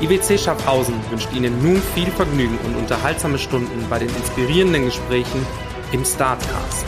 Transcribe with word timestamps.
IWC 0.00 0.38
Schaffhausen 0.38 0.94
wünscht 1.10 1.32
Ihnen 1.32 1.62
nun 1.62 1.80
viel 1.94 2.10
Vergnügen 2.10 2.58
und 2.66 2.76
unterhaltsame 2.76 3.38
Stunden 3.38 3.86
bei 3.88 3.98
den 3.98 4.10
inspirierenden 4.14 4.84
Gesprächen 4.84 5.46
im 5.92 6.04
Startcast. 6.04 6.84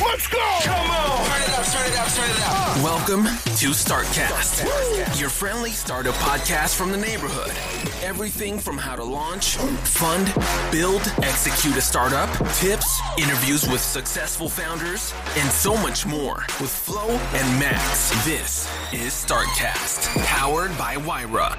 Let's 0.00 0.28
go! 0.30 0.38
Come 0.64 0.90
on! 0.90 1.26
Turn 1.26 1.42
it 1.42 1.58
up, 1.58 1.66
turn 1.66 1.86
it 1.86 1.98
up, 1.98 2.08
turn 2.14 2.30
it 2.30 2.40
up. 2.42 2.82
Welcome 2.82 3.24
to 3.60 3.74
Startcast, 3.74 4.31
friendly 5.42 5.70
startup 5.70 6.14
podcast 6.22 6.76
from 6.76 6.92
the 6.92 6.96
neighborhood. 6.96 7.50
Everything 8.04 8.60
from 8.60 8.78
how 8.78 8.94
to 8.94 9.02
launch, 9.02 9.56
fund, 9.82 10.32
build, 10.70 11.02
execute 11.24 11.76
a 11.76 11.80
startup, 11.80 12.30
tips, 12.60 13.00
interviews 13.18 13.68
with 13.68 13.80
successful 13.80 14.48
founders, 14.48 15.12
and 15.36 15.50
so 15.50 15.76
much 15.78 16.06
more 16.06 16.46
with 16.60 16.70
Flo 16.70 17.08
and 17.34 17.58
Max. 17.58 18.12
This 18.24 18.70
is 18.92 19.12
Startcast, 19.12 20.14
powered 20.26 20.70
by 20.78 20.96
Wyra. 20.98 21.56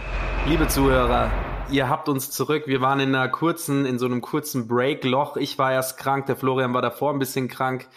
Liebe 0.48 0.70
Zuhörer, 0.70 1.30
ihr 1.70 1.90
habt 1.90 2.08
uns 2.08 2.32
zurück. 2.32 2.68
Wir 2.68 2.80
waren 2.80 3.02
in 3.02 3.14
einer 3.14 3.28
kurzen, 3.28 3.86
in 3.86 4.00
so 4.00 4.06
einem 4.06 4.22
kurzen 4.22 4.66
Break-Loch. 4.66 5.36
Ich 5.36 5.58
war 5.58 5.74
erst 5.74 5.98
krank, 5.98 6.28
der 6.28 6.38
Florian 6.38 6.74
war 6.74 6.82
davor 6.82 7.12
ein 7.12 7.20
bisschen 7.20 7.50
krank. 7.50 7.90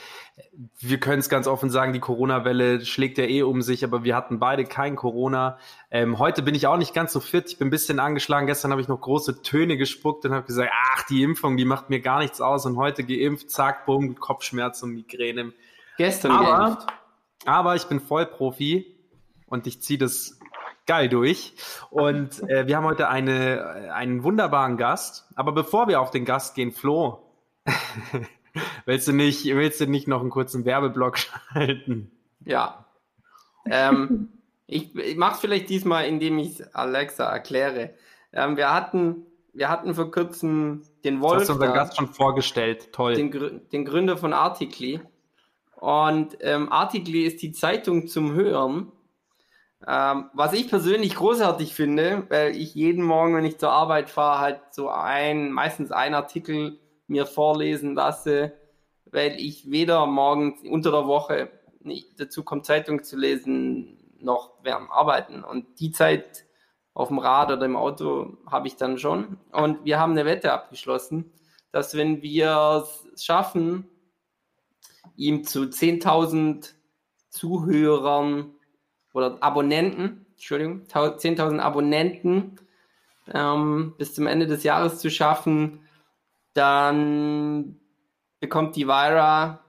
Wir 0.79 1.01
können 1.01 1.21
es 1.21 1.31
ganz 1.31 1.47
offen 1.47 1.71
sagen, 1.71 1.95
die 1.95 2.01
Corona-Welle 2.01 2.85
schlägt 2.85 3.17
ja 3.17 3.25
eh 3.25 3.43
um 3.43 3.63
sich, 3.63 3.85
aber 3.85 4.05
wir 4.05 4.15
hatten 4.15 4.39
beide 4.39 4.65
kein 4.65 4.95
Corona. 4.95 5.59
Ähm, 5.91 6.19
heute 6.19 6.43
bin 6.43 6.55
ich 6.55 6.67
auch 6.67 6.77
nicht 6.77 6.93
ganz 6.93 7.13
so 7.13 7.21
fit, 7.21 7.51
ich 7.51 7.59
bin 7.59 7.69
ein 7.69 7.71
bisschen 7.71 7.99
angeschlagen. 8.01 8.47
Gestern 8.47 8.71
habe 8.71 8.83
ich 8.83 8.89
noch 8.89 9.01
große 9.01 9.43
Töne 9.43 9.79
gespuckt 9.79 10.27
und 10.27 10.35
habe 10.35 10.47
gesagt, 10.47 10.71
ach, 10.95 11.05
die 11.05 11.23
Impfung, 11.23 11.57
die 11.57 11.65
macht 11.65 11.89
mir 11.89 12.01
gar 12.01 12.19
nichts 12.19 12.41
aus. 12.43 12.67
Und 12.67 12.77
heute 12.77 13.05
geimpft, 13.05 13.51
zack, 13.51 13.87
bumm, 13.87 14.17
Kopfschmerz 14.17 14.83
und 14.83 14.93
Migräne. 14.93 15.53
Gestern 15.97 16.33
aber, 16.33 16.65
geimpft. 16.65 16.87
aber 17.47 17.75
ich 17.75 17.85
bin 17.85 18.01
Vollprofi 18.01 18.95
und 19.47 19.67
ich 19.67 19.81
ziehe 19.81 19.99
das 19.99 20.39
geil 20.87 21.09
durch. 21.09 21.55
Und 21.91 22.43
äh, 22.49 22.67
wir 22.67 22.77
haben 22.77 22.85
heute 22.85 23.09
eine, 23.09 23.93
einen 23.95 24.23
wunderbaren 24.23 24.77
Gast. 24.77 25.27
Aber 25.35 25.53
bevor 25.53 25.89
wir 25.89 26.01
auf 26.01 26.11
den 26.11 26.25
Gast 26.25 26.55
gehen, 26.55 26.73
Flo, 26.73 27.23
willst 28.85 29.09
du 29.09 29.13
nicht, 29.13 29.45
willst 29.45 29.81
du 29.81 29.87
nicht 29.87 30.09
noch 30.09 30.21
einen 30.21 30.31
kurzen 30.31 30.65
Werbeblock 30.65 31.19
schalten? 31.53 32.11
Ja. 32.45 32.87
Ähm, 33.65 34.29
ich 34.67 34.95
ich 34.95 35.17
mache 35.17 35.35
es 35.35 35.41
vielleicht 35.41 35.69
diesmal, 35.69 36.07
indem 36.07 36.39
ich 36.39 36.63
Alexa 36.75 37.25
erkläre. 37.25 37.95
Ähm, 38.33 38.57
wir, 38.57 38.73
hatten, 38.73 39.27
wir 39.53 39.69
hatten 39.69 39.95
vor 39.95 40.11
kurzem 40.11 40.83
den 41.05 41.21
Das 41.21 41.23
Wolf, 41.23 41.41
hast 41.41 41.49
du 41.49 41.53
unseren 41.55 41.75
Gast 41.75 41.97
schon 41.97 42.09
vorgestellt. 42.09 42.93
Toll. 42.93 43.15
den, 43.15 43.61
den 43.73 43.85
Gründer 43.85 44.17
von 44.17 44.33
Articly. 44.33 45.01
Und 45.77 46.39
ähm, 46.41 46.73
Articly 46.73 47.25
ist 47.25 47.43
die 47.43 47.53
Zeitung 47.53 48.09
zum 48.09 48.35
Hören. 48.35 48.93
Ähm, 49.87 50.31
was 50.33 50.53
ich 50.53 50.69
persönlich 50.69 51.15
großartig 51.15 51.75
finde, 51.75 52.27
weil 52.29 52.57
ich 52.57 52.75
jeden 52.75 53.05
Morgen, 53.05 53.37
wenn 53.37 53.45
ich 53.45 53.59
zur 53.59 53.71
Arbeit 53.71 54.11
fahre, 54.11 54.41
halt 54.41 54.61
so 54.71 54.89
ein, 54.89 55.53
meistens 55.53 55.93
ein 55.93 56.15
Artikel 56.15 56.79
mir 57.07 57.27
vorlesen 57.27 57.95
lasse, 57.95 58.53
weil 59.07 59.39
ich 59.41 59.71
weder 59.71 60.07
morgens 60.07 60.63
unter 60.63 60.91
der 60.91 61.07
Woche 61.07 61.51
nicht 61.81 62.19
dazu 62.21 62.43
komme, 62.43 62.63
Zeitung 62.63 63.05
zu 63.05 63.17
lesen, 63.17 63.99
noch 64.21 64.53
während 64.63 64.91
Arbeiten. 64.91 65.45
Und 65.45 65.79
die 65.81 65.93
Zeit 65.93 66.47
auf 66.95 67.09
dem 67.09 67.19
Rad 67.19 67.51
oder 67.53 67.65
im 67.65 67.77
Auto 67.77 68.39
habe 68.51 68.67
ich 68.69 68.77
dann 68.77 68.99
schon. 68.99 69.39
Und 69.53 69.85
wir 69.85 69.99
haben 69.99 70.13
eine 70.13 70.25
Wette 70.25 70.53
abgeschlossen, 70.53 71.33
dass 71.71 71.95
wenn 71.95 72.23
wir 72.23 72.85
es 73.15 73.25
schaffen, 73.25 73.89
ihm 75.17 75.45
zu 75.45 75.65
10.000 75.65 76.73
Zuhörern 77.29 78.55
oder 79.13 79.37
Abonnenten, 79.43 80.27
Entschuldigung, 80.33 80.83
10.000 80.85 81.59
Abonnenten 81.61 82.57
ähm, 83.33 83.95
bis 83.99 84.15
zum 84.15 84.27
Ende 84.27 84.47
des 84.47 84.63
Jahres 84.63 84.99
zu 84.99 85.11
schaffen, 85.11 85.86
dann 86.57 87.79
bekommt 88.41 88.77
die 88.77 88.87
Vira 88.87 89.61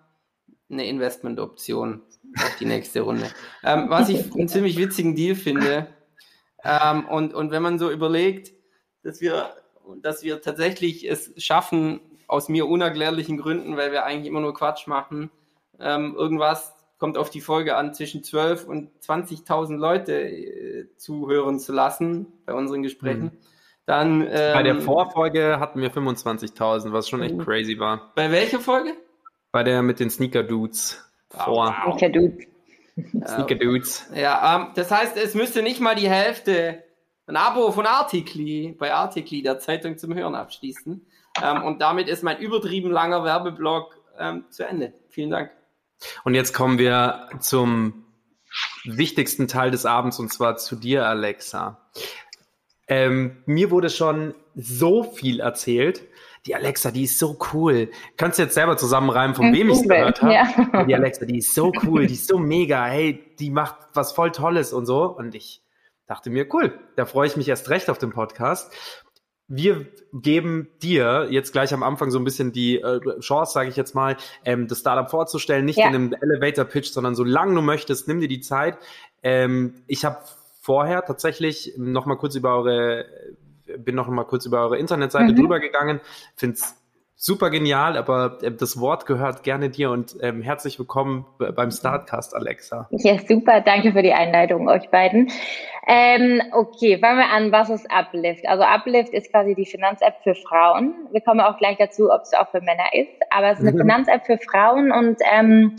eine 0.69 0.85
Investmentoption 0.85 2.01
auf 2.37 2.55
die 2.59 2.65
nächste 2.65 3.01
Runde. 3.01 3.27
Ähm, 3.63 3.89
was 3.89 4.07
ich 4.07 4.33
einen 4.33 4.47
ziemlich 4.47 4.77
witzigen 4.77 5.15
Deal 5.15 5.35
finde. 5.35 5.87
Ähm, 6.63 7.05
und, 7.05 7.33
und 7.33 7.51
wenn 7.51 7.61
man 7.61 7.79
so 7.79 7.91
überlegt, 7.91 8.53
dass 9.03 9.19
wir, 9.19 9.49
dass 10.01 10.23
wir 10.23 10.41
tatsächlich 10.41 11.09
es 11.09 11.33
schaffen, 11.43 11.99
aus 12.27 12.47
mir 12.47 12.67
unerklärlichen 12.67 13.37
Gründen, 13.37 13.75
weil 13.75 13.91
wir 13.91 14.05
eigentlich 14.05 14.27
immer 14.27 14.39
nur 14.39 14.53
Quatsch 14.53 14.87
machen, 14.87 15.31
ähm, 15.79 16.15
irgendwas 16.15 16.73
kommt 16.97 17.17
auf 17.17 17.29
die 17.29 17.41
Folge 17.41 17.75
an, 17.75 17.93
zwischen 17.93 18.23
12 18.23 18.65
und 18.65 18.91
20.000 19.01 19.75
Leute 19.75 20.13
äh, 20.13 20.87
zuhören 20.97 21.59
zu 21.59 21.73
lassen 21.73 22.27
bei 22.45 22.53
unseren 22.53 22.83
Gesprächen. 22.83 23.23
Mhm. 23.23 23.37
Dann, 23.87 24.21
ähm, 24.21 24.53
Bei 24.53 24.63
der 24.63 24.79
Vorfolge 24.81 25.59
hatten 25.59 25.81
wir 25.81 25.89
25.000, 25.91 26.91
was 26.93 27.07
schon 27.09 27.21
echt 27.23 27.35
Mhm. 27.35 27.43
crazy 27.45 27.79
war. 27.79 28.11
bei 28.15 28.29
welcher 28.31 28.59
Folge? 28.59 28.93
Bei 29.51 29.63
der 29.63 29.81
mit 29.81 29.99
den 29.99 30.09
Sneaker 30.09 30.43
Dudes. 30.43 31.03
Vor. 31.31 31.73
Micha 31.87 32.09
Dude. 32.09 32.37
Sneaker 33.25 33.55
Dudes. 33.55 34.05
Ja, 34.13 34.55
ähm, 34.57 34.67
das 34.75 34.91
heißt, 34.91 35.17
es 35.17 35.33
müsste 35.35 35.63
nicht 35.63 35.79
mal 35.79 35.95
die 35.95 36.09
Hälfte 36.09 36.83
ein 37.27 37.35
Abo 37.37 37.71
von 37.71 37.85
Artikli 37.85 38.75
bei 38.77 38.93
Artikli, 38.93 39.41
der 39.41 39.59
Zeitung 39.59 39.97
zum 39.97 40.13
Hören, 40.13 40.35
abschließen. 40.35 41.05
Ähm, 41.43 41.63
und 41.63 41.81
damit 41.81 42.07
ist 42.09 42.23
mein 42.23 42.39
übertrieben 42.39 42.91
langer 42.91 43.23
Werbeblock 43.23 43.97
ähm, 44.19 44.45
zu 44.49 44.67
Ende. 44.67 44.93
Vielen 45.09 45.29
Dank. 45.31 45.51
Und 46.25 46.33
jetzt 46.35 46.53
kommen 46.53 46.77
wir 46.77 47.29
zum 47.39 48.05
wichtigsten 48.85 49.47
Teil 49.47 49.71
des 49.71 49.85
Abends 49.85 50.19
und 50.19 50.31
zwar 50.31 50.57
zu 50.57 50.75
dir, 50.75 51.05
Alexa. 51.05 51.77
Ähm, 52.87 53.37
mir 53.45 53.71
wurde 53.71 53.89
schon 53.89 54.33
so 54.55 55.03
viel 55.03 55.39
erzählt. 55.39 56.03
Die 56.45 56.55
Alexa, 56.55 56.91
die 56.91 57.03
ist 57.03 57.19
so 57.19 57.37
cool. 57.53 57.89
Kannst 58.15 58.39
du 58.39 58.43
jetzt 58.43 58.53
selber 58.53 58.77
zusammenreimen, 58.77 59.35
von 59.35 59.53
wem 59.53 59.69
ich 59.69 59.77
es 59.81 59.87
gehört 59.87 60.21
habe? 60.21 60.33
Ja. 60.33 60.83
Die 60.85 60.95
Alexa, 60.95 61.25
die 61.25 61.39
ist 61.39 61.53
so 61.53 61.73
cool, 61.83 62.07
die 62.07 62.13
ist 62.13 62.27
so 62.27 62.37
mega. 62.39 62.85
Hey, 62.85 63.21
die 63.39 63.49
macht 63.49 63.75
was 63.93 64.13
voll 64.13 64.31
Tolles 64.31 64.71
und 64.71 64.85
so. 64.85 65.03
Und 65.05 65.35
ich 65.35 65.61
dachte 66.05 66.29
mir, 66.29 66.47
cool, 66.53 66.73
da 66.95 67.05
freue 67.05 67.27
ich 67.27 67.35
mich 67.35 67.49
erst 67.49 67.69
recht 67.69 67.89
auf 67.89 67.97
den 67.97 68.11
Podcast. 68.11 68.71
Wir 69.49 69.85
geben 70.13 70.69
dir 70.81 71.27
jetzt 71.29 71.51
gleich 71.53 71.73
am 71.73 71.83
Anfang 71.83 72.11
so 72.11 72.19
ein 72.19 72.23
bisschen 72.25 72.51
die 72.53 72.79
äh, 72.81 72.99
Chance, 73.19 73.53
sage 73.53 73.69
ich 73.69 73.75
jetzt 73.75 73.95
mal, 73.95 74.15
ähm, 74.45 74.67
das 74.67 74.79
Startup 74.79 75.09
vorzustellen, 75.09 75.65
nicht 75.65 75.77
Ja. 75.79 75.87
in 75.87 75.95
einem 75.95 76.13
Elevator-Pitch, 76.21 76.91
sondern 76.91 77.15
solange 77.15 77.55
du 77.55 77.61
möchtest, 77.61 78.07
nimm 78.07 78.19
dir 78.21 78.27
die 78.27 78.41
Zeit. 78.41 78.77
Ähm, 79.23 79.75
ich 79.87 80.03
habe 80.05 80.17
vorher 80.67 81.05
tatsächlich 81.05 81.73
noch 81.77 82.05
mal 82.05 82.17
kurz 82.17 82.35
über 82.35 82.57
eure, 82.57 83.05
bin 83.77 83.95
noch 83.95 84.09
mal 84.09 84.25
kurz 84.25 84.45
über 84.45 84.59
eure 84.59 84.77
Internetseite 84.77 85.31
Mhm. 85.31 85.37
drüber 85.37 85.61
gegangen, 85.61 86.01
find's 86.35 86.75
super 87.15 87.49
genial, 87.49 87.95
aber 87.97 88.39
äh, 88.41 88.51
das 88.51 88.77
Wort 88.77 89.05
gehört 89.05 89.43
gerne 89.43 89.69
dir 89.69 89.91
und 89.91 90.17
ähm, 90.21 90.41
herzlich 90.41 90.77
willkommen 90.77 91.25
beim 91.55 91.71
Startcast, 91.71 92.35
Alexa. 92.35 92.89
Ja, 92.91 93.17
super, 93.17 93.61
danke 93.61 93.93
für 93.93 94.01
die 94.01 94.11
Einleitung, 94.11 94.67
euch 94.67 94.89
beiden. 94.89 95.31
Ähm, 95.87 96.41
okay, 96.51 96.99
fangen 96.99 97.19
wir 97.19 97.29
an, 97.29 97.53
was 97.53 97.69
ist 97.69 97.89
Uplift? 97.89 98.45
Also 98.45 98.63
Uplift 98.63 99.13
ist 99.13 99.31
quasi 99.31 99.55
die 99.55 99.65
Finanz-App 99.65 100.15
für 100.21 100.35
Frauen. 100.35 100.93
Wir 101.13 101.21
kommen 101.21 101.39
auch 101.39 101.57
gleich 101.57 101.77
dazu, 101.77 102.11
ob 102.11 102.23
es 102.23 102.33
auch 102.33 102.51
für 102.51 102.59
Männer 102.59 102.93
ist, 102.93 103.21
aber 103.29 103.51
es 103.51 103.59
ist 103.59 103.65
eine 103.65 103.71
mhm. 103.71 103.83
Finanz-App 103.83 104.25
für 104.25 104.37
Frauen 104.37 104.91
und 104.91 105.17
ähm, 105.33 105.77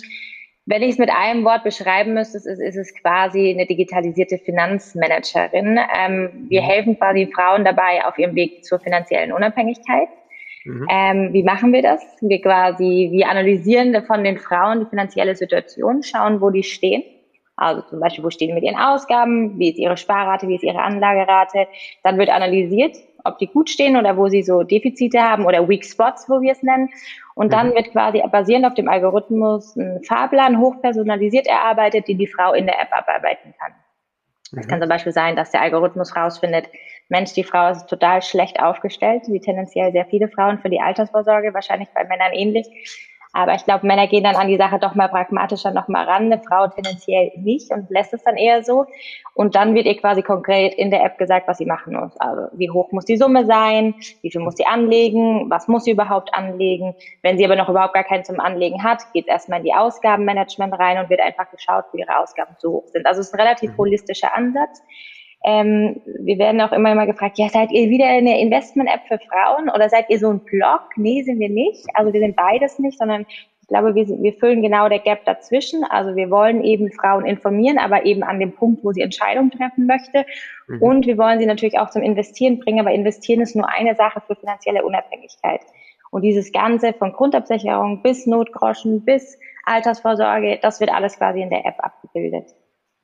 wenn 0.68 0.82
ich 0.82 0.90
es 0.90 0.98
mit 0.98 1.10
einem 1.10 1.44
Wort 1.46 1.64
beschreiben 1.64 2.12
müsste, 2.12 2.36
ist, 2.36 2.46
ist 2.46 2.76
es 2.76 2.94
quasi 2.94 3.50
eine 3.50 3.64
digitalisierte 3.64 4.36
Finanzmanagerin. 4.36 5.78
Ähm, 5.96 6.46
wir 6.50 6.60
mhm. 6.60 6.66
helfen 6.66 6.98
quasi 6.98 7.30
Frauen 7.34 7.64
dabei 7.64 8.04
auf 8.04 8.18
ihrem 8.18 8.34
Weg 8.34 8.66
zur 8.66 8.78
finanziellen 8.78 9.32
Unabhängigkeit. 9.32 10.08
Mhm. 10.64 10.86
Ähm, 10.90 11.32
wie 11.32 11.42
machen 11.42 11.72
wir 11.72 11.80
das? 11.80 12.02
Wir 12.20 12.42
quasi, 12.42 13.08
wir 13.10 13.28
analysieren 13.28 14.04
von 14.04 14.22
den 14.22 14.36
Frauen 14.36 14.80
die 14.80 14.90
finanzielle 14.90 15.34
Situation, 15.36 16.02
schauen, 16.02 16.42
wo 16.42 16.50
die 16.50 16.62
stehen. 16.62 17.02
Also 17.56 17.80
zum 17.88 18.00
Beispiel, 18.00 18.22
wo 18.22 18.28
stehen 18.28 18.48
die 18.48 18.54
mit 18.54 18.62
ihren 18.62 18.76
Ausgaben, 18.76 19.58
wie 19.58 19.70
ist 19.70 19.78
ihre 19.78 19.96
Sparrate, 19.96 20.48
wie 20.48 20.56
ist 20.56 20.62
ihre 20.62 20.82
Anlagerate. 20.82 21.66
Dann 22.02 22.18
wird 22.18 22.28
analysiert, 22.28 22.94
ob 23.24 23.38
die 23.38 23.46
gut 23.46 23.70
stehen 23.70 23.96
oder 23.96 24.16
wo 24.16 24.28
sie 24.28 24.42
so 24.42 24.62
Defizite 24.62 25.20
haben 25.20 25.46
oder 25.46 25.68
Weak 25.68 25.84
Spots, 25.84 26.28
wo 26.28 26.40
wir 26.40 26.52
es 26.52 26.62
nennen. 26.62 26.90
Und 27.34 27.52
dann 27.52 27.70
mhm. 27.70 27.74
wird 27.74 27.92
quasi 27.92 28.22
basierend 28.30 28.66
auf 28.66 28.74
dem 28.74 28.88
Algorithmus 28.88 29.76
ein 29.76 30.02
Fahrplan 30.04 30.58
hochpersonalisiert 30.58 31.46
erarbeitet, 31.46 32.08
den 32.08 32.18
die 32.18 32.26
Frau 32.26 32.52
in 32.52 32.66
der 32.66 32.80
App 32.80 32.88
abarbeiten 32.92 33.54
kann. 33.58 33.72
Es 34.56 34.66
mhm. 34.66 34.70
kann 34.70 34.80
zum 34.80 34.88
Beispiel 34.88 35.12
sein, 35.12 35.36
dass 35.36 35.50
der 35.50 35.60
Algorithmus 35.60 36.16
rausfindet, 36.16 36.68
Mensch, 37.08 37.32
die 37.32 37.44
Frau 37.44 37.70
ist 37.70 37.86
total 37.86 38.22
schlecht 38.22 38.60
aufgestellt, 38.60 39.22
wie 39.28 39.40
tendenziell 39.40 39.92
sehr 39.92 40.04
viele 40.06 40.28
Frauen 40.28 40.58
für 40.58 40.68
die 40.68 40.80
Altersvorsorge, 40.80 41.54
wahrscheinlich 41.54 41.88
bei 41.94 42.04
Männern 42.04 42.32
ähnlich. 42.32 42.66
Aber 43.32 43.54
ich 43.54 43.64
glaube, 43.64 43.86
Männer 43.86 44.06
gehen 44.06 44.24
dann 44.24 44.36
an 44.36 44.48
die 44.48 44.56
Sache 44.56 44.78
doch 44.78 44.94
mal 44.94 45.08
pragmatischer 45.08 45.70
noch 45.70 45.88
mal 45.88 46.04
ran, 46.04 46.32
eine 46.32 46.40
Frau 46.40 46.68
tendenziell 46.68 47.32
nicht 47.36 47.70
und 47.70 47.90
lässt 47.90 48.14
es 48.14 48.22
dann 48.22 48.36
eher 48.36 48.64
so. 48.64 48.86
Und 49.34 49.54
dann 49.54 49.74
wird 49.74 49.86
ihr 49.86 49.96
quasi 49.96 50.22
konkret 50.22 50.74
in 50.74 50.90
der 50.90 51.04
App 51.04 51.18
gesagt, 51.18 51.46
was 51.46 51.58
sie 51.58 51.66
machen 51.66 51.94
muss. 51.94 52.16
Also 52.18 52.48
wie 52.52 52.70
hoch 52.70 52.90
muss 52.90 53.04
die 53.04 53.16
Summe 53.16 53.46
sein, 53.46 53.94
wie 54.22 54.30
viel 54.30 54.40
muss 54.40 54.56
sie 54.56 54.66
anlegen, 54.66 55.50
was 55.50 55.68
muss 55.68 55.84
sie 55.84 55.92
überhaupt 55.92 56.34
anlegen. 56.34 56.94
Wenn 57.22 57.38
sie 57.38 57.44
aber 57.44 57.56
noch 57.56 57.68
überhaupt 57.68 57.94
gar 57.94 58.04
keinen 58.04 58.24
zum 58.24 58.40
Anlegen 58.40 58.82
hat, 58.82 59.02
geht 59.12 59.26
es 59.26 59.32
erstmal 59.32 59.60
in 59.60 59.66
die 59.66 59.74
Ausgabenmanagement 59.74 60.78
rein 60.78 60.98
und 60.98 61.10
wird 61.10 61.20
einfach 61.20 61.50
geschaut, 61.50 61.84
wie 61.92 62.00
ihre 62.00 62.18
Ausgaben 62.18 62.56
zu 62.58 62.72
hoch 62.72 62.86
sind. 62.88 63.06
Also 63.06 63.20
es 63.20 63.28
ist 63.28 63.34
ein 63.34 63.40
relativ 63.40 63.72
mhm. 63.72 63.78
holistischer 63.78 64.34
Ansatz. 64.34 64.82
Ähm, 65.44 66.00
wir 66.04 66.38
werden 66.38 66.60
auch 66.60 66.72
immer 66.72 66.92
immer 66.92 67.06
gefragt, 67.06 67.38
ja, 67.38 67.48
seid 67.48 67.70
ihr 67.70 67.88
wieder 67.88 68.06
eine 68.06 68.40
Investment-App 68.40 69.02
für 69.06 69.18
Frauen 69.18 69.70
oder 69.70 69.88
seid 69.88 70.10
ihr 70.10 70.18
so 70.18 70.30
ein 70.30 70.40
Blog? 70.40 70.80
Nee, 70.96 71.22
sind 71.22 71.38
wir 71.38 71.48
nicht. 71.48 71.86
Also 71.94 72.12
wir 72.12 72.20
sind 72.20 72.34
beides 72.34 72.78
nicht, 72.78 72.98
sondern 72.98 73.24
ich 73.68 73.68
glaube, 73.68 73.94
wir, 73.94 74.08
wir 74.08 74.32
füllen 74.32 74.62
genau 74.62 74.88
der 74.88 74.98
Gap 74.98 75.26
dazwischen. 75.26 75.84
Also 75.84 76.16
wir 76.16 76.30
wollen 76.30 76.64
eben 76.64 76.90
Frauen 76.90 77.26
informieren, 77.26 77.78
aber 77.78 78.04
eben 78.06 78.22
an 78.22 78.40
dem 78.40 78.52
Punkt, 78.52 78.82
wo 78.82 78.92
sie 78.92 79.02
Entscheidungen 79.02 79.50
treffen 79.50 79.86
möchte. 79.86 80.24
Mhm. 80.66 80.82
Und 80.82 81.06
wir 81.06 81.18
wollen 81.18 81.38
sie 81.38 81.46
natürlich 81.46 81.78
auch 81.78 81.90
zum 81.90 82.02
Investieren 82.02 82.58
bringen, 82.58 82.80
aber 82.80 82.92
investieren 82.92 83.42
ist 83.42 83.54
nur 83.54 83.68
eine 83.68 83.94
Sache 83.94 84.22
für 84.26 84.34
finanzielle 84.34 84.84
Unabhängigkeit. 84.84 85.60
Und 86.10 86.22
dieses 86.22 86.52
Ganze 86.52 86.94
von 86.94 87.12
Grundabsicherung 87.12 88.02
bis 88.02 88.26
Notgroschen 88.26 89.04
bis 89.04 89.38
Altersvorsorge, 89.66 90.58
das 90.62 90.80
wird 90.80 90.90
alles 90.90 91.18
quasi 91.18 91.42
in 91.42 91.50
der 91.50 91.66
App 91.66 91.76
abgebildet. 91.78 92.54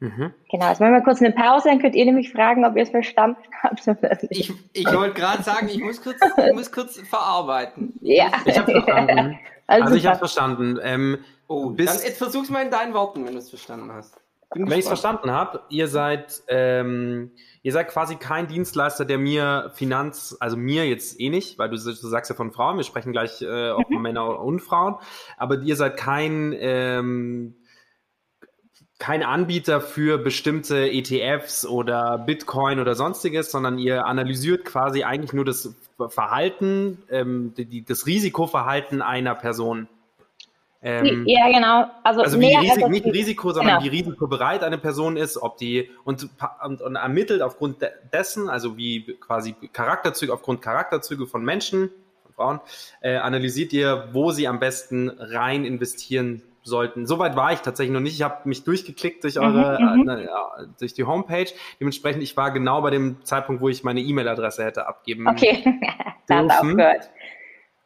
Mhm. 0.05 0.35
Genau, 0.51 0.69
jetzt 0.69 0.81
machen 0.81 0.93
wir 0.93 1.01
kurz 1.01 1.23
eine 1.23 1.33
Pause, 1.33 1.71
dann 1.71 1.81
könnt 1.81 1.95
ihr 1.95 2.05
nämlich 2.05 2.31
fragen, 2.31 2.65
ob 2.67 2.77
ihr 2.77 2.83
es 2.83 2.91
verstanden 2.91 3.41
habt. 3.63 3.81
Ich, 4.29 4.53
ich 4.75 4.93
wollte 4.93 5.15
gerade 5.15 5.43
sagen, 5.43 5.69
ich 5.69 5.81
muss 5.81 6.03
kurz, 6.03 6.19
ich 6.21 6.53
muss 6.55 6.71
kurz 6.71 7.01
verarbeiten. 7.01 7.95
Ja. 8.03 8.31
Ich 8.45 8.59
habe 8.59 8.73
verstanden. 8.73 9.39
Also, 9.67 9.85
also 9.85 9.97
ich 9.97 10.07
habe 10.07 10.19
verstanden. 10.19 10.79
Ähm, 10.83 11.25
oh, 11.49 11.71
bis, 11.71 11.87
dann 11.87 12.05
jetzt 12.05 12.19
versuch's 12.19 12.51
mal 12.51 12.63
in 12.63 12.71
deinen 12.71 12.93
Worten, 12.93 13.25
wenn 13.25 13.33
du 13.33 13.39
es 13.39 13.49
verstanden 13.49 13.91
hast. 13.91 14.15
Bin 14.53 14.67
wenn 14.69 14.75
ich 14.75 14.81
es 14.81 14.89
verstanden 14.89 15.31
habe, 15.31 15.63
ihr 15.71 15.89
seid 15.89 16.43
ähm, 16.49 17.31
ihr 17.63 17.73
seid 17.73 17.89
quasi 17.89 18.17
kein 18.17 18.47
Dienstleister, 18.47 19.07
der 19.07 19.17
mir 19.17 19.73
Finanz, 19.75 20.37
also 20.39 20.59
mir 20.59 20.87
jetzt 20.87 21.19
eh 21.19 21.31
nicht, 21.31 21.59
weil 21.59 21.71
du, 21.71 21.77
du 21.77 21.93
sagst 21.93 22.29
ja 22.29 22.37
von 22.37 22.53
Frauen, 22.53 22.77
wir 22.77 22.85
sprechen 22.85 23.13
gleich 23.13 23.41
äh, 23.41 23.71
auch 23.71 23.89
mhm. 23.89 24.03
Männer 24.03 24.39
und 24.39 24.61
Frauen, 24.61 24.97
aber 25.39 25.61
ihr 25.61 25.77
seid 25.77 25.97
kein 25.97 26.55
ähm, 26.59 27.57
kein 29.05 29.23
Anbieter 29.23 29.83
für 29.83 30.17
bestimmte 30.17 30.91
ETFs 30.91 31.67
oder 31.67 32.17
Bitcoin 32.17 32.81
oder 32.81 32.95
sonstiges, 32.95 33.51
sondern 33.51 33.79
ihr 33.79 34.07
analysiert 34.07 34.65
quasi 34.65 35.05
eigentlich 35.05 35.35
nur 35.35 35.45
das 35.45 35.75
Verhalten, 36.09 37.03
ähm, 37.11 37.53
die, 37.55 37.85
das 37.85 38.07
Risikoverhalten 38.07 39.03
einer 39.03 39.35
Person. 39.35 39.89
Ähm, 40.81 41.25
ja, 41.27 41.53
genau. 41.53 41.85
Also, 42.03 42.23
also 42.23 42.41
wie 42.41 42.57
Risik, 42.57 42.89
nicht 42.89 43.05
Risiko, 43.05 43.53
sondern 43.53 43.81
genau. 43.81 43.93
wie 43.93 43.99
risikobereit 43.99 44.63
eine 44.63 44.79
Person 44.79 45.19
ist, 45.19 45.37
ob 45.37 45.59
die 45.59 45.91
und, 46.05 46.27
und, 46.65 46.81
und 46.81 46.97
ermittelt 46.97 47.43
aufgrund 47.43 47.87
dessen, 48.11 48.49
also 48.49 48.79
wie 48.79 49.19
quasi 49.21 49.55
Charakterzüge, 49.71 50.33
aufgrund 50.33 50.63
Charakterzüge 50.63 51.27
von 51.27 51.45
Menschen, 51.45 51.91
von 52.23 52.33
Frauen, 52.33 52.61
äh, 53.03 53.17
analysiert 53.17 53.75
ihr, 53.75 54.09
wo 54.13 54.31
sie 54.31 54.49
am 54.49 54.61
besten 54.61 55.11
rein 55.11 55.67
investieren 55.67 56.41
sollten. 56.65 57.07
Soweit 57.07 57.37
war 57.37 57.53
ich 57.53 57.61
tatsächlich 57.61 57.93
noch 57.93 58.01
nicht. 58.01 58.15
Ich 58.15 58.23
habe 58.23 58.49
mich 58.49 58.65
durchgeklickt 58.65 59.23
durch 59.23 59.39
eure, 59.39 59.79
mhm, 59.81 60.03
mhm. 60.03 60.09
äh, 60.09 60.27
durch 60.79 60.95
die 60.95 61.05
Homepage. 61.05 61.47
Dementsprechend, 61.79 62.23
ich 62.23 62.37
war 62.37 62.51
genau 62.51 62.81
bei 62.83 62.91
dem 62.91 63.25
Zeitpunkt, 63.25 63.63
wo 63.63 63.69
ich 63.69 63.85
meine 63.85 64.01
E-Mail-Adresse 64.01 64.65
hätte 64.65 64.87
abgeben. 64.87 65.29
Okay, 65.29 65.65
da 66.27 66.37
hat 66.39 66.51
aufgehört. 66.51 67.11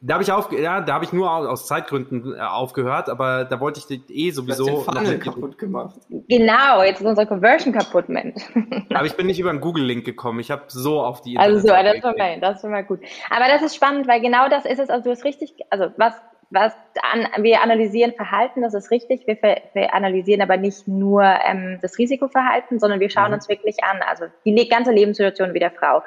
Da 0.00 0.14
habe 0.14 0.22
ich 0.22 0.30
auf, 0.30 0.52
ja, 0.52 0.80
da 0.80 0.94
habe 0.94 1.04
ich 1.04 1.12
nur 1.12 1.28
aus 1.28 1.66
Zeitgründen 1.66 2.36
äh, 2.36 2.38
aufgehört, 2.38 3.08
aber 3.08 3.44
da 3.44 3.58
wollte 3.58 3.80
ich 3.80 4.10
eh 4.10 4.30
sowieso. 4.30 4.84
Du 4.88 5.00
den 5.00 5.19
kaputt 5.19 5.58
gemacht. 5.58 5.96
Genau, 6.28 6.84
jetzt 6.84 7.00
ist 7.00 7.06
unsere 7.06 7.26
Conversion 7.26 7.72
kaputt, 7.72 8.08
Mensch. 8.08 8.40
aber 8.94 9.06
ich 9.06 9.16
bin 9.16 9.26
nicht 9.26 9.40
über 9.40 9.50
einen 9.50 9.60
Google-Link 9.60 10.04
gekommen. 10.04 10.38
Ich 10.38 10.52
habe 10.52 10.62
so 10.69 11.00
auf 11.00 11.20
die. 11.22 11.36
Also 11.36 11.58
so, 11.58 11.66
das 11.66 11.96
ist, 11.96 12.04
mal, 12.04 12.40
das 12.40 12.56
ist 12.56 12.60
schon 12.60 12.70
mal 12.70 12.84
gut. 12.84 13.00
Aber 13.28 13.46
das 13.48 13.62
ist 13.62 13.74
spannend, 13.74 14.06
weil 14.06 14.20
genau 14.20 14.48
das 14.48 14.66
ist 14.66 14.78
es. 14.78 14.88
Also 14.88 15.02
du 15.02 15.10
hast 15.10 15.24
richtig, 15.24 15.52
also 15.69 15.86
was 15.96 16.14
was 16.50 16.72
an, 17.12 17.28
wir 17.42 17.62
analysieren 17.62 18.14
Verhalten, 18.14 18.62
das 18.62 18.74
ist 18.74 18.90
richtig. 18.90 19.26
Wir, 19.26 19.36
wir 19.74 19.94
analysieren 19.94 20.40
aber 20.40 20.56
nicht 20.56 20.88
nur 20.88 21.22
ähm, 21.22 21.78
das 21.82 21.98
Risikoverhalten, 21.98 22.78
sondern 22.78 23.00
wir 23.00 23.10
schauen 23.10 23.28
mhm. 23.28 23.34
uns 23.34 23.48
wirklich 23.48 23.84
an, 23.84 24.00
also 24.02 24.26
die 24.44 24.68
ganze 24.68 24.92
Lebenssituation 24.92 25.52
wie 25.52 25.58
der 25.58 25.70
Frau. 25.70 26.02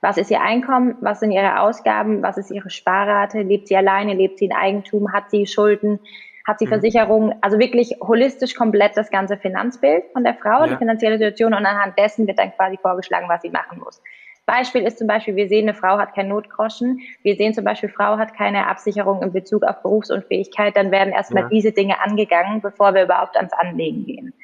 Was 0.00 0.18
ist 0.18 0.30
ihr 0.30 0.42
Einkommen? 0.42 0.96
Was 1.00 1.20
sind 1.20 1.30
ihre 1.30 1.60
Ausgaben? 1.60 2.22
Was 2.22 2.36
ist 2.36 2.50
ihre 2.50 2.68
Sparrate? 2.70 3.40
Lebt 3.40 3.68
sie 3.68 3.76
alleine? 3.76 4.14
Lebt 4.14 4.38
sie 4.38 4.46
in 4.46 4.52
Eigentum? 4.52 5.12
Hat 5.12 5.30
sie 5.30 5.46
Schulden? 5.46 6.00
Hat 6.46 6.58
sie 6.58 6.66
mhm. 6.66 6.70
Versicherungen? 6.70 7.34
Also 7.40 7.58
wirklich 7.58 7.96
holistisch 8.00 8.54
komplett 8.54 8.96
das 8.96 9.10
ganze 9.10 9.38
Finanzbild 9.38 10.04
von 10.12 10.24
der 10.24 10.34
Frau, 10.34 10.64
ja. 10.64 10.66
die 10.66 10.76
finanzielle 10.76 11.18
Situation 11.18 11.54
und 11.54 11.64
anhand 11.64 11.98
dessen 11.98 12.26
wird 12.26 12.38
dann 12.38 12.52
quasi 12.52 12.76
vorgeschlagen, 12.76 13.28
was 13.28 13.42
sie 13.42 13.50
machen 13.50 13.78
muss. 13.78 14.02
Beispiel 14.46 14.82
ist 14.82 14.98
zum 14.98 15.06
Beispiel, 15.06 15.36
wir 15.36 15.48
sehen, 15.48 15.68
eine 15.68 15.74
Frau 15.74 15.98
hat 15.98 16.14
kein 16.14 16.28
Notgroschen. 16.28 17.00
Wir 17.22 17.36
sehen 17.36 17.54
zum 17.54 17.64
Beispiel, 17.64 17.88
Frau 17.88 18.18
hat 18.18 18.34
keine 18.34 18.66
Absicherung 18.66 19.22
in 19.22 19.32
Bezug 19.32 19.62
auf 19.62 19.82
Berufsunfähigkeit. 19.82 20.76
Dann 20.76 20.90
werden 20.90 21.12
erstmal 21.12 21.44
ja. 21.44 21.48
diese 21.48 21.72
Dinge 21.72 22.02
angegangen, 22.02 22.60
bevor 22.60 22.94
wir 22.94 23.04
überhaupt 23.04 23.36
ans 23.36 23.52
Anlegen 23.52 24.04
gehen. 24.04 24.34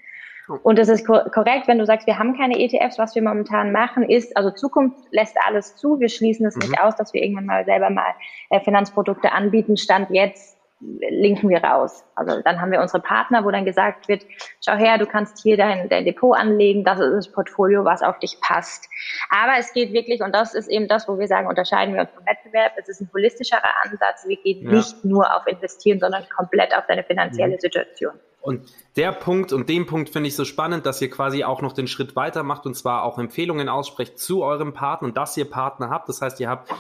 Und 0.63 0.79
das 0.79 0.89
ist 0.89 1.07
korrekt, 1.07 1.69
wenn 1.69 1.79
du 1.79 1.87
sagst, 1.87 2.07
wir 2.07 2.19
haben 2.19 2.37
keine 2.37 2.59
ETFs. 2.59 2.99
Was 2.99 3.15
wir 3.15 3.23
momentan 3.23 3.73
machen, 3.73 4.03
ist, 4.03 4.37
also 4.37 4.51
Zukunft 4.51 4.99
lässt 5.13 5.37
alles 5.47 5.77
zu. 5.77 6.01
Wir 6.01 6.09
schließen 6.09 6.47
es 6.47 6.57
mhm. 6.57 6.63
nicht 6.63 6.81
aus, 6.81 6.97
dass 6.97 7.15
wir 7.15 7.23
irgendwann 7.23 7.47
mal 7.47 7.65
selber 7.65 7.91
mal 7.91 8.15
äh, 8.49 8.61
Finanzprodukte 8.61 9.33
anbieten. 9.33 9.77
Stand 9.77 10.11
jetzt 10.11 10.60
linken 10.81 11.49
wir 11.49 11.63
raus. 11.63 12.05
Also 12.15 12.41
dann 12.43 12.61
haben 12.61 12.73
wir 12.73 12.81
unsere 12.81 13.03
Partner, 13.03 13.45
wo 13.45 13.51
dann 13.51 13.65
gesagt 13.65 14.09
wird, 14.09 14.25
schau 14.65 14.75
her, 14.75 14.99
du 14.99 15.07
kannst 15.07 15.43
hier 15.43 15.57
dein, 15.57 15.89
dein 15.89 16.05
Depot 16.05 16.37
anlegen, 16.37 16.85
das 16.85 16.99
ist 16.99 17.15
das 17.15 17.33
Portfolio, 17.33 17.85
was 17.85 18.03
auf 18.03 18.19
dich 18.19 18.39
passt. 18.41 18.89
Aber 19.31 19.53
es 19.59 19.73
geht 19.73 19.93
wirklich, 19.93 20.23
und 20.23 20.35
das 20.35 20.55
ist 20.55 20.69
eben 20.69 20.89
das, 20.89 21.07
wo 21.07 21.19
wir 21.19 21.27
sagen, 21.27 21.49
unterscheiden 21.49 21.95
wir 21.95 22.03
uns 22.03 22.11
vom 22.11 22.25
Wettbewerb, 22.27 22.73
es 22.79 22.89
ist 22.89 23.01
ein 23.03 23.11
holistischerer 23.13 23.63
Ansatz, 23.85 24.25
wir 24.27 24.37
gehen 24.37 24.65
ja. 24.65 24.73
nicht 24.73 25.05
nur 25.05 25.35
auf 25.35 25.47
Investieren, 25.47 26.01
sondern 26.01 26.27
komplett 26.35 26.75
auf 26.75 26.87
deine 26.87 27.05
finanzielle 27.05 27.55
mhm. 27.55 27.61
Situation. 27.61 28.13
Und 28.43 28.73
der 28.97 29.13
Punkt 29.13 29.53
und 29.53 29.69
den 29.69 29.85
Punkt 29.85 30.09
finde 30.09 30.29
ich 30.29 30.37
so 30.37 30.47
spannend, 30.47 30.87
dass 30.87 31.03
ihr 31.03 31.11
quasi 31.11 31.45
auch 31.45 31.61
noch 31.61 31.73
den 31.73 31.87
Schritt 31.87 32.17
weiter 32.17 32.43
macht 32.43 32.65
und 32.65 32.75
zwar 32.75 33.05
auch 33.05 33.19
Empfehlungen 33.19 33.69
aussprecht 33.69 34.19
zu 34.19 34.43
eurem 34.43 34.73
Partner 34.73 35.09
und 35.09 35.17
dass 35.19 35.37
ihr 35.37 35.45
Partner 35.45 35.91
habt. 35.91 36.09
Das 36.09 36.23
heißt, 36.23 36.41
ihr 36.41 36.49
habt 36.49 36.71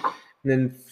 einen 0.42 0.82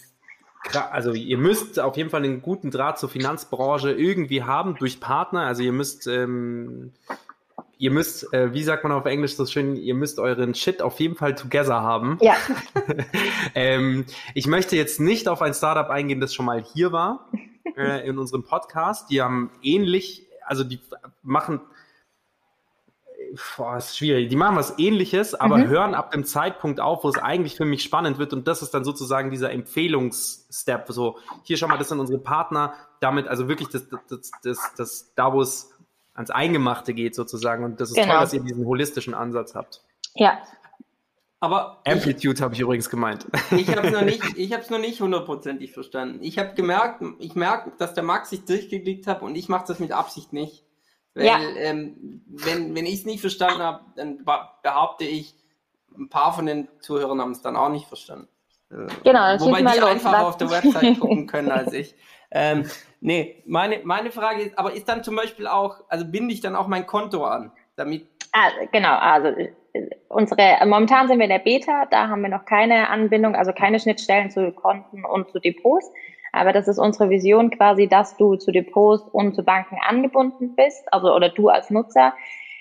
also 0.91 1.13
ihr 1.13 1.37
müsst 1.37 1.79
auf 1.79 1.97
jeden 1.97 2.09
Fall 2.09 2.23
einen 2.23 2.41
guten 2.41 2.71
Draht 2.71 2.99
zur 2.99 3.09
Finanzbranche 3.09 3.91
irgendwie 3.91 4.43
haben 4.43 4.75
durch 4.75 4.99
Partner. 4.99 5.41
Also 5.41 5.63
ihr 5.63 5.71
müsst, 5.71 6.07
ähm, 6.07 6.91
ihr 7.77 7.91
müsst, 7.91 8.31
äh, 8.33 8.53
wie 8.53 8.63
sagt 8.63 8.83
man 8.83 8.91
auf 8.91 9.05
Englisch 9.05 9.35
so 9.35 9.45
schön, 9.45 9.75
ihr 9.75 9.95
müsst 9.95 10.19
euren 10.19 10.53
Shit 10.53 10.81
auf 10.81 10.99
jeden 10.99 11.15
Fall 11.15 11.35
together 11.35 11.81
haben. 11.81 12.17
Ja. 12.21 12.35
ähm, 13.55 14.05
ich 14.33 14.47
möchte 14.47 14.75
jetzt 14.75 14.99
nicht 14.99 15.27
auf 15.27 15.41
ein 15.41 15.53
Startup 15.53 15.89
eingehen, 15.89 16.19
das 16.19 16.33
schon 16.33 16.45
mal 16.45 16.61
hier 16.61 16.91
war 16.91 17.29
äh, 17.77 18.07
in 18.07 18.19
unserem 18.19 18.43
Podcast. 18.43 19.09
Die 19.09 19.21
haben 19.21 19.51
ähnlich, 19.61 20.27
also 20.45 20.63
die 20.63 20.79
machen 21.23 21.61
boah, 23.57 23.77
ist 23.77 23.97
schwierig. 23.97 24.29
Die 24.29 24.35
machen 24.35 24.55
was 24.55 24.77
ähnliches, 24.77 25.35
aber 25.35 25.57
mhm. 25.57 25.67
hören 25.67 25.95
ab 25.95 26.11
dem 26.11 26.25
Zeitpunkt 26.25 26.79
auf, 26.79 27.03
wo 27.03 27.09
es 27.09 27.17
eigentlich 27.17 27.55
für 27.55 27.65
mich 27.65 27.83
spannend 27.83 28.17
wird. 28.17 28.33
Und 28.33 28.47
das 28.47 28.61
ist 28.61 28.73
dann 28.73 28.83
sozusagen 28.83 29.31
dieser 29.31 29.51
Empfehlungsstep. 29.51 30.85
So, 30.89 31.17
hier 31.43 31.57
schau 31.57 31.67
mal, 31.67 31.77
das 31.77 31.89
sind 31.89 31.99
unsere 31.99 32.19
Partner. 32.19 32.73
Damit, 32.99 33.27
also 33.27 33.47
wirklich 33.47 33.69
das, 33.69 33.87
das, 34.09 34.31
das, 34.43 34.61
das, 34.75 35.13
da, 35.15 35.33
wo 35.33 35.41
es 35.41 35.71
ans 36.13 36.31
Eingemachte 36.31 36.93
geht 36.93 37.15
sozusagen. 37.15 37.63
Und 37.63 37.79
das 37.79 37.89
ist 37.89 37.95
genau. 37.95 38.07
toll, 38.07 38.19
dass 38.19 38.33
ihr 38.33 38.41
diesen 38.41 38.65
holistischen 38.65 39.13
Ansatz 39.13 39.55
habt. 39.55 39.81
Ja. 40.15 40.39
Aber 41.41 41.81
Amplitude 41.87 42.41
habe 42.43 42.53
ich 42.53 42.59
übrigens 42.59 42.89
gemeint. 42.89 43.25
Ich 43.51 43.69
habe 43.69 43.87
es 43.87 43.93
noch 43.93 44.01
nicht, 44.01 44.21
ich 44.37 44.51
habe 44.51 44.61
es 44.61 44.69
noch 44.69 44.79
nicht 44.79 44.99
hundertprozentig 44.99 45.71
verstanden. 45.71 46.19
Ich 46.21 46.37
habe 46.37 46.53
gemerkt, 46.53 47.01
ich 47.19 47.35
merke, 47.35 47.71
dass 47.77 47.93
der 47.93 48.03
Max 48.03 48.29
sich 48.29 48.43
durchgeklickt 48.43 49.07
hat 49.07 49.21
und 49.21 49.35
ich 49.35 49.47
mache 49.47 49.65
das 49.67 49.79
mit 49.79 49.93
Absicht 49.93 50.33
nicht. 50.33 50.65
Weil, 51.13 51.25
ja. 51.25 51.39
ähm, 51.57 52.21
wenn, 52.27 52.75
wenn 52.75 52.85
ich 52.85 52.95
es 52.95 53.05
nicht 53.05 53.21
verstanden 53.21 53.61
habe, 53.61 53.81
dann 53.95 54.23
behaupte 54.63 55.05
ich, 55.05 55.35
ein 55.97 56.09
paar 56.09 56.33
von 56.33 56.45
den 56.45 56.67
Zuhörern 56.79 57.19
haben 57.19 57.31
es 57.31 57.41
dann 57.41 57.55
auch 57.55 57.69
nicht 57.69 57.87
verstanden. 57.87 58.27
Äh, 58.71 58.87
genau, 59.03 59.39
Wobei 59.39 59.61
die 59.61 59.81
einfacher 59.81 60.27
auf 60.27 60.37
der 60.37 60.49
Website 60.51 60.99
gucken 60.99 61.27
können 61.27 61.51
als 61.51 61.73
ich. 61.73 61.95
Ähm, 62.31 62.69
nee, 63.01 63.41
meine, 63.45 63.81
meine 63.83 64.11
Frage 64.11 64.43
ist, 64.43 64.57
aber 64.57 64.73
ist 64.73 64.87
dann 64.87 65.03
zum 65.03 65.15
Beispiel 65.15 65.47
auch, 65.47 65.83
also 65.89 66.05
binde 66.05 66.33
ich 66.33 66.41
dann 66.41 66.55
auch 66.55 66.67
mein 66.67 66.85
Konto 66.85 67.25
an, 67.25 67.51
damit. 67.75 68.07
Ah, 68.31 68.49
genau, 68.71 68.95
also 68.95 69.33
unsere, 70.07 70.65
momentan 70.65 71.07
sind 71.07 71.17
wir 71.17 71.25
in 71.25 71.31
der 71.31 71.39
Beta, 71.39 71.85
da 71.89 72.07
haben 72.07 72.21
wir 72.21 72.29
noch 72.29 72.45
keine 72.45 72.89
Anbindung, 72.89 73.35
also 73.35 73.51
keine 73.53 73.79
Schnittstellen 73.79 74.29
zu 74.29 74.51
Konten 74.51 75.05
und 75.05 75.31
zu 75.31 75.39
Depots. 75.39 75.91
Aber 76.31 76.53
das 76.53 76.67
ist 76.67 76.79
unsere 76.79 77.09
Vision 77.09 77.49
quasi, 77.49 77.87
dass 77.87 78.17
du 78.17 78.35
zu 78.35 78.51
Depots 78.51 79.03
und 79.11 79.35
zu 79.35 79.43
Banken 79.43 79.77
angebunden 79.87 80.55
bist, 80.55 80.91
also 80.91 81.13
oder 81.13 81.29
du 81.29 81.49
als 81.49 81.69
Nutzer. 81.69 82.13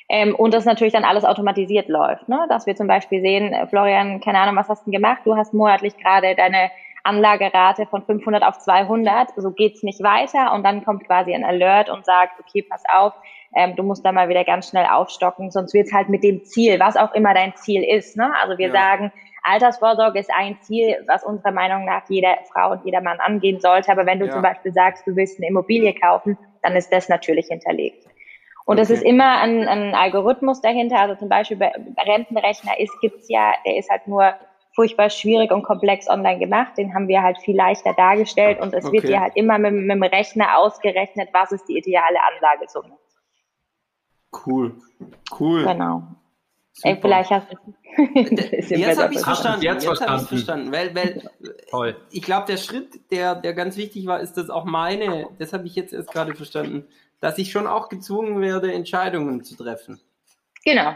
Ähm, 0.08 0.34
und 0.34 0.54
das 0.54 0.64
natürlich 0.64 0.94
dann 0.94 1.04
alles 1.04 1.25
automatisiert 1.25 1.88
läuft. 1.88 2.28
Ne? 2.28 2.46
Dass 2.48 2.66
wir 2.66 2.75
zum 2.76 2.87
Beispiel 2.87 3.20
sehen, 3.20 3.52
äh, 3.52 3.66
Florian, 3.66 4.20
keine 4.20 4.38
Ahnung, 4.38 4.56
was 4.56 4.68
hast 4.68 4.87
du 4.87 4.90
gemacht? 4.90 5.20
Du 5.25 5.37
hast 5.37 5.52
monatlich 5.52 5.96
gerade 5.98 6.34
deine 6.34 6.70
Anlagerate 7.04 7.87
von 7.87 8.02
500 8.02 8.42
auf 8.42 8.58
200, 8.58 9.30
so 9.37 9.50
geht's 9.50 9.82
nicht 9.82 10.02
weiter 10.02 10.52
und 10.52 10.62
dann 10.62 10.84
kommt 10.84 11.06
quasi 11.06 11.34
ein 11.34 11.44
Alert 11.44 11.90
und 11.90 12.04
sagt, 12.04 12.40
okay, 12.40 12.62
pass 12.62 12.82
auf, 12.92 13.14
ähm, 13.54 13.76
du 13.76 13.82
musst 13.82 14.04
da 14.04 14.12
mal 14.12 14.28
wieder 14.28 14.44
ganz 14.44 14.68
schnell 14.68 14.87
aufstocken, 14.87 15.50
sonst 15.50 15.75
wird's 15.75 15.92
halt 15.92 16.08
mit 16.08 16.22
dem 16.22 16.44
Ziel, 16.44 16.78
was 16.80 16.96
auch 16.96 17.14
immer 17.14 17.34
dein 17.34 17.54
Ziel 17.56 17.82
ist. 17.82 18.16
Ne? 18.16 18.30
Also 18.42 18.58
wir 18.58 18.68
ja. 18.68 18.72
sagen, 18.72 19.12
Altersvorsorge 19.49 20.19
ist 20.19 20.31
ein 20.37 20.59
Ziel, 20.61 20.97
was 21.07 21.25
unserer 21.25 21.52
Meinung 21.52 21.85
nach 21.85 22.02
jede 22.09 22.37
Frau 22.52 22.73
und 22.73 22.85
jeder 22.85 23.00
Mann 23.00 23.19
angehen 23.21 23.61
sollte. 23.61 23.90
Aber 23.90 24.07
wenn 24.07 24.19
du 24.19 24.26
ja. 24.26 24.33
zum 24.33 24.43
Beispiel 24.43 24.73
sagst, 24.73 25.07
du 25.07 25.17
willst 25.17 25.38
eine 25.38 25.49
Immobilie 25.49 25.95
kaufen, 25.95 26.37
dann 26.62 26.76
ist 26.76 26.93
das 26.93 27.09
natürlich 27.09 27.47
hinterlegt. 27.47 28.07
Und 28.64 28.78
es 28.78 28.90
okay. 28.90 28.99
ist 28.99 29.05
immer 29.05 29.40
ein, 29.40 29.67
ein, 29.67 29.95
Algorithmus 29.95 30.61
dahinter. 30.61 31.00
Also 31.00 31.14
zum 31.14 31.31
Beispiel 31.31 31.57
bei, 31.57 31.73
bei 31.97 32.02
Rentenrechner 32.02 32.78
ist, 32.78 32.93
gibt's 33.00 33.28
ja, 33.28 33.55
der 33.64 33.78
ist 33.78 33.88
halt 33.90 34.07
nur 34.07 34.35
furchtbar 34.75 35.09
schwierig 35.09 35.50
und 35.50 35.62
komplex 35.62 36.09
online 36.09 36.38
gemacht. 36.38 36.76
Den 36.76 36.95
haben 36.95 37.09
wir 37.09 37.23
halt 37.23 37.38
viel 37.38 37.57
leichter 37.57 37.95
dargestellt 37.95 38.61
und 38.61 38.75
es 38.75 38.85
okay. 38.85 38.93
wird 38.93 39.09
dir 39.09 39.21
halt 39.21 39.35
immer 39.37 39.59
mit, 39.59 39.73
mit 39.73 39.90
dem 39.90 40.02
Rechner 40.02 40.59
ausgerechnet, 40.59 41.31
was 41.33 41.52
ist 41.52 41.64
die 41.67 41.78
ideale 41.78 42.19
Anlagesumme. 42.35 42.97
Cool, 44.47 44.75
cool. 45.40 45.64
Genau. 45.64 46.02
Ey, 46.82 46.99
vielleicht 47.00 47.30
hast 47.30 47.49
du. 47.50 47.56
jetzt 48.14 49.00
habe 49.00 49.14
ich 49.14 49.20
verstanden. 49.20 49.62
Jetzt, 49.62 49.85
jetzt 49.85 50.00
habe 50.00 50.23
ich 50.23 50.28
verstanden. 50.28 50.73
Weil, 50.73 50.94
weil 50.94 51.23
Toll. 51.70 51.97
ich 52.11 52.23
glaube, 52.23 52.47
der 52.47 52.56
Schritt, 52.56 53.00
der, 53.11 53.35
der 53.35 53.54
ganz 53.54 53.76
wichtig 53.76 54.06
war, 54.06 54.20
ist 54.20 54.35
das 54.35 54.50
auch 54.50 54.64
meine, 54.64 55.28
das 55.38 55.52
habe 55.52 55.66
ich 55.66 55.75
jetzt 55.75 55.92
erst 55.92 56.12
gerade 56.12 56.35
verstanden, 56.35 56.87
dass 57.20 57.38
ich 57.38 57.50
schon 57.50 57.66
auch 57.66 57.88
gezwungen 57.88 58.40
werde, 58.40 58.73
Entscheidungen 58.73 59.42
zu 59.42 59.56
treffen. 59.56 60.00
Genau. 60.64 60.94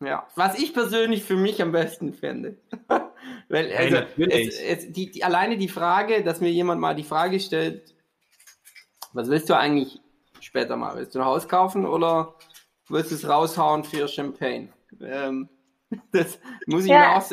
Ja, 0.00 0.28
was 0.36 0.56
ich 0.56 0.72
persönlich 0.72 1.24
für 1.24 1.34
mich 1.34 1.60
am 1.60 1.72
besten 1.72 2.12
fände. 2.12 2.56
weil, 3.48 3.72
also, 3.72 3.96
hey, 4.16 4.48
es, 4.48 4.60
es, 4.60 4.92
die, 4.92 5.10
die, 5.10 5.24
alleine 5.24 5.56
die 5.56 5.68
Frage, 5.68 6.22
dass 6.22 6.40
mir 6.40 6.52
jemand 6.52 6.80
mal 6.80 6.94
die 6.94 7.02
Frage 7.02 7.40
stellt, 7.40 7.94
was 9.12 9.28
willst 9.28 9.50
du 9.50 9.56
eigentlich 9.56 10.00
später 10.40 10.76
mal? 10.76 10.94
Willst 10.96 11.16
du 11.16 11.18
ein 11.18 11.24
Haus 11.24 11.48
kaufen 11.48 11.84
oder 11.84 12.34
willst 12.88 13.10
du 13.10 13.16
es 13.16 13.28
raushauen 13.28 13.82
für 13.82 14.06
Champagne? 14.06 14.68
Ähm, 15.00 15.48
das 16.12 16.38
muss 16.66 16.84
ich 16.84 16.90
ja. 16.90 17.18
auch, 17.18 17.30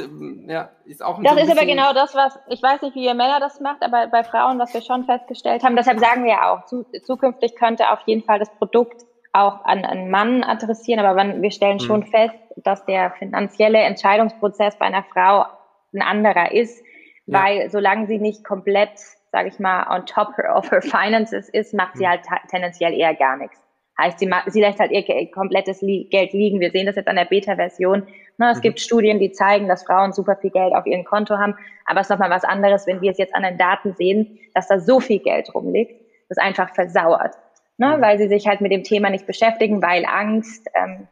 ja, 0.48 0.70
ist 0.86 1.04
auch 1.04 1.22
Das 1.22 1.34
so 1.34 1.40
ist 1.40 1.52
aber 1.52 1.66
genau 1.66 1.94
das, 1.94 2.16
was, 2.16 2.40
ich 2.48 2.64
weiß 2.64 2.82
nicht, 2.82 2.96
wie 2.96 3.06
ihr 3.06 3.14
Männer 3.14 3.40
das 3.40 3.60
macht, 3.60 3.84
aber 3.84 4.08
bei 4.08 4.24
Frauen, 4.24 4.60
was 4.60 4.74
wir 4.74 4.82
schon 4.82 5.06
festgestellt 5.06 5.64
haben, 5.64 5.76
deshalb 5.76 6.00
sagen 6.00 6.24
wir 6.24 6.32
ja 6.32 6.52
auch, 6.52 6.66
zu, 6.66 6.86
zukünftig 7.04 7.56
könnte 7.56 7.90
auf 7.92 8.00
jeden 8.06 8.24
Fall 8.24 8.40
das 8.40 8.50
Produkt 8.52 9.02
auch 9.34 9.66
an 9.66 9.84
einen 9.84 10.10
Mann 10.10 10.44
adressieren, 10.44 11.04
aber 11.04 11.18
wenn, 11.18 11.42
wir 11.42 11.52
stellen 11.52 11.82
schon 11.82 12.02
mhm. 12.02 12.08
fest, 12.08 12.36
dass 12.56 12.86
der 12.86 13.12
finanzielle 13.12 13.80
Entscheidungsprozess 13.80 14.78
bei 14.78 14.86
einer 14.86 15.04
Frau 15.04 15.46
ein 15.94 16.02
anderer 16.02 16.54
ist, 16.54 16.82
ja. 17.26 17.44
weil 17.44 17.70
solange 17.70 18.08
sie 18.08 18.20
nicht 18.20 18.46
komplett, 18.46 18.98
sage 19.32 19.50
ich 19.50 19.60
mal, 19.60 19.94
on 19.94 20.06
top 20.06 20.30
of 20.56 20.72
her 20.72 20.82
finances 20.82 21.50
ist, 21.50 21.74
macht 21.74 21.98
sie 21.98 22.06
mhm. 22.06 22.10
halt 22.10 22.22
tendenziell 22.50 22.94
eher 22.94 23.14
gar 23.16 23.36
nichts. 23.36 23.60
Heißt, 23.98 24.20
sie, 24.20 24.30
sie 24.48 24.62
lässt 24.62 24.80
halt 24.80 24.92
ihr 24.92 25.32
komplettes 25.32 25.80
Geld 25.80 26.34
liegen. 26.34 26.60
Wir 26.60 26.72
sehen 26.72 26.86
das 26.86 26.96
jetzt 26.98 27.08
an 27.08 27.16
der 27.16 27.25
Beta-Version. 27.25 28.08
Ne, 28.38 28.52
es 28.52 28.58
mhm. 28.58 28.62
gibt 28.62 28.80
Studien, 28.82 29.20
die 29.20 29.32
zeigen, 29.32 29.68
dass 29.70 29.84
Frauen 29.84 30.12
super 30.12 30.36
viel 30.36 30.50
Geld 30.50 30.74
auf 30.74 30.86
ihrem 30.86 31.06
Konto 31.06 31.38
haben. 31.38 31.56
Aber 31.86 32.02
es 32.02 32.08
ist 32.08 32.12
nochmal 32.12 32.30
was 32.30 32.44
anderes, 32.44 32.88
wenn 32.88 33.02
wir 33.02 33.12
es 33.12 33.18
jetzt 33.18 33.34
an 33.34 33.44
den 33.44 33.58
Daten 33.58 33.94
sehen, 33.94 34.38
dass 34.54 34.68
da 34.68 34.80
so 34.80 35.00
viel 35.00 35.20
Geld 35.20 35.54
rumliegt, 35.56 36.02
das 36.28 36.38
einfach 36.38 36.74
versauert. 36.75 37.36
Ne, 37.78 37.98
mhm. 37.98 38.02
Weil 38.02 38.18
sie 38.18 38.28
sich 38.28 38.48
halt 38.48 38.60
mit 38.60 38.72
dem 38.72 38.84
Thema 38.84 39.10
nicht 39.10 39.28
beschäftigen, 39.28 39.82
weil 39.82 40.06
Angst, 40.06 40.68
ähm, 40.74 41.08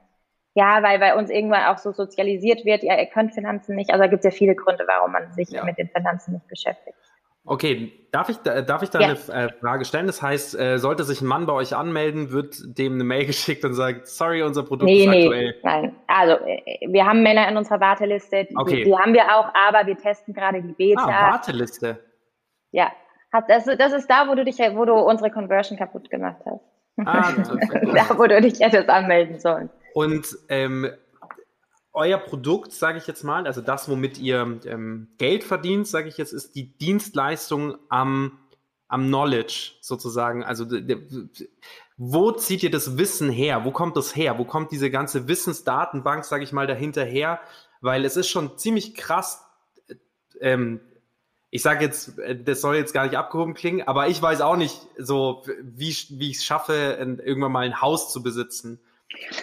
ja, 0.53 0.83
weil 0.83 0.99
bei 0.99 1.15
uns 1.15 1.29
irgendwann 1.29 1.65
auch 1.65 1.77
so 1.77 1.93
sozialisiert 1.93 2.65
wird, 2.65 2.83
ja, 2.83 2.97
ihr 2.97 3.07
könnt 3.07 3.33
Finanzen 3.33 3.75
nicht. 3.75 3.91
Also 3.91 4.03
da 4.03 4.09
gibt 4.09 4.25
es 4.25 4.31
ja 4.33 4.37
viele 4.37 4.55
Gründe, 4.55 4.83
warum 4.87 5.13
man 5.13 5.31
sich 5.33 5.49
ja. 5.49 5.63
mit 5.63 5.77
den 5.77 5.89
Finanzen 5.89 6.33
nicht 6.33 6.47
beschäftigt. 6.47 6.97
Okay, 7.45 7.91
darf 8.11 8.29
ich, 8.29 8.37
darf 8.37 8.83
ich 8.83 8.89
da 8.89 8.99
ja. 9.01 9.07
eine 9.07 9.47
äh, 9.47 9.53
Frage 9.59 9.83
stellen? 9.83 10.07
Das 10.07 10.21
heißt, 10.21 10.57
äh, 10.57 10.77
sollte 10.77 11.03
sich 11.03 11.21
ein 11.21 11.27
Mann 11.27 11.45
bei 11.45 11.51
euch 11.51 11.75
anmelden, 11.75 12.31
wird 12.31 12.55
dem 12.63 12.93
eine 12.93 13.03
Mail 13.03 13.25
geschickt 13.27 13.65
und 13.65 13.73
sagt, 13.73 14.07
sorry, 14.07 14.43
unser 14.43 14.63
Produkt 14.63 14.85
nee, 14.85 15.03
ist 15.03 15.09
nee, 15.09 15.23
aktuell. 15.23 15.55
Nein, 15.63 15.95
also 16.07 16.33
äh, 16.45 16.87
wir 16.87 17.05
haben 17.05 17.21
Männer 17.21 17.47
in 17.49 17.57
unserer 17.57 17.81
Warteliste, 17.81 18.45
die, 18.45 18.55
okay. 18.55 18.83
die 18.85 18.95
haben 18.95 19.13
wir 19.13 19.23
auch, 19.35 19.53
aber 19.53 19.85
wir 19.85 19.97
testen 19.97 20.33
gerade 20.33 20.61
die 20.61 20.71
Beta. 20.73 21.03
Ah, 21.03 21.31
Warteliste. 21.33 21.99
Ja, 22.71 22.91
das, 23.47 23.65
das 23.65 23.93
ist 23.93 24.09
da, 24.09 24.27
wo 24.29 24.35
du 24.35 24.45
dich, 24.45 24.59
wo 24.59 24.85
du 24.85 24.93
unsere 24.93 25.29
Conversion 25.29 25.77
kaputt 25.77 26.09
gemacht 26.09 26.41
hast. 26.45 26.61
Ah, 27.05 27.33
da, 27.93 28.17
wo 28.17 28.25
du 28.25 28.39
dich 28.39 28.59
hättest 28.59 28.87
anmelden 28.89 29.39
sollen. 29.39 29.69
Und 29.95 30.27
ähm, 30.47 30.89
euer 31.93 32.17
Produkt, 32.17 32.73
sage 32.73 32.97
ich 32.97 33.07
jetzt 33.07 33.23
mal, 33.23 33.45
also 33.45 33.61
das, 33.61 33.87
womit 33.87 34.17
ihr 34.17 34.59
ähm, 34.65 35.07
Geld 35.19 35.43
verdient, 35.43 35.87
sage 35.87 36.09
ich 36.09 36.17
jetzt, 36.17 36.33
ist 36.33 36.55
die 36.55 36.75
Dienstleistung 36.77 37.77
am, 37.89 38.39
am 38.87 39.07
Knowledge 39.07 39.73
sozusagen. 39.79 40.43
Also 40.43 40.65
wo 41.97 42.31
zieht 42.31 42.63
ihr 42.63 42.71
das 42.71 42.97
Wissen 42.97 43.29
her? 43.29 43.63
Wo 43.63 43.71
kommt 43.71 43.95
das 43.95 44.15
her? 44.15 44.39
Wo 44.39 44.45
kommt 44.45 44.71
diese 44.71 44.89
ganze 44.89 45.27
Wissensdatenbank, 45.27 46.25
sage 46.25 46.43
ich 46.43 46.51
mal, 46.51 46.65
dahinter 46.65 47.05
her? 47.05 47.39
Weil 47.81 48.05
es 48.05 48.17
ist 48.17 48.29
schon 48.29 48.57
ziemlich 48.57 48.95
krass. 48.95 49.45
Ähm, 50.41 50.81
ich 51.51 51.61
sage 51.61 51.85
jetzt, 51.85 52.17
äh, 52.17 52.35
das 52.35 52.61
soll 52.61 52.75
jetzt 52.75 52.93
gar 52.93 53.05
nicht 53.05 53.15
abgehoben 53.15 53.53
klingen, 53.53 53.87
aber 53.87 54.07
ich 54.07 54.19
weiß 54.19 54.41
auch 54.41 54.55
nicht 54.55 54.81
so, 54.97 55.43
wie, 55.61 55.95
wie 56.09 56.31
ich 56.31 56.37
es 56.37 56.45
schaffe, 56.45 56.73
irgendwann 57.23 57.51
mal 57.51 57.65
ein 57.65 57.81
Haus 57.81 58.11
zu 58.11 58.23
besitzen 58.23 58.79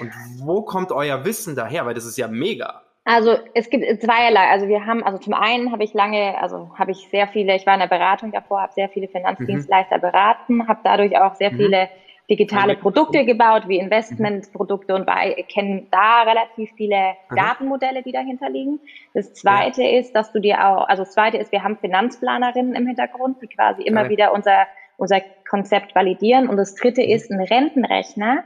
und 0.00 0.12
wo 0.44 0.62
kommt 0.62 0.92
euer 0.92 1.24
Wissen 1.24 1.56
daher? 1.56 1.86
Weil 1.86 1.94
das 1.94 2.04
ist 2.04 2.16
ja 2.16 2.28
mega. 2.28 2.82
Also 3.04 3.36
es 3.54 3.70
gibt 3.70 3.84
zweierlei. 4.02 4.50
Also 4.50 4.68
wir 4.68 4.86
haben, 4.86 5.02
also 5.02 5.18
zum 5.18 5.34
einen 5.34 5.72
habe 5.72 5.84
ich 5.84 5.94
lange, 5.94 6.38
also 6.40 6.70
habe 6.78 6.92
ich 6.92 7.08
sehr 7.10 7.28
viele, 7.28 7.56
ich 7.56 7.66
war 7.66 7.74
in 7.74 7.80
der 7.80 7.88
Beratung 7.88 8.30
davor, 8.30 8.60
habe 8.60 8.72
sehr 8.72 8.88
viele 8.88 9.08
Finanzdienstleister 9.08 9.96
mhm. 9.96 10.02
beraten, 10.02 10.68
habe 10.68 10.80
dadurch 10.84 11.16
auch 11.18 11.34
sehr 11.34 11.50
mhm. 11.50 11.56
viele 11.56 11.88
digitale 12.28 12.76
Produkte 12.76 13.24
gebaut, 13.24 13.64
wie 13.66 13.78
Investmentprodukte 13.78 14.94
und 14.94 15.08
kennen 15.48 15.88
da 15.90 16.22
relativ 16.22 16.70
viele 16.76 17.14
mhm. 17.28 17.36
Datenmodelle, 17.36 18.02
die 18.02 18.12
dahinter 18.12 18.48
liegen. 18.48 18.78
Das 19.14 19.32
zweite 19.34 19.82
ja. 19.82 19.98
ist, 19.98 20.12
dass 20.12 20.30
du 20.32 20.38
dir 20.38 20.64
auch, 20.64 20.86
also 20.86 21.02
das 21.02 21.12
zweite 21.12 21.38
ist, 21.38 21.50
wir 21.50 21.64
haben 21.64 21.78
Finanzplanerinnen 21.78 22.76
im 22.76 22.86
Hintergrund, 22.86 23.42
die 23.42 23.48
quasi 23.48 23.82
immer 23.82 24.02
okay. 24.02 24.10
wieder 24.10 24.32
unser, 24.32 24.68
unser 24.96 25.20
Konzept 25.48 25.94
validieren. 25.96 26.48
Und 26.48 26.56
das 26.56 26.76
dritte 26.76 27.02
mhm. 27.02 27.08
ist 27.08 27.30
ein 27.32 27.40
Rentenrechner, 27.40 28.44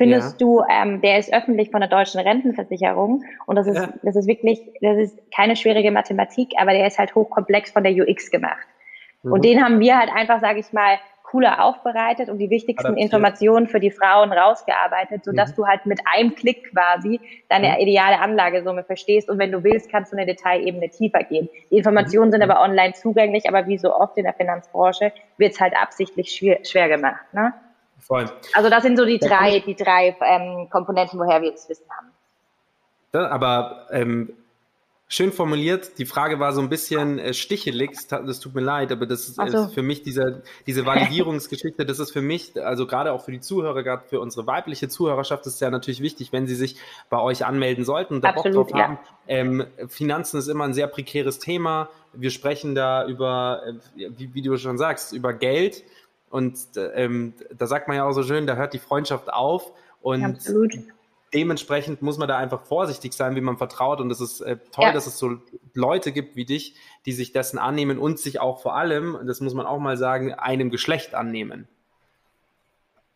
findest 0.00 0.40
ja. 0.40 0.46
du, 0.46 0.62
ähm, 0.70 1.02
der 1.02 1.18
ist 1.18 1.30
öffentlich 1.30 1.70
von 1.70 1.80
der 1.80 1.90
deutschen 1.90 2.20
Rentenversicherung 2.20 3.22
und 3.44 3.56
das 3.56 3.66
ist, 3.66 3.76
ja. 3.76 3.92
das 4.02 4.16
ist 4.16 4.26
wirklich, 4.26 4.58
das 4.80 4.96
ist 4.96 5.18
keine 5.30 5.56
schwierige 5.56 5.90
Mathematik, 5.90 6.54
aber 6.56 6.72
der 6.72 6.86
ist 6.86 6.98
halt 6.98 7.14
hochkomplex 7.14 7.70
von 7.70 7.84
der 7.84 7.92
UX 7.92 8.30
gemacht. 8.30 8.66
Mhm. 9.22 9.32
Und 9.32 9.44
den 9.44 9.62
haben 9.62 9.78
wir 9.78 9.98
halt 9.98 10.10
einfach, 10.10 10.40
sage 10.40 10.60
ich 10.60 10.72
mal, 10.72 10.98
cooler 11.22 11.62
aufbereitet 11.62 12.30
und 12.30 12.38
die 12.38 12.48
wichtigsten 12.48 12.86
Adaptiert. 12.86 13.04
Informationen 13.04 13.66
für 13.68 13.78
die 13.78 13.90
Frauen 13.90 14.32
rausgearbeitet, 14.32 15.22
sodass 15.22 15.50
mhm. 15.50 15.56
du 15.56 15.66
halt 15.66 15.84
mit 15.84 16.00
einem 16.10 16.34
Klick 16.34 16.72
quasi 16.72 17.20
deine 17.50 17.68
mhm. 17.68 17.80
ideale 17.80 18.20
Anlagesumme 18.20 18.82
verstehst 18.82 19.28
und 19.28 19.38
wenn 19.38 19.52
du 19.52 19.62
willst, 19.62 19.90
kannst 19.90 20.12
du 20.12 20.16
in 20.16 20.24
der 20.24 20.34
Detailebene 20.34 20.88
tiefer 20.88 21.22
gehen. 21.24 21.50
Die 21.70 21.76
Informationen 21.76 22.28
mhm. 22.28 22.32
sind 22.32 22.42
aber 22.42 22.62
online 22.62 22.94
zugänglich, 22.94 23.46
aber 23.46 23.66
wie 23.66 23.76
so 23.76 23.94
oft 23.94 24.16
in 24.16 24.24
der 24.24 24.32
Finanzbranche 24.32 25.12
wird 25.36 25.52
es 25.52 25.60
halt 25.60 25.74
absichtlich 25.76 26.32
schwer, 26.32 26.64
schwer 26.64 26.88
gemacht. 26.88 27.22
Ne? 27.34 27.52
Voll. 28.00 28.30
Also 28.54 28.70
das 28.70 28.82
sind 28.82 28.96
so 28.96 29.04
die 29.04 29.18
drei, 29.18 29.60
die 29.60 29.74
drei 29.74 30.16
ähm, 30.22 30.68
Komponenten, 30.70 31.18
woher 31.18 31.42
wir 31.42 31.52
das 31.52 31.68
Wissen 31.68 31.86
haben. 31.90 33.26
aber 33.26 33.86
ähm, 33.90 34.32
schön 35.10 35.32
formuliert. 35.32 35.98
Die 35.98 36.06
Frage 36.06 36.38
war 36.38 36.52
so 36.52 36.62
ein 36.62 36.68
bisschen 36.68 37.18
äh, 37.18 37.34
stichelig. 37.34 37.90
Das 38.08 38.40
tut 38.40 38.54
mir 38.54 38.60
leid, 38.62 38.92
aber 38.92 39.06
das 39.06 39.28
ist, 39.28 39.34
so. 39.34 39.42
ist 39.42 39.74
für 39.74 39.82
mich 39.82 40.02
diese, 40.02 40.42
diese 40.66 40.86
Validierungsgeschichte. 40.86 41.84
Das 41.84 41.98
ist 41.98 42.12
für 42.12 42.22
mich, 42.22 42.52
also 42.64 42.86
gerade 42.86 43.12
auch 43.12 43.22
für 43.22 43.32
die 43.32 43.40
Zuhörer, 43.40 43.82
gerade 43.82 44.04
für 44.08 44.20
unsere 44.20 44.46
weibliche 44.46 44.88
Zuhörerschaft, 44.88 45.44
ist 45.46 45.60
ja 45.60 45.68
natürlich 45.68 46.00
wichtig, 46.00 46.32
wenn 46.32 46.46
sie 46.46 46.54
sich 46.54 46.76
bei 47.10 47.18
euch 47.18 47.44
anmelden 47.44 47.84
sollten 47.84 48.14
und 48.14 48.24
da 48.24 48.30
Absolut, 48.30 48.54
Bock 48.54 48.68
drauf 48.68 48.78
ja. 48.78 48.84
haben. 48.84 48.98
Ähm, 49.26 49.66
Finanzen 49.88 50.38
ist 50.38 50.46
immer 50.46 50.64
ein 50.64 50.74
sehr 50.74 50.86
prekäres 50.86 51.40
Thema. 51.40 51.90
Wir 52.12 52.30
sprechen 52.30 52.74
da 52.74 53.04
über, 53.04 53.62
äh, 53.66 54.10
wie, 54.16 54.32
wie 54.32 54.42
du 54.42 54.56
schon 54.56 54.78
sagst, 54.78 55.12
über 55.12 55.32
Geld. 55.32 55.82
Und 56.30 56.58
ähm, 56.94 57.34
da 57.52 57.66
sagt 57.66 57.88
man 57.88 57.96
ja 57.96 58.04
auch 58.04 58.12
so 58.12 58.22
schön, 58.22 58.46
da 58.46 58.54
hört 58.54 58.72
die 58.72 58.78
Freundschaft 58.78 59.32
auf. 59.32 59.72
Und 60.00 60.24
Absolut 60.24 60.72
dementsprechend 61.32 62.02
muss 62.02 62.18
man 62.18 62.28
da 62.28 62.36
einfach 62.36 62.62
vorsichtig 62.62 63.12
sein, 63.12 63.36
wie 63.36 63.40
man 63.40 63.56
vertraut. 63.56 64.00
Und 64.00 64.10
es 64.10 64.20
ist 64.20 64.40
äh, 64.40 64.58
toll, 64.72 64.86
ja. 64.86 64.92
dass 64.92 65.06
es 65.06 65.18
so 65.18 65.36
Leute 65.74 66.12
gibt 66.12 66.36
wie 66.36 66.44
dich, 66.44 66.74
die 67.06 67.12
sich 67.12 67.32
dessen 67.32 67.58
annehmen 67.58 67.98
und 67.98 68.18
sich 68.18 68.40
auch 68.40 68.60
vor 68.60 68.76
allem, 68.76 69.18
das 69.26 69.40
muss 69.40 69.54
man 69.54 69.66
auch 69.66 69.78
mal 69.78 69.96
sagen, 69.96 70.34
einem 70.34 70.70
Geschlecht 70.70 71.14
annehmen. 71.14 71.68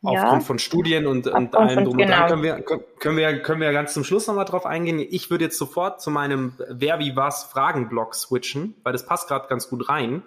Ja. 0.02 0.10
Aufgrund 0.10 0.42
von 0.44 0.58
Studien 0.58 1.06
und, 1.06 1.26
und 1.26 1.56
allem 1.56 1.84
drum 1.86 1.96
genau. 1.96 2.12
und 2.12 2.20
dran 2.20 2.28
können 2.28 2.42
wir, 2.42 2.62
können, 2.62 3.16
wir, 3.16 3.42
können 3.42 3.60
wir 3.62 3.72
ganz 3.72 3.94
zum 3.94 4.04
Schluss 4.04 4.26
nochmal 4.26 4.44
drauf 4.44 4.66
eingehen. 4.66 4.98
Ich 4.98 5.30
würde 5.30 5.44
jetzt 5.44 5.56
sofort 5.56 6.02
zu 6.02 6.10
meinem 6.10 6.52
Wer 6.68 6.98
wie 6.98 7.16
was 7.16 7.44
Fragenblock 7.44 8.14
switchen, 8.14 8.74
weil 8.82 8.92
das 8.92 9.06
passt 9.06 9.28
gerade 9.28 9.48
ganz 9.48 9.70
gut 9.70 9.88
rein. 9.88 10.22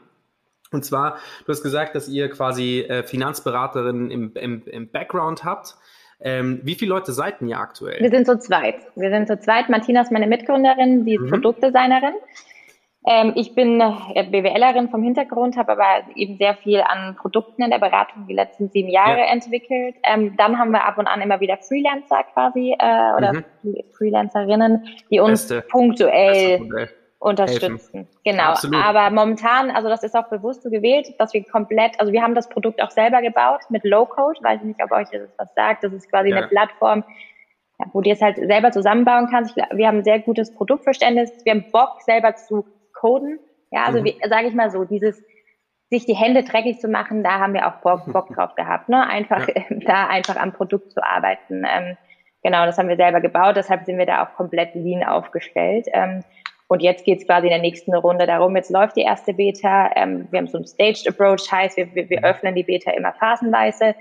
Und 0.72 0.84
zwar, 0.84 1.18
du 1.46 1.52
hast 1.52 1.64
gesagt, 1.64 1.96
dass 1.96 2.08
ihr 2.08 2.30
quasi 2.30 2.82
äh, 2.82 3.04
Finanzberaterinnen 3.04 4.12
im, 4.12 4.34
im, 4.36 4.64
im 4.66 4.90
Background 4.90 5.44
habt. 5.44 5.76
Ähm, 6.20 6.62
wie 6.64 6.76
viele 6.76 6.90
Leute 6.90 7.12
seid 7.12 7.42
ihr 7.42 7.60
aktuell? 7.60 8.02
Wir 8.02 8.10
sind 8.10 8.26
zu 8.26 8.40
zweit. 8.40 8.76
Wir 8.96 9.12
sind 9.12 9.28
zu 9.28 9.40
zweit. 9.40 9.70
Martina 9.70 10.02
ist 10.02 10.12
meine 10.12 10.28
Mitgründerin, 10.28 11.06
die 11.06 11.16
ist 11.16 11.22
mhm. 11.22 11.30
Produktdesignerin. 11.30 12.16
Ähm, 13.06 13.34
ich 13.36 13.56
bin 13.56 13.80
äh, 13.80 14.24
BWLerin 14.24 14.90
vom 14.90 15.02
Hintergrund, 15.02 15.56
habe 15.56 15.74
aber 15.74 16.08
eben 16.16 16.38
sehr 16.38 16.56
viel 16.56 16.82
an 16.82 17.16
Produkten 17.16 17.64
in 17.64 17.70
der 17.70 17.80
Beratung 17.80 18.28
die 18.28 18.34
letzten 18.34 18.70
sieben 18.70 18.90
Jahre 18.90 19.20
ja. 19.20 19.32
entwickelt. 19.32 19.96
Ähm, 20.04 20.36
dann 20.36 20.58
haben 20.58 20.72
wir 20.72 20.84
ab 20.84 20.98
und 20.98 21.08
an 21.08 21.22
immer 21.22 21.40
wieder 21.40 21.58
Freelancer 21.58 22.24
quasi 22.34 22.76
äh, 22.78 23.16
oder 23.16 23.34
mhm. 23.34 23.76
Freelancerinnen, 23.96 24.88
die 25.10 25.20
uns 25.20 25.48
Beste. 25.48 25.62
punktuell 25.70 26.60
Beste 26.60 26.97
unterstützen. 27.20 27.92
Helfen. 27.92 28.08
Genau. 28.24 28.44
Absolut. 28.44 28.84
Aber 28.84 29.10
momentan, 29.10 29.72
also 29.72 29.90
das 29.90 30.04
ist 30.04 30.16
auch 30.16 30.30
bewusst 30.30 30.64
so 30.64 30.70
gewählt, 30.70 31.08
dass 31.20 31.34
wir 31.34 31.44
komplett, 31.44 32.00
also 32.00 32.14
wir 32.14 32.22
haben 32.22 32.36
das 32.36 32.48
Produkt 32.50 32.82
auch 32.82 32.92
selber 32.92 33.22
gebaut 33.22 33.62
mit 33.70 33.84
Low 33.84 34.06
Code, 34.06 34.40
weiß 34.42 34.62
ich 34.62 34.68
nicht, 34.68 34.84
ob 34.84 34.92
euch 34.92 35.10
das 35.10 35.30
was 35.38 35.54
sagt. 35.56 35.84
Das 35.84 35.94
ist 35.94 36.10
quasi 36.10 36.30
ja. 36.30 36.38
eine 36.38 36.48
Plattform, 36.48 37.04
wo 37.94 38.02
du 38.02 38.10
es 38.10 38.22
halt 38.22 38.38
selber 38.38 38.72
zusammenbauen 38.72 39.28
kannst. 39.32 39.56
Wir 39.56 39.88
haben 39.88 40.00
ein 40.00 40.04
sehr 40.04 40.20
gutes 40.20 40.54
Produktverständnis. 40.54 41.32
Wir 41.44 41.54
haben 41.54 41.66
Bock, 41.72 42.02
selber 42.02 42.36
zu 42.36 42.66
coden. 42.94 43.40
Ja, 43.72 43.86
also 43.86 44.00
mhm. 44.00 44.14
sage 44.30 44.48
ich 44.48 44.54
mal 44.54 44.70
so, 44.70 44.84
dieses 44.86 45.24
sich 45.90 46.06
die 46.06 46.16
Hände 46.16 46.44
dreckig 46.44 46.80
zu 46.80 46.90
machen, 46.90 47.24
da 47.24 47.40
haben 47.40 47.54
wir 47.54 47.68
auch 47.68 47.78
Bock, 47.78 48.02
Bock 48.14 48.34
drauf 48.34 48.56
gehabt, 48.56 48.90
ne? 48.90 49.08
Einfach 49.08 49.48
ja. 49.48 49.64
da 49.86 50.08
einfach 50.08 50.36
am 50.36 50.54
Produkt 50.54 50.92
zu 50.92 51.04
arbeiten. 51.04 51.64
Ähm, 51.66 51.98
genau, 52.44 52.66
das 52.66 52.78
haben 52.78 52.90
wir 52.90 52.98
selber 52.98 53.22
gebaut, 53.22 53.56
deshalb 53.56 53.86
sind 53.86 53.98
wir 53.98 54.06
da 54.06 54.24
auch 54.24 54.36
komplett 54.36 54.76
lean 54.76 55.04
aufgestellt. 55.04 55.88
Ähm, 55.94 56.24
und 56.68 56.82
jetzt 56.82 57.06
geht 57.06 57.20
es 57.20 57.26
quasi 57.26 57.48
in 57.48 57.52
der 57.52 57.62
nächsten 57.62 57.94
Runde 57.96 58.26
darum, 58.26 58.56
jetzt 58.56 58.72
läuft 58.72 58.98
die 58.98 59.02
erste 59.02 59.34
Beta, 59.34 59.90
ähm, 59.96 60.28
wir 60.32 60.40
haben 60.40 60.48
so 60.48 60.58
einen 60.58 60.68
Staged 60.68 61.08
Approach, 61.08 61.50
heißt, 61.50 61.78
wir, 61.78 61.94
wir, 61.96 62.10
wir 62.10 62.24
öffnen 62.24 62.56
die 62.56 62.64
Beta 62.64 62.92
immer 62.92 63.14
phasenweise, 63.14 63.96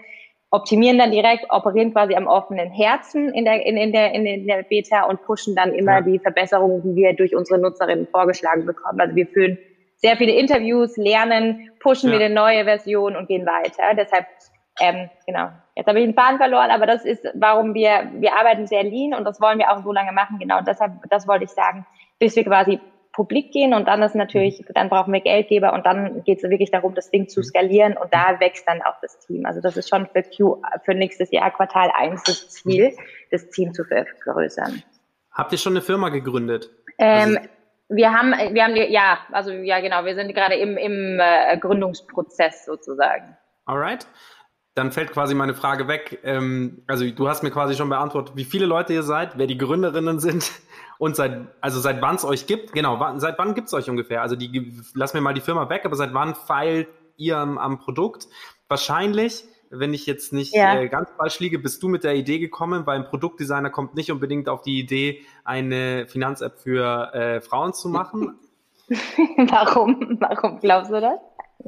optimieren 0.50 0.98
dann 0.98 1.12
direkt, 1.12 1.46
operieren 1.50 1.92
quasi 1.92 2.14
am 2.14 2.26
offenen 2.26 2.70
Herzen 2.70 3.32
in 3.34 3.44
der, 3.44 3.64
in, 3.64 3.76
in 3.76 3.92
der, 3.92 4.12
in 4.12 4.46
der 4.46 4.62
Beta 4.64 5.04
und 5.04 5.22
pushen 5.22 5.54
dann 5.54 5.74
immer 5.74 5.98
ja. 5.98 6.00
die 6.00 6.18
Verbesserungen, 6.18 6.82
die 6.82 6.96
wir 6.96 7.14
durch 7.14 7.36
unsere 7.36 7.60
Nutzerinnen 7.60 8.08
vorgeschlagen 8.08 8.66
bekommen. 8.66 9.00
Also 9.00 9.14
wir 9.14 9.26
führen 9.28 9.58
sehr 9.96 10.16
viele 10.16 10.32
Interviews, 10.32 10.96
lernen, 10.96 11.70
pushen 11.80 12.10
ja. 12.10 12.16
wieder 12.16 12.28
neue 12.28 12.64
Versionen 12.64 13.16
und 13.16 13.28
gehen 13.28 13.46
weiter. 13.46 13.94
Deshalb, 13.96 14.26
ähm, 14.80 15.08
genau. 15.26 15.48
Jetzt 15.76 15.86
habe 15.86 16.00
ich 16.00 16.06
den 16.06 16.14
Faden 16.14 16.38
verloren, 16.38 16.70
aber 16.70 16.86
das 16.86 17.04
ist, 17.04 17.24
warum 17.34 17.74
wir, 17.74 18.10
wir 18.14 18.34
arbeiten 18.34 18.66
sehr 18.66 18.82
lean 18.82 19.14
und 19.14 19.24
das 19.24 19.40
wollen 19.40 19.58
wir 19.58 19.70
auch 19.70 19.82
so 19.82 19.92
lange 19.92 20.12
machen. 20.12 20.38
Genau, 20.38 20.60
deshalb, 20.66 20.92
das 21.10 21.28
wollte 21.28 21.44
ich 21.44 21.50
sagen 21.50 21.86
bis 22.18 22.36
wir 22.36 22.44
quasi 22.44 22.80
publik 23.16 23.50
gehen 23.50 23.72
und 23.72 23.88
dann 23.88 24.02
ist 24.02 24.14
natürlich, 24.14 24.60
mhm. 24.60 24.74
dann 24.74 24.88
brauchen 24.90 25.12
wir 25.12 25.20
Geldgeber 25.20 25.72
und 25.72 25.86
dann 25.86 26.22
geht 26.24 26.42
es 26.42 26.50
wirklich 26.50 26.70
darum, 26.70 26.94
das 26.94 27.10
Ding 27.10 27.28
zu 27.28 27.40
mhm. 27.40 27.44
skalieren 27.44 27.96
und 27.96 28.12
da 28.12 28.38
wächst 28.40 28.68
dann 28.68 28.82
auch 28.82 29.00
das 29.00 29.18
Team. 29.20 29.46
Also 29.46 29.60
das 29.60 29.76
ist 29.76 29.88
schon 29.88 30.06
für 30.06 30.22
Q, 30.22 30.62
für 30.84 30.94
nächstes 30.94 31.30
Jahr 31.30 31.50
Quartal 31.50 31.90
1 31.96 32.22
das 32.24 32.50
Ziel, 32.50 32.90
mhm. 32.90 33.00
das 33.30 33.48
Team 33.48 33.72
zu 33.72 33.84
vergrößern. 33.84 34.82
Habt 35.32 35.52
ihr 35.52 35.58
schon 35.58 35.72
eine 35.72 35.82
Firma 35.82 36.10
gegründet? 36.10 36.70
Ähm, 36.98 37.38
also 37.38 37.48
wir 37.88 38.12
haben, 38.12 38.32
wir 38.52 38.64
haben, 38.64 38.76
ja, 38.76 39.18
also 39.32 39.50
ja 39.52 39.80
genau, 39.80 40.04
wir 40.04 40.14
sind 40.14 40.34
gerade 40.34 40.56
im, 40.56 40.76
im 40.76 41.18
äh, 41.18 41.56
Gründungsprozess 41.58 42.66
sozusagen. 42.66 43.36
Alright. 43.64 44.06
Dann 44.76 44.92
fällt 44.92 45.10
quasi 45.12 45.34
meine 45.34 45.54
Frage 45.54 45.88
weg. 45.88 46.20
Ähm, 46.22 46.82
also 46.86 47.08
du 47.10 47.28
hast 47.28 47.42
mir 47.42 47.50
quasi 47.50 47.74
schon 47.74 47.88
beantwortet, 47.88 48.36
wie 48.36 48.44
viele 48.44 48.66
Leute 48.66 48.92
ihr 48.92 49.02
seid, 49.02 49.38
wer 49.38 49.46
die 49.46 49.56
Gründerinnen 49.56 50.20
sind 50.20 50.52
und 50.98 51.16
seit, 51.16 51.48
also 51.62 51.80
seit 51.80 52.02
wann 52.02 52.16
es 52.16 52.26
euch 52.26 52.46
gibt, 52.46 52.74
genau, 52.74 53.18
seit 53.18 53.38
wann 53.38 53.54
gibt 53.54 53.68
es 53.68 53.74
euch 53.74 53.88
ungefähr? 53.88 54.20
Also 54.20 54.36
die, 54.36 54.78
lass 54.92 55.14
mir 55.14 55.22
mal 55.22 55.32
die 55.32 55.40
Firma 55.40 55.70
weg, 55.70 55.86
aber 55.86 55.96
seit 55.96 56.12
wann 56.12 56.34
feilt 56.34 56.88
ihr 57.16 57.38
am, 57.38 57.56
am 57.56 57.78
Produkt? 57.78 58.28
Wahrscheinlich, 58.68 59.44
wenn 59.70 59.94
ich 59.94 60.04
jetzt 60.04 60.34
nicht 60.34 60.54
ja. 60.54 60.78
äh, 60.78 60.88
ganz 60.90 61.08
falsch 61.16 61.40
liege, 61.40 61.58
bist 61.58 61.82
du 61.82 61.88
mit 61.88 62.04
der 62.04 62.14
Idee 62.14 62.38
gekommen, 62.38 62.84
weil 62.84 62.98
ein 62.98 63.06
Produktdesigner 63.06 63.70
kommt 63.70 63.94
nicht 63.94 64.12
unbedingt 64.12 64.46
auf 64.46 64.60
die 64.60 64.78
Idee, 64.78 65.22
eine 65.42 66.06
Finanz-App 66.06 66.58
für 66.58 67.14
äh, 67.14 67.40
Frauen 67.40 67.72
zu 67.72 67.88
machen. 67.88 68.38
Warum? 68.88 70.18
Warum 70.20 70.60
glaubst 70.60 70.90
du 70.90 71.00
das? 71.00 71.18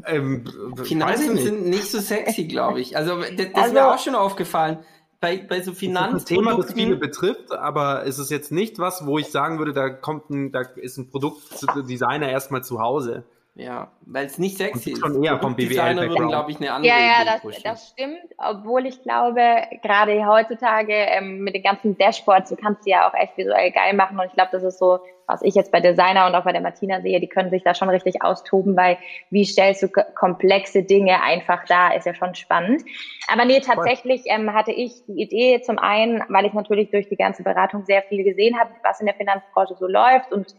Ähm, 0.04 0.44
Finanzen 0.84 1.34
nicht. 1.34 1.44
sind 1.44 1.66
nicht 1.66 1.90
so 1.90 1.98
sexy, 2.00 2.44
glaube 2.44 2.80
ich. 2.80 2.96
Also 2.96 3.20
das, 3.20 3.30
das 3.36 3.46
also, 3.54 3.66
ist 3.66 3.72
mir 3.72 3.92
auch 3.92 3.98
schon 3.98 4.14
aufgefallen 4.14 4.78
bei, 5.20 5.38
bei 5.38 5.60
so 5.60 5.72
Finanzprodukten. 5.72 6.14
Das 6.14 6.22
ist 6.24 6.30
ein 6.30 6.36
Thema, 6.36 6.62
das 6.62 6.72
viele 6.72 6.96
betrifft, 6.96 7.52
aber 7.52 8.06
es 8.06 8.18
ist 8.18 8.30
jetzt 8.30 8.52
nicht 8.52 8.78
was, 8.78 9.06
wo 9.06 9.18
ich 9.18 9.28
sagen 9.28 9.58
würde, 9.58 9.72
da 9.72 9.88
kommt 9.88 10.30
ein, 10.30 10.52
da 10.52 10.60
ist 10.60 10.98
ein 10.98 11.10
Produktdesigner 11.10 12.28
erstmal 12.28 12.62
zu 12.62 12.80
Hause. 12.80 13.24
Ja, 13.58 13.90
weil 14.02 14.26
es 14.26 14.38
nicht 14.38 14.56
sexy 14.56 14.92
ist. 14.92 15.00
Schon 15.00 15.20
eher 15.24 15.36
vom 15.40 15.56
BWL 15.56 15.96
würden, 15.96 16.28
glaube 16.28 16.52
ich, 16.52 16.58
eine 16.58 16.70
andere 16.72 16.94
Ja, 16.94 17.00
ja, 17.00 17.24
das, 17.24 17.62
das, 17.64 17.88
stimmt. 17.88 18.20
Obwohl 18.38 18.86
ich 18.86 19.02
glaube, 19.02 19.42
gerade 19.82 20.24
heutzutage 20.28 20.92
ähm, 20.92 21.40
mit 21.40 21.56
den 21.56 21.64
ganzen 21.64 21.98
Dashboards, 21.98 22.50
du 22.50 22.56
kannst 22.56 22.84
sie 22.84 22.90
ja 22.90 23.08
auch 23.08 23.14
echt 23.14 23.36
visuell 23.36 23.72
geil 23.72 23.94
machen. 23.94 24.16
Und 24.16 24.26
ich 24.26 24.32
glaube, 24.32 24.50
das 24.52 24.62
ist 24.62 24.78
so, 24.78 25.00
was 25.26 25.42
ich 25.42 25.56
jetzt 25.56 25.72
bei 25.72 25.80
Designer 25.80 26.28
und 26.28 26.36
auch 26.36 26.44
bei 26.44 26.52
der 26.52 26.60
Martina 26.60 27.00
sehe, 27.00 27.18
die 27.18 27.26
können 27.26 27.50
sich 27.50 27.64
da 27.64 27.74
schon 27.74 27.88
richtig 27.88 28.22
austoben, 28.22 28.76
weil 28.76 28.96
wie 29.30 29.44
stellst 29.44 29.82
du 29.82 29.88
komplexe 29.88 30.84
Dinge 30.84 31.20
einfach 31.20 31.64
da, 31.66 31.88
ist 31.88 32.06
ja 32.06 32.14
schon 32.14 32.36
spannend. 32.36 32.84
Aber 33.26 33.44
nee, 33.44 33.58
tatsächlich 33.58 34.22
ähm, 34.26 34.54
hatte 34.54 34.70
ich 34.70 35.04
die 35.08 35.20
Idee 35.20 35.62
zum 35.62 35.80
einen, 35.80 36.22
weil 36.28 36.46
ich 36.46 36.52
natürlich 36.52 36.92
durch 36.92 37.08
die 37.08 37.16
ganze 37.16 37.42
Beratung 37.42 37.84
sehr 37.86 38.02
viel 38.02 38.22
gesehen 38.22 38.56
habe, 38.56 38.70
was 38.84 39.00
in 39.00 39.06
der 39.06 39.16
Finanzbranche 39.16 39.74
so 39.74 39.88
läuft 39.88 40.30
und 40.30 40.54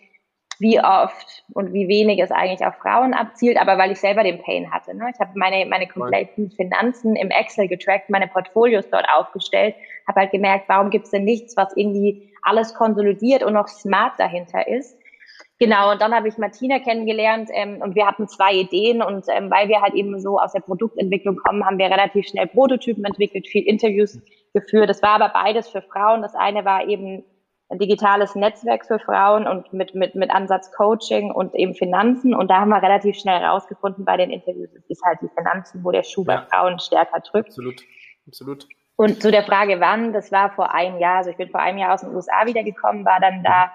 wie 0.60 0.80
oft 0.80 1.44
und 1.54 1.74
wie 1.74 1.88
wenig 1.88 2.20
es 2.20 2.32
eigentlich 2.32 2.66
auf 2.66 2.76
Frauen 2.76 3.14
abzielt, 3.14 3.60
aber 3.60 3.78
weil 3.78 3.92
ich 3.92 4.00
selber 4.00 4.24
den 4.24 4.42
Pain 4.42 4.72
hatte. 4.72 4.96
Ne? 4.96 5.10
Ich 5.14 5.20
habe 5.20 5.32
meine, 5.36 5.66
meine 5.66 5.88
kompletten 5.88 6.52
Finanzen 6.52 7.16
im 7.16 7.30
Excel 7.30 7.68
getrackt, 7.68 8.10
meine 8.10 8.28
Portfolios 8.28 8.90
dort 8.90 9.08
aufgestellt, 9.10 9.76
habe 10.08 10.22
halt 10.22 10.32
gemerkt, 10.32 10.66
warum 10.68 10.90
gibt 10.90 11.06
es 11.06 11.12
denn 11.12 11.24
nichts, 11.24 11.56
was 11.56 11.76
irgendwie 11.76 12.30
alles 12.42 12.74
konsolidiert 12.74 13.44
und 13.44 13.54
noch 13.54 13.68
smart 13.68 14.14
dahinter 14.20 14.68
ist. 14.68 14.98
Genau, 15.60 15.92
und 15.92 16.02
dann 16.02 16.14
habe 16.14 16.30
ich 16.30 16.38
Martina 16.38 16.80
kennengelernt 16.80 17.50
ähm, 17.54 17.82
und 17.82 17.96
wir 17.96 18.08
hatten 18.08 18.30
zwei 18.30 18.54
Ideen 18.54 19.02
und 19.02 19.26
ähm, 19.30 19.52
weil 19.52 19.68
wir 19.68 19.82
halt 19.82 19.94
eben 19.94 20.20
so 20.20 20.40
aus 20.40 20.54
der 20.54 20.62
Produktentwicklung 20.62 21.36
kommen, 21.36 21.66
haben 21.66 21.78
wir 21.78 21.88
relativ 21.88 22.28
schnell 22.28 22.48
Prototypen 22.48 23.04
entwickelt, 23.04 23.46
viel 23.48 23.68
Interviews 23.68 24.20
geführt. 24.54 24.90
Das 24.90 25.02
war 25.02 25.22
aber 25.22 25.30
beides 25.30 25.68
für 25.68 25.82
Frauen. 25.82 26.22
Das 26.22 26.34
eine 26.34 26.64
war 26.64 26.88
eben 26.88 27.26
ein 27.70 27.78
digitales 27.78 28.36
Netzwerk 28.36 28.86
für 28.86 29.00
Frauen 29.00 29.48
und 29.48 29.72
mit, 29.74 29.94
mit, 29.94 30.16
mit 30.16 30.32
Ansatz 30.32 30.72
Coaching 30.72 31.32
und 31.32 31.54
eben 31.54 31.76
Finanzen. 31.76 32.34
Und 32.34 32.50
da 32.50 32.62
haben 32.62 32.70
wir 32.70 32.82
relativ 32.82 33.16
schnell 33.16 33.44
rausgefunden 33.44 34.06
bei 34.06 34.18
den 34.18 34.32
Interviews, 34.32 34.70
es 34.74 34.90
ist 34.90 35.04
halt 35.04 35.20
die 35.22 35.30
Finanzen, 35.36 35.84
wo 35.84 35.92
der 35.92 36.04
Schuh 36.04 36.26
ja. 36.28 36.38
bei 36.38 36.46
Frauen 36.48 36.80
stärker 36.80 37.20
drückt. 37.20 37.50
Absolut, 37.50 37.82
absolut. 38.28 38.68
Und 38.96 39.22
zu 39.22 39.32
der 39.32 39.44
Frage, 39.44 39.80
wann, 39.80 40.12
das 40.14 40.32
war 40.32 40.52
vor 40.52 40.74
einem 40.74 41.00
Jahr, 41.00 41.18
also 41.18 41.30
ich 41.30 41.38
bin 41.38 41.50
vor 41.50 41.62
einem 41.62 41.78
Jahr 41.78 41.94
aus 41.94 42.02
den 42.02 42.14
USA 42.14 42.46
wiedergekommen, 42.46 43.06
war 43.06 43.20
dann 43.22 43.44
da 43.44 43.72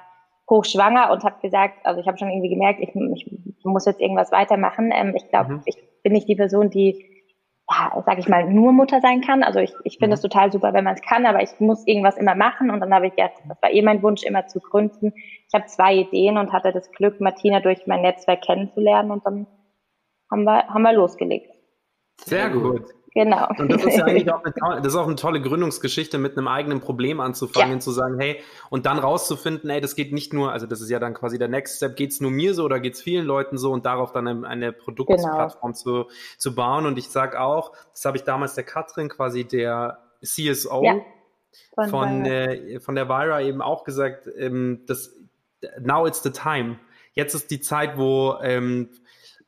hochschwanger 0.51 1.11
und 1.11 1.25
habe 1.25 1.41
gesagt, 1.41 1.75
also 1.85 2.01
ich 2.01 2.07
habe 2.07 2.19
schon 2.19 2.29
irgendwie 2.29 2.51
gemerkt, 2.51 2.81
ich, 2.81 2.91
ich 2.95 3.65
muss 3.65 3.87
jetzt 3.87 4.01
irgendwas 4.01 4.33
weitermachen. 4.33 4.93
Ähm, 4.93 5.15
ich 5.17 5.29
glaube, 5.29 5.55
mhm. 5.55 5.63
ich 5.65 5.77
bin 6.03 6.13
nicht 6.13 6.29
die 6.29 6.37
Person, 6.37 6.69
die 6.69 7.14
ja, 7.71 8.03
sag 8.05 8.19
ich 8.19 8.29
mal, 8.29 8.45
nur 8.51 8.73
Mutter 8.73 9.01
sein 9.01 9.23
kann. 9.23 9.43
Also 9.43 9.59
ich, 9.59 9.73
ich 9.85 9.99
finde 9.99 10.15
es 10.15 10.23
mhm. 10.23 10.29
total 10.29 10.53
super, 10.53 10.73
wenn 10.75 10.85
man 10.85 10.95
es 10.95 11.03
kann, 11.03 11.27
aber 11.27 11.43
ich 11.43 11.59
muss 11.61 11.87
irgendwas 11.87 12.17
immer 12.17 12.35
machen. 12.35 12.71
Und 12.71 12.81
dann 12.81 12.93
habe 12.93 13.07
ich 13.07 13.15
jetzt, 13.17 13.41
das 13.49 13.61
war 13.63 13.71
eh 13.71 13.83
mein 13.83 14.03
Wunsch, 14.03 14.23
immer 14.23 14.47
zu 14.47 14.61
gründen. 14.61 15.13
Ich 15.17 15.55
habe 15.55 15.67
zwei 15.67 15.95
Ideen 15.95 16.37
und 16.37 16.53
hatte 16.53 16.73
das 16.73 16.91
Glück, 16.93 17.21
Martina 17.21 17.61
durch 17.61 17.87
mein 17.87 18.03
Netzwerk 18.03 18.43
kennenzulernen 18.43 19.11
und 19.11 19.25
dann 19.25 19.47
haben 20.31 20.45
wir, 20.45 20.69
haben 20.69 20.83
wir 20.83 20.93
losgelegt. 20.93 21.51
Sehr 22.21 22.51
gut. 22.51 22.83
Genau. 23.15 23.47
Und 23.59 23.71
das 23.71 23.85
ist 23.85 23.97
ja 23.97 24.07
eigentlich 24.07 24.31
auch 24.33 24.43
eine, 24.61 24.83
das 24.83 24.93
ist 24.93 24.97
auch 24.99 25.07
eine 25.07 25.15
tolle 25.15 25.41
Gründungsgeschichte, 25.41 26.19
mit 26.19 26.37
einem 26.37 26.49
eigenen 26.49 26.81
Problem 26.81 27.21
anzufangen, 27.21 27.75
ja. 27.75 27.79
zu 27.79 27.93
sagen, 27.93 28.19
hey, 28.19 28.41
und 28.71 28.87
dann 28.87 28.99
rauszufinden, 28.99 29.71
hey, 29.71 29.81
das 29.81 29.95
geht 29.95 30.13
nicht 30.13 30.33
nur, 30.33 30.51
also 30.51 30.67
das 30.67 30.81
ist 30.81 30.91
ja 30.91 30.99
dann 30.99 31.15
quasi 31.15 31.39
der 31.39 31.47
Next 31.47 31.77
Step, 31.77 31.95
geht 31.95 32.11
es 32.11 32.21
nur 32.21 32.33
mir 32.33 32.55
so 32.55 32.65
oder 32.65 32.81
geht 32.81 32.95
es 32.95 33.03
vielen 33.03 33.25
Leuten 33.25 33.57
so 33.57 33.71
und 33.71 33.87
darauf 33.87 34.13
dann 34.13 34.27
eine, 34.27 34.49
eine 34.49 34.73
Produktplattform 34.73 35.73
genau. 35.73 36.05
zu, 36.05 36.11
zu 36.39 36.55
bauen. 36.57 36.87
Und 36.87 36.99
ich 36.99 37.09
sage 37.09 37.41
auch, 37.41 37.73
das 37.93 38.05
habe 38.05 38.17
ich 38.17 38.25
damals 38.25 38.55
der 38.55 38.65
Katrin, 38.65 39.09
quasi 39.09 39.45
der 39.45 39.99
CSO 40.21 40.83
ja. 40.83 40.97
von, 41.77 41.89
von, 41.89 42.25
äh, 42.25 42.81
von 42.81 42.97
der 42.97 43.09
Vira 43.09 43.41
eben 43.43 43.63
auch 43.63 43.85
gesagt, 43.85 44.29
ähm, 44.37 44.83
das, 44.89 45.15
now 45.81 46.05
it's 46.05 46.23
the 46.25 46.31
time. 46.31 46.81
Jetzt 47.13 47.35
ist 47.35 47.53
die 47.53 47.61
Zeit, 47.61 47.97
wo, 47.97 48.39
ähm, 48.43 48.89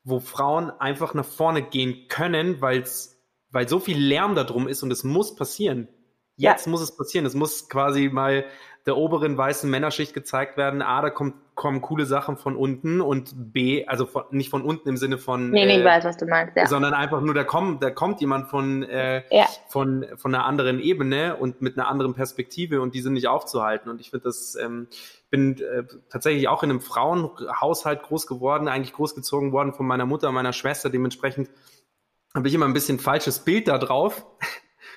wo 0.05 0.21
Frauen 0.21 0.71
einfach 0.71 1.15
nach 1.15 1.25
vorne 1.25 1.63
gehen 1.63 2.07
können, 2.07 2.61
weil's 2.61 3.16
weil 3.57 3.71
so 3.71 3.81
viel 3.81 3.97
Lärm 3.97 4.35
da 4.35 4.45
drum 4.45 4.69
ist 4.69 4.83
und 4.83 4.91
es 4.91 5.03
muss 5.03 5.35
passieren. 5.35 5.89
Jetzt 6.37 6.67
ja. 6.67 6.71
muss 6.71 6.83
es 6.83 6.95
passieren. 6.95 7.25
Es 7.25 7.33
muss 7.33 7.71
quasi 7.71 8.11
mal 8.11 8.45
der 8.85 8.99
oberen 8.99 9.39
weißen 9.39 9.71
Männerschicht 9.71 10.13
gezeigt 10.13 10.59
werden. 10.59 10.83
A, 10.83 11.01
da 11.01 11.09
kommt, 11.09 11.37
kommen 11.55 11.81
coole 11.81 12.05
Sachen 12.05 12.37
von 12.37 12.55
unten 12.55 13.01
und 13.01 13.33
B, 13.55 13.87
also 13.87 14.05
von, 14.05 14.25
nicht 14.31 14.51
von 14.51 14.61
unten 14.61 14.91
im 14.91 14.99
Sinne 14.99 15.17
von. 15.17 15.53
Nee, 15.53 15.65
nee, 15.65 15.77
äh, 15.77 15.79
ich 15.79 15.85
weiß, 15.87 16.05
was 16.05 16.19
du 16.19 16.27
meinst, 16.27 16.55
ja. 16.55 16.67
Sondern 16.67 16.93
einfach 16.93 17.23
nur, 17.23 17.33
da 17.33 17.45
kommt, 17.45 17.83
da 17.83 17.91
kommt 17.91 18.21
jemand 18.21 18.51
von, 18.51 18.83
äh, 18.83 19.23
ja. 19.35 19.47
von, 19.69 20.05
von 20.17 20.35
einer 20.35 20.45
anderen 20.45 20.79
Ebene 20.79 21.37
und 21.37 21.63
mit 21.63 21.79
einer 21.79 21.89
anderen 21.89 22.13
Perspektive 22.13 22.83
und 22.83 22.95
die 22.95 23.01
sind 23.01 23.15
nicht 23.15 23.29
aufzuhalten. 23.29 23.91
Und 23.91 24.03
ich 24.03 24.11
finde 24.11 24.25
das, 24.25 24.55
ähm, 24.63 24.89
bin 25.31 25.59
äh, 25.63 25.85
tatsächlich 26.11 26.49
auch 26.49 26.63
in 26.63 26.69
einem 26.69 26.81
Frauenhaushalt 26.83 28.03
groß 28.03 28.27
geworden, 28.27 28.69
eigentlich 28.69 28.93
großgezogen 28.93 29.51
worden 29.53 29.73
von 29.73 29.87
meiner 29.87 30.05
Mutter, 30.05 30.31
meiner 30.31 30.53
Schwester. 30.53 30.91
Dementsprechend 30.91 31.49
habe 32.37 32.49
ich 32.49 32.55
immer 32.55 32.67
ein 32.67 32.75
bisschen 32.75 32.99
falsches 32.99 33.41
Bild 33.41 33.67
da 33.69 33.79
drauf. 33.79 34.27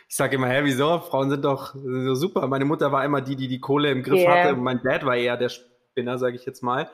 Ich 0.08 0.16
sage 0.16 0.36
immer, 0.36 0.48
hä, 0.48 0.62
wieso? 0.64 1.00
Frauen 1.00 1.30
sind 1.30 1.46
doch 1.46 1.74
so 1.74 2.16
super. 2.16 2.48
Meine 2.48 2.66
Mutter 2.66 2.92
war 2.92 3.06
immer 3.06 3.22
die, 3.22 3.36
die 3.36 3.48
die 3.48 3.60
Kohle 3.60 3.92
im 3.92 4.04
Griff 4.04 4.20
yeah. 4.20 4.44
hatte. 4.44 4.56
Und 4.56 4.64
mein 4.64 4.82
Dad 4.84 5.06
war 5.06 5.16
eher 5.16 5.38
der 5.38 5.50
Spinner, 5.50 6.18
sage 6.18 6.36
ich 6.36 6.46
jetzt 6.46 6.62
mal. 6.64 6.90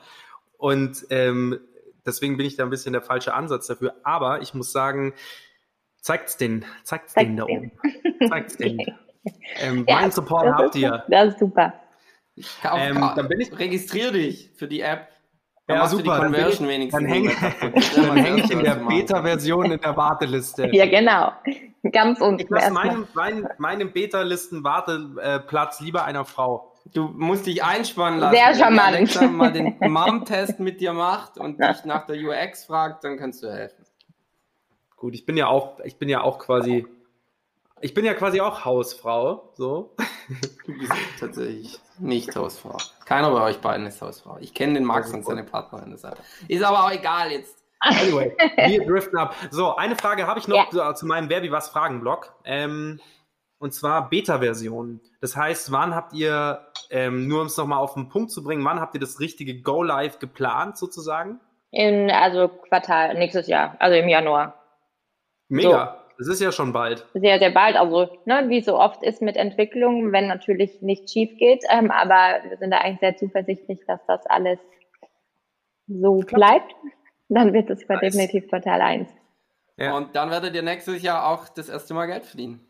Und 0.58 1.06
ähm, 1.10 1.58
deswegen 2.04 2.36
bin 2.36 2.46
ich 2.46 2.56
da 2.56 2.64
ein 2.64 2.70
bisschen 2.70 2.92
der 2.92 3.02
falsche 3.02 3.34
Ansatz 3.34 3.66
dafür. 3.66 3.94
Aber 4.04 4.42
ich 4.42 4.54
muss 4.54 4.70
sagen, 4.70 5.14
zeigt's 6.00 6.36
den, 6.36 6.64
zeigt's, 6.84 7.14
zeigt's 7.14 7.28
den 7.28 7.36
da 7.36 7.44
oben. 7.44 7.72
Zeigt's 8.28 8.56
den. 8.56 8.78
Ähm, 9.58 9.84
ja, 9.88 10.02
mein 10.02 10.12
Support 10.12 10.46
habt 10.54 10.76
ihr. 10.76 11.02
Das 11.08 11.32
ist 11.32 11.40
super. 11.40 11.74
Ähm, 12.62 13.10
dann 13.16 13.26
bin 13.26 13.40
ich, 13.40 13.58
registriere 13.58 14.12
dich 14.12 14.52
für 14.54 14.68
die 14.68 14.82
App. 14.82 15.08
Dann 15.66 15.78
ja, 15.78 15.88
super. 15.88 16.20
Dann, 16.20 16.32
ich, 16.34 16.90
dann 16.90 17.06
hänge 17.06 17.30
häng 17.30 18.38
ich 18.38 18.50
in 18.50 18.62
der 18.62 18.76
Beta-Version 18.76 19.72
in 19.72 19.80
der 19.80 19.96
Warteliste. 19.96 20.66
Ja, 20.72 20.86
genau. 20.86 21.32
Ganz 21.90 22.20
unten. 22.20 22.40
Ich 22.40 22.50
lasse 22.50 22.72
meinen, 22.72 23.08
meinen, 23.14 23.48
meinen 23.58 23.92
Beta-Listen-Warteplatz 23.92 25.80
lieber 25.80 26.04
einer 26.04 26.24
Frau. 26.24 26.72
Du 26.94 27.08
musst 27.08 27.46
dich 27.46 27.64
einspannen 27.64 28.20
lassen. 28.20 28.36
Sehr 28.36 28.54
charmant. 28.54 28.92
Wenn 28.92 28.94
Alexa 28.94 29.26
mal 29.26 29.52
den 29.52 29.76
Mom-Test 29.80 30.60
mit 30.60 30.80
dir 30.80 30.92
macht 30.92 31.36
und 31.36 31.58
dich 31.60 31.84
nach 31.84 32.06
der 32.06 32.16
UX 32.16 32.66
fragt, 32.66 33.02
dann 33.02 33.16
kannst 33.16 33.42
du 33.42 33.52
helfen. 33.52 33.84
Gut, 34.96 35.14
ich 35.14 35.26
bin 35.26 35.36
ja 35.36 35.48
auch, 35.48 35.80
ich 35.80 35.96
bin 35.96 36.08
ja 36.08 36.22
auch 36.22 36.38
quasi 36.38 36.86
ich 37.80 37.92
bin 37.92 38.04
ja 38.04 38.14
quasi 38.14 38.40
auch 38.40 38.64
Hausfrau, 38.64 39.52
so. 39.54 39.94
Tatsächlich 41.20 41.78
nicht 41.98 42.34
Hausfrau. 42.36 42.76
Keiner 43.04 43.30
bei 43.30 43.42
euch 43.42 43.60
beiden 43.60 43.86
ist 43.86 44.00
Hausfrau. 44.02 44.38
Ich 44.40 44.54
kenne 44.54 44.74
den 44.74 44.84
Max 44.84 45.12
und 45.12 45.24
seine 45.24 45.44
Partnerin 45.44 45.90
deshalb. 45.90 46.18
Ist 46.48 46.64
aber 46.64 46.84
auch 46.84 46.92
egal 46.92 47.30
jetzt. 47.30 47.64
Anyway, 47.80 48.34
wir 48.56 48.86
driften 48.86 49.18
ab. 49.18 49.34
So, 49.50 49.76
eine 49.76 49.96
Frage 49.96 50.26
habe 50.26 50.40
ich 50.40 50.48
noch 50.48 50.72
ja. 50.72 50.94
zu, 50.94 51.06
meinem 51.06 51.28
Wer 51.28 51.42
wie 51.42 51.52
was 51.52 51.68
Fragen-Blog. 51.68 52.34
Ähm, 52.44 53.00
und 53.58 53.72
zwar 53.72 54.08
Beta-Version. 54.08 55.00
Das 55.20 55.36
heißt, 55.36 55.72
wann 55.72 55.94
habt 55.94 56.12
ihr, 56.12 56.66
ähm, 56.90 57.26
nur 57.26 57.40
um 57.40 57.46
es 57.46 57.56
nochmal 57.56 57.78
auf 57.78 57.94
den 57.94 58.08
Punkt 58.08 58.30
zu 58.30 58.42
bringen, 58.42 58.64
wann 58.64 58.80
habt 58.80 58.94
ihr 58.94 59.00
das 59.00 59.20
richtige 59.20 59.60
Go-Live 59.60 60.18
geplant 60.18 60.76
sozusagen? 60.76 61.40
In, 61.70 62.10
also 62.10 62.48
Quartal, 62.48 63.14
nächstes 63.14 63.46
Jahr, 63.46 63.76
also 63.78 63.96
im 63.96 64.08
Januar. 64.08 64.54
Mega. 65.48 65.98
So. 66.00 66.05
Es 66.18 66.28
ist 66.28 66.40
ja 66.40 66.50
schon 66.50 66.72
bald. 66.72 67.06
Sehr, 67.14 67.38
sehr 67.38 67.50
bald. 67.50 67.76
Also, 67.76 68.08
ne, 68.24 68.44
wie 68.48 68.62
so 68.62 68.78
oft 68.78 69.02
ist 69.02 69.20
mit 69.20 69.36
Entwicklung, 69.36 70.12
wenn 70.12 70.28
natürlich 70.28 70.80
nichts 70.80 71.12
schief 71.12 71.36
geht. 71.38 71.64
Ähm, 71.70 71.90
aber 71.90 72.40
wir 72.48 72.56
sind 72.56 72.70
da 72.70 72.78
eigentlich 72.78 73.00
sehr 73.00 73.16
zuversichtlich, 73.16 73.80
dass 73.86 74.00
das 74.06 74.24
alles 74.26 74.58
so 75.86 76.20
Klappt. 76.20 76.32
bleibt. 76.32 76.74
Dann 77.28 77.52
wird 77.52 77.70
es 77.70 77.86
nice. 77.88 78.00
definitiv 78.00 78.48
Quartal 78.48 78.80
1. 78.80 79.08
Ja. 79.78 79.96
Und 79.96 80.16
dann 80.16 80.30
werdet 80.30 80.54
ihr 80.54 80.62
nächstes 80.62 81.02
Jahr 81.02 81.28
auch 81.28 81.48
das 81.48 81.68
erste 81.68 81.92
Mal 81.92 82.06
Geld 82.06 82.24
verdienen. 82.24 82.60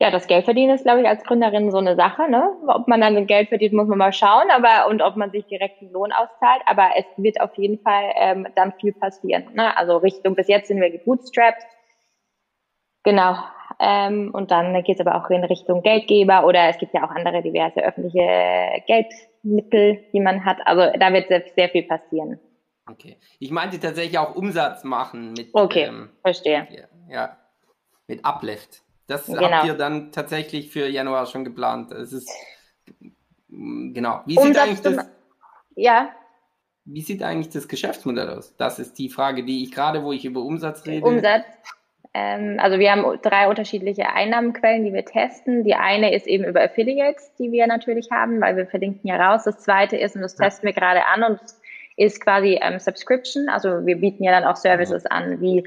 Ja, 0.00 0.10
das 0.10 0.26
Geld 0.26 0.44
verdienen 0.44 0.74
ist, 0.74 0.82
glaube 0.82 1.02
ich, 1.02 1.06
als 1.06 1.22
Gründerin 1.22 1.70
so 1.70 1.78
eine 1.78 1.94
Sache. 1.94 2.28
Ne? 2.28 2.42
Ob 2.66 2.88
man 2.88 3.00
dann 3.00 3.26
Geld 3.26 3.50
verdient, 3.50 3.72
muss 3.72 3.86
man 3.86 3.98
mal 3.98 4.12
schauen. 4.12 4.50
Aber 4.50 4.88
und 4.88 5.00
ob 5.00 5.16
man 5.16 5.30
sich 5.30 5.46
direkt 5.46 5.80
einen 5.80 5.92
Lohn 5.92 6.10
auszahlt. 6.10 6.62
Aber 6.66 6.90
es 6.96 7.04
wird 7.18 7.40
auf 7.40 7.54
jeden 7.56 7.78
Fall 7.78 8.12
ähm, 8.16 8.48
dann 8.56 8.72
viel 8.80 8.92
passieren. 8.92 9.44
Ne? 9.52 9.76
Also 9.76 9.98
Richtung 9.98 10.34
bis 10.34 10.48
jetzt 10.48 10.68
sind 10.68 10.80
wir 10.80 10.90
gebootstrapped. 10.90 11.62
Genau. 13.02 13.36
Ähm, 13.80 14.30
und 14.32 14.50
dann 14.50 14.80
geht 14.84 15.00
es 15.00 15.06
aber 15.06 15.16
auch 15.16 15.30
in 15.30 15.42
Richtung 15.44 15.82
Geldgeber 15.82 16.46
oder 16.46 16.68
es 16.68 16.78
gibt 16.78 16.94
ja 16.94 17.04
auch 17.04 17.10
andere 17.10 17.42
diverse 17.42 17.80
öffentliche 17.80 18.82
Geldmittel, 18.86 20.04
die 20.12 20.20
man 20.20 20.44
hat. 20.44 20.58
Also 20.66 20.96
da 20.98 21.12
wird 21.12 21.28
sehr, 21.28 21.44
sehr 21.56 21.68
viel 21.68 21.82
passieren. 21.84 22.38
Okay. 22.88 23.16
Ich 23.38 23.50
meinte 23.50 23.80
tatsächlich 23.80 24.18
auch 24.18 24.34
Umsatz 24.34 24.84
machen 24.84 25.32
mit. 25.32 25.48
Okay, 25.52 25.84
ähm, 25.84 26.10
verstehe. 26.20 26.66
Ja, 27.08 27.36
mit 28.06 28.24
Uplift. 28.24 28.82
Das 29.06 29.26
genau. 29.26 29.50
habt 29.50 29.66
ihr 29.66 29.74
dann 29.74 30.12
tatsächlich 30.12 30.70
für 30.70 30.88
Januar 30.88 31.26
schon 31.26 31.44
geplant. 31.44 31.92
Es 31.92 32.12
ist 32.12 32.30
genau. 33.48 34.20
Wie 34.26 34.36
sieht 34.36 34.46
Umsatz 34.46 34.62
eigentlich 34.62 34.80
das? 34.80 35.06
Ja. 35.76 36.10
Wie 36.84 37.00
sieht 37.00 37.22
eigentlich 37.22 37.52
das 37.52 37.68
Geschäftsmodell 37.68 38.28
aus? 38.30 38.56
Das 38.56 38.78
ist 38.78 38.98
die 38.98 39.08
Frage, 39.08 39.44
die 39.44 39.62
ich 39.62 39.72
gerade, 39.72 40.02
wo 40.02 40.12
ich 40.12 40.24
über 40.24 40.40
Umsatz 40.40 40.84
rede. 40.86 41.06
Umsatz. 41.06 41.44
Ähm, 42.14 42.58
also 42.60 42.78
wir 42.78 42.92
haben 42.92 43.04
drei 43.22 43.48
unterschiedliche 43.48 44.10
Einnahmenquellen, 44.10 44.84
die 44.84 44.92
wir 44.92 45.04
testen. 45.04 45.64
Die 45.64 45.74
eine 45.74 46.14
ist 46.14 46.26
eben 46.26 46.44
über 46.44 46.62
Affiliates, 46.62 47.34
die 47.36 47.52
wir 47.52 47.66
natürlich 47.66 48.10
haben, 48.10 48.40
weil 48.40 48.56
wir 48.56 48.66
verlinken 48.66 49.08
ja 49.08 49.16
raus. 49.16 49.44
Das 49.44 49.60
zweite 49.60 49.96
ist, 49.96 50.14
und 50.14 50.22
das 50.22 50.36
testen 50.36 50.66
wir 50.66 50.74
gerade 50.74 51.06
an, 51.06 51.22
und 51.24 51.40
ist 51.96 52.20
quasi 52.20 52.58
ähm, 52.60 52.78
Subscription. 52.78 53.48
Also 53.48 53.86
wir 53.86 53.96
bieten 53.96 54.24
ja 54.24 54.32
dann 54.32 54.44
auch 54.44 54.56
Services 54.56 55.06
an, 55.06 55.40
wie 55.40 55.64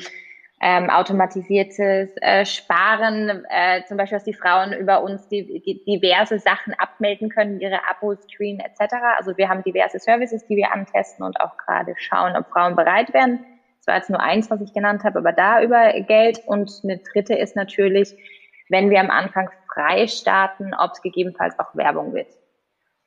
ähm, 0.61 0.89
automatisiertes 0.89 2.11
äh, 2.21 2.45
Sparen, 2.45 3.45
äh, 3.49 3.83
zum 3.87 3.97
Beispiel, 3.97 4.17
dass 4.17 4.23
die 4.23 4.33
Frauen 4.33 4.73
über 4.73 5.03
uns 5.03 5.27
die, 5.27 5.61
die 5.61 5.83
diverse 5.85 6.39
Sachen 6.39 6.73
abmelden 6.75 7.29
können, 7.29 7.59
ihre 7.59 7.81
Abos 7.89 8.17
screen 8.31 8.59
etc. 8.59 8.95
Also 9.17 9.37
wir 9.37 9.49
haben 9.49 9.63
diverse 9.63 9.99
Services, 9.99 10.45
die 10.47 10.55
wir 10.55 10.73
antesten 10.73 11.23
und 11.23 11.39
auch 11.41 11.57
gerade 11.57 11.93
schauen, 11.97 12.35
ob 12.37 12.47
Frauen 12.47 12.75
bereit 12.75 13.13
wären, 13.13 13.45
das 13.85 13.93
war 13.93 13.97
jetzt 13.97 14.09
nur 14.09 14.19
eins, 14.19 14.49
was 14.49 14.61
ich 14.61 14.73
genannt 14.73 15.03
habe, 15.03 15.19
aber 15.19 15.31
da 15.31 15.61
über 15.61 15.93
Geld. 16.01 16.41
Und 16.47 16.81
eine 16.83 16.97
dritte 16.97 17.35
ist 17.35 17.55
natürlich, 17.55 18.15
wenn 18.69 18.89
wir 18.89 18.99
am 18.99 19.11
Anfang 19.11 19.49
frei 19.71 20.07
starten, 20.07 20.73
ob 20.73 20.93
es 20.93 21.01
gegebenenfalls 21.03 21.57
auch 21.59 21.75
Werbung 21.75 22.13
wird. 22.13 22.27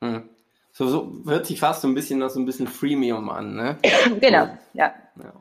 Hm. 0.03 0.29
So, 0.71 0.87
so 0.87 1.13
hört 1.27 1.47
sich 1.47 1.59
fast 1.59 1.83
so 1.83 1.89
ein 1.89 1.95
bisschen 1.95 2.21
nach 2.21 2.31
so 2.31 2.39
ein 2.39 2.47
bisschen 2.47 2.69
Freemium 2.69 3.29
an, 3.29 3.57
ne? 3.57 3.79
genau, 4.21 4.49
ja. 4.75 4.95
ja. 5.17 5.33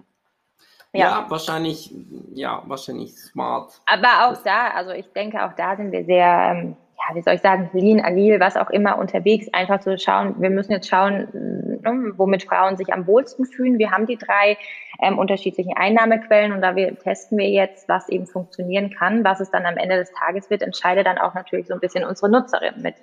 Ja. 0.94 1.00
ja. 1.00 1.26
wahrscheinlich, 1.30 1.94
ja, 2.34 2.64
wahrscheinlich 2.66 3.16
smart. 3.16 3.80
Aber 3.86 4.28
auch 4.28 4.42
da, 4.42 4.70
also 4.70 4.92
ich 4.92 5.06
denke, 5.14 5.46
auch 5.46 5.54
da 5.54 5.76
sind 5.76 5.92
wir 5.92 6.06
sehr, 6.06 6.56
ähm, 6.56 6.78
ja, 7.08 7.16
wie 7.16 7.22
soll 7.22 7.36
ich 7.36 7.42
sagen, 7.42 7.70
lean, 7.74 8.02
agil, 8.04 8.40
was 8.40 8.58
auch 8.58 8.70
immer 8.70 8.98
unterwegs, 8.98 9.48
einfach 9.54 9.80
zu 9.80 9.98
schauen, 9.98 10.36
wir 10.40 10.50
müssen 10.50 10.72
jetzt 10.72 10.90
schauen, 10.90 11.28
ne, 11.34 12.14
womit 12.18 12.44
Frauen 12.44 12.78
sich 12.78 12.92
am 12.92 13.08
wohlsten 13.08 13.46
fühlen. 13.46 13.78
Wir 13.78 13.92
haben 13.92 14.06
die 14.08 14.18
drei 14.18 14.58
ähm, 15.02 15.18
unterschiedlichen 15.18 15.76
Einnahmequellen 15.76 16.52
und 16.52 16.62
da 16.62 16.76
wir, 16.76 16.98
testen 17.00 17.38
wir 17.38 17.50
jetzt, 17.50 17.88
was 17.88 18.10
eben 18.10 18.28
funktionieren 18.28 18.92
kann. 18.92 19.24
Was 19.24 19.40
es 19.40 19.52
dann 19.52 19.66
am 19.66 19.78
Ende 19.78 19.98
des 19.98 20.12
Tages 20.12 20.50
wird, 20.50 20.62
entscheidet 20.62 21.08
dann 21.08 21.18
auch 21.18 21.34
natürlich 21.34 21.68
so 21.68 21.74
ein 21.74 21.80
bisschen 21.80 22.04
unsere 22.04 22.30
Nutzerin 22.30 22.82
mit. 22.82 22.96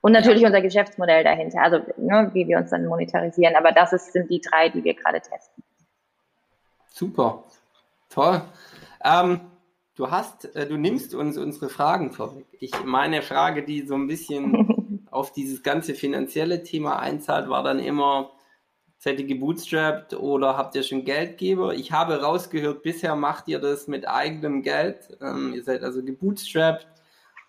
Und 0.00 0.12
natürlich 0.12 0.42
ja. 0.42 0.48
unser 0.48 0.60
Geschäftsmodell 0.60 1.24
dahinter, 1.24 1.62
also 1.62 1.78
ne, 1.96 2.30
wie 2.32 2.46
wir 2.46 2.58
uns 2.58 2.70
dann 2.70 2.86
monetarisieren. 2.86 3.56
Aber 3.56 3.72
das 3.72 3.92
ist, 3.92 4.12
sind 4.12 4.30
die 4.30 4.40
drei, 4.40 4.68
die 4.68 4.84
wir 4.84 4.94
gerade 4.94 5.20
testen. 5.20 5.64
Super, 6.86 7.42
toll. 8.08 8.42
Ähm, 9.04 9.40
Du 9.94 10.10
hast, 10.10 10.56
äh, 10.56 10.66
du 10.66 10.76
nimmst 10.76 11.14
uns 11.14 11.38
unsere 11.38 11.68
Fragen 11.68 12.10
vorweg. 12.10 12.46
Ich 12.58 12.72
meine 12.84 13.22
Frage, 13.22 13.62
die 13.62 13.86
so 13.86 13.94
ein 13.94 14.08
bisschen 14.08 15.06
auf 15.10 15.32
dieses 15.32 15.62
ganze 15.62 15.94
finanzielle 15.94 16.64
Thema 16.64 16.98
einzahlt, 16.98 17.48
war 17.48 17.62
dann 17.62 17.78
immer, 17.78 18.32
seid 18.98 19.20
ihr 19.20 19.26
gebootstrapped 19.26 20.14
oder 20.14 20.56
habt 20.56 20.74
ihr 20.74 20.82
schon 20.82 21.04
Geldgeber? 21.04 21.74
Ich 21.74 21.92
habe 21.92 22.20
rausgehört, 22.20 22.82
bisher 22.82 23.14
macht 23.14 23.46
ihr 23.46 23.60
das 23.60 23.86
mit 23.86 24.08
eigenem 24.08 24.62
Geld. 24.62 25.16
Ähm, 25.20 25.54
ihr 25.54 25.62
seid 25.62 25.84
also 25.84 26.02
gebootstrapped. 26.02 26.88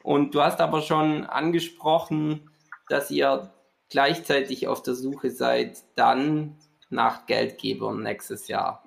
Und 0.03 0.35
du 0.35 0.41
hast 0.43 0.61
aber 0.61 0.83
schon 0.83 1.23
angesprochen, 1.25 2.51
dass 2.89 3.09
ihr 3.09 3.51
gleichzeitig 3.89 4.67
auf 4.67 4.83
der 4.83 4.93
Suche 4.93 5.31
seid 5.31 5.83
dann 5.95 6.57
nach 6.91 7.25
Geldgebern 7.25 8.03
nächstes 8.03 8.47
Jahr. 8.47 8.84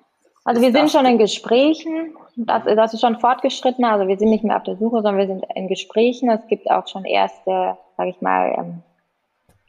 Also 0.49 0.63
wir 0.63 0.71
sind 0.71 0.89
schon 0.89 1.05
in 1.05 1.19
Gesprächen, 1.19 2.15
das, 2.35 2.63
das 2.63 2.95
ist 2.95 3.01
schon 3.01 3.19
fortgeschritten, 3.19 3.85
also 3.85 4.07
wir 4.07 4.17
sind 4.17 4.31
nicht 4.31 4.43
mehr 4.43 4.57
auf 4.57 4.63
der 4.63 4.77
Suche, 4.77 5.03
sondern 5.03 5.17
wir 5.19 5.27
sind 5.27 5.45
in 5.53 5.67
Gesprächen. 5.67 6.27
Es 6.31 6.47
gibt 6.47 6.71
auch 6.71 6.87
schon 6.87 7.05
erste, 7.05 7.77
sage 7.97 8.09
ich 8.09 8.19
mal, 8.19 8.55
ähm, 8.57 8.81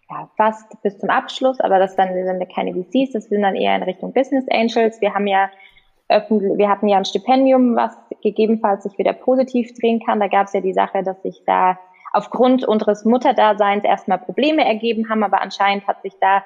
ja, 0.08 0.30
fast 0.38 0.80
bis 0.82 0.98
zum 0.98 1.10
Abschluss, 1.10 1.60
aber 1.60 1.78
das 1.78 1.96
dann 1.96 2.14
sind 2.14 2.54
keine 2.54 2.72
VCs, 2.72 3.12
das 3.12 3.24
sind 3.26 3.42
dann 3.42 3.56
eher 3.56 3.76
in 3.76 3.82
Richtung 3.82 4.14
Business 4.14 4.46
Angels. 4.50 5.02
Wir 5.02 5.12
haben 5.12 5.26
ja 5.26 5.50
wir 6.08 6.70
hatten 6.70 6.88
ja 6.88 6.96
ein 6.96 7.04
Stipendium, 7.04 7.76
was 7.76 7.94
gegebenenfalls 8.22 8.84
sich 8.84 8.96
wieder 8.96 9.12
positiv 9.12 9.78
drehen 9.78 10.00
kann. 10.00 10.18
Da 10.18 10.28
gab 10.28 10.46
es 10.46 10.54
ja 10.54 10.62
die 10.62 10.72
Sache, 10.72 11.02
dass 11.02 11.20
sich 11.22 11.42
da 11.46 11.78
aufgrund 12.14 12.64
unseres 12.64 13.04
Mutterdaseins 13.04 13.84
erstmal 13.84 14.18
Probleme 14.18 14.64
ergeben 14.64 15.10
haben, 15.10 15.24
aber 15.24 15.42
anscheinend 15.42 15.86
hat 15.86 16.00
sich 16.00 16.14
da 16.22 16.42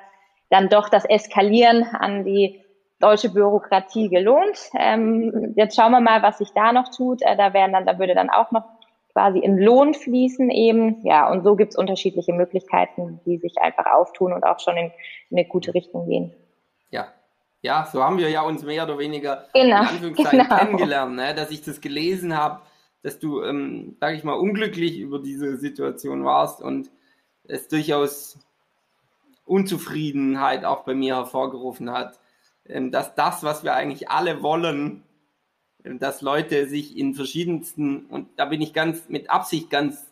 dann 0.51 0.69
doch 0.69 0.89
das 0.89 1.05
Eskalieren 1.05 1.85
an 1.85 2.25
die 2.25 2.64
deutsche 3.01 3.31
Bürokratie 3.31 4.09
gelohnt. 4.09 4.59
Ähm, 4.79 5.53
jetzt 5.57 5.77
schauen 5.77 5.93
wir 5.93 6.01
mal, 6.01 6.23
was 6.23 6.39
sich 6.39 6.53
da 6.55 6.73
noch 6.73 6.89
tut. 6.95 7.23
Äh, 7.23 7.37
da 7.37 7.53
werden 7.53 7.73
dann, 7.73 7.87
da 7.87 7.99
würde 7.99 8.15
dann 8.15 8.31
auch 8.31 8.51
noch 8.51 8.65
quasi 9.13 9.39
in 9.39 9.59
Lohn 9.59 9.95
fließen 9.95 10.51
eben. 10.51 11.05
Ja, 11.05 11.31
und 11.31 11.45
so 11.45 11.57
gibt 11.57 11.73
es 11.73 11.79
unterschiedliche 11.79 12.33
Möglichkeiten, 12.33 13.21
die 13.25 13.39
sich 13.39 13.59
einfach 13.59 13.87
auftun 13.87 14.33
und 14.33 14.45
auch 14.45 14.61
schon 14.61 14.77
in, 14.77 14.93
in 15.31 15.39
eine 15.39 15.47
gute 15.47 15.75
Richtung 15.75 16.09
gehen. 16.09 16.33
Ja, 16.91 17.09
ja, 17.63 17.89
so 17.91 18.03
haben 18.03 18.19
wir 18.19 18.29
ja 18.29 18.43
uns 18.43 18.63
mehr 18.63 18.85
oder 18.85 18.99
weniger 18.99 19.49
genau, 19.55 19.83
in 19.83 19.89
Anführungszeichen 19.89 20.39
genau. 20.41 20.57
kennengelernt, 20.57 21.17
ne? 21.17 21.35
dass 21.35 21.51
ich 21.51 21.63
das 21.63 21.81
gelesen 21.81 22.37
habe, 22.37 22.61
dass 23.03 23.19
du, 23.19 23.43
ähm, 23.43 23.97
sage 24.01 24.17
ich 24.17 24.25
mal, 24.25 24.35
unglücklich 24.35 24.99
über 24.99 25.19
diese 25.19 25.57
Situation 25.57 26.25
warst 26.25 26.61
und 26.61 26.91
es 27.45 27.69
durchaus 27.69 28.39
Unzufriedenheit 29.47 30.65
auch 30.65 30.85
bei 30.85 30.95
mir 30.95 31.17
hervorgerufen 31.17 31.91
hat, 31.91 32.19
dass 32.65 33.15
das, 33.15 33.43
was 33.43 33.65
wir 33.65 33.75
eigentlich 33.75 34.11
alle 34.11 34.43
wollen, 34.43 35.03
ähm, 35.85 35.99
dass 35.99 36.23
Leute 36.23 36.67
sich 36.67 36.97
in 36.97 37.15
verschiedensten, 37.15 38.07
und 38.07 38.29
da 38.37 38.47
bin 38.47 38.63
ich 38.63 38.73
ganz 38.73 39.09
mit 39.09 39.31
Absicht 39.31 39.71
ganz, 39.71 40.05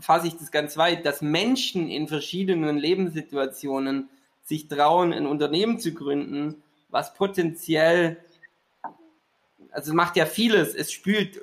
fasse 0.00 0.28
ich 0.28 0.36
das 0.36 0.50
ganz 0.50 0.76
weit, 0.76 1.04
dass 1.04 1.20
Menschen 1.20 1.88
in 1.88 2.08
verschiedenen 2.08 2.78
Lebenssituationen 2.78 4.08
sich 4.42 4.68
trauen, 4.68 5.12
ein 5.12 5.26
Unternehmen 5.26 5.78
zu 5.78 5.92
gründen, 5.92 6.62
was 6.90 7.14
potenziell 7.14 8.18
also 9.74 9.90
es 9.90 9.94
macht 9.94 10.16
ja 10.16 10.24
vieles. 10.24 10.72
Es 10.74 10.92
spült 10.92 11.40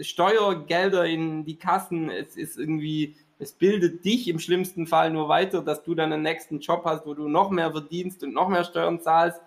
Steuergelder 0.00 1.04
in 1.04 1.44
die 1.44 1.56
Kassen. 1.56 2.10
Es 2.10 2.36
ist 2.36 2.56
irgendwie, 2.56 3.16
es 3.40 3.50
bildet 3.52 4.04
dich 4.04 4.28
im 4.28 4.38
schlimmsten 4.38 4.86
Fall 4.86 5.10
nur 5.10 5.28
weiter, 5.28 5.62
dass 5.62 5.82
du 5.82 5.96
dann 5.96 6.12
einen 6.12 6.22
nächsten 6.22 6.60
Job 6.60 6.82
hast, 6.84 7.04
wo 7.06 7.14
du 7.14 7.26
noch 7.26 7.50
mehr 7.50 7.72
verdienst 7.72 8.22
und 8.22 8.34
noch 8.34 8.48
mehr 8.48 8.62
Steuern 8.62 9.00
zahlst. 9.00 9.40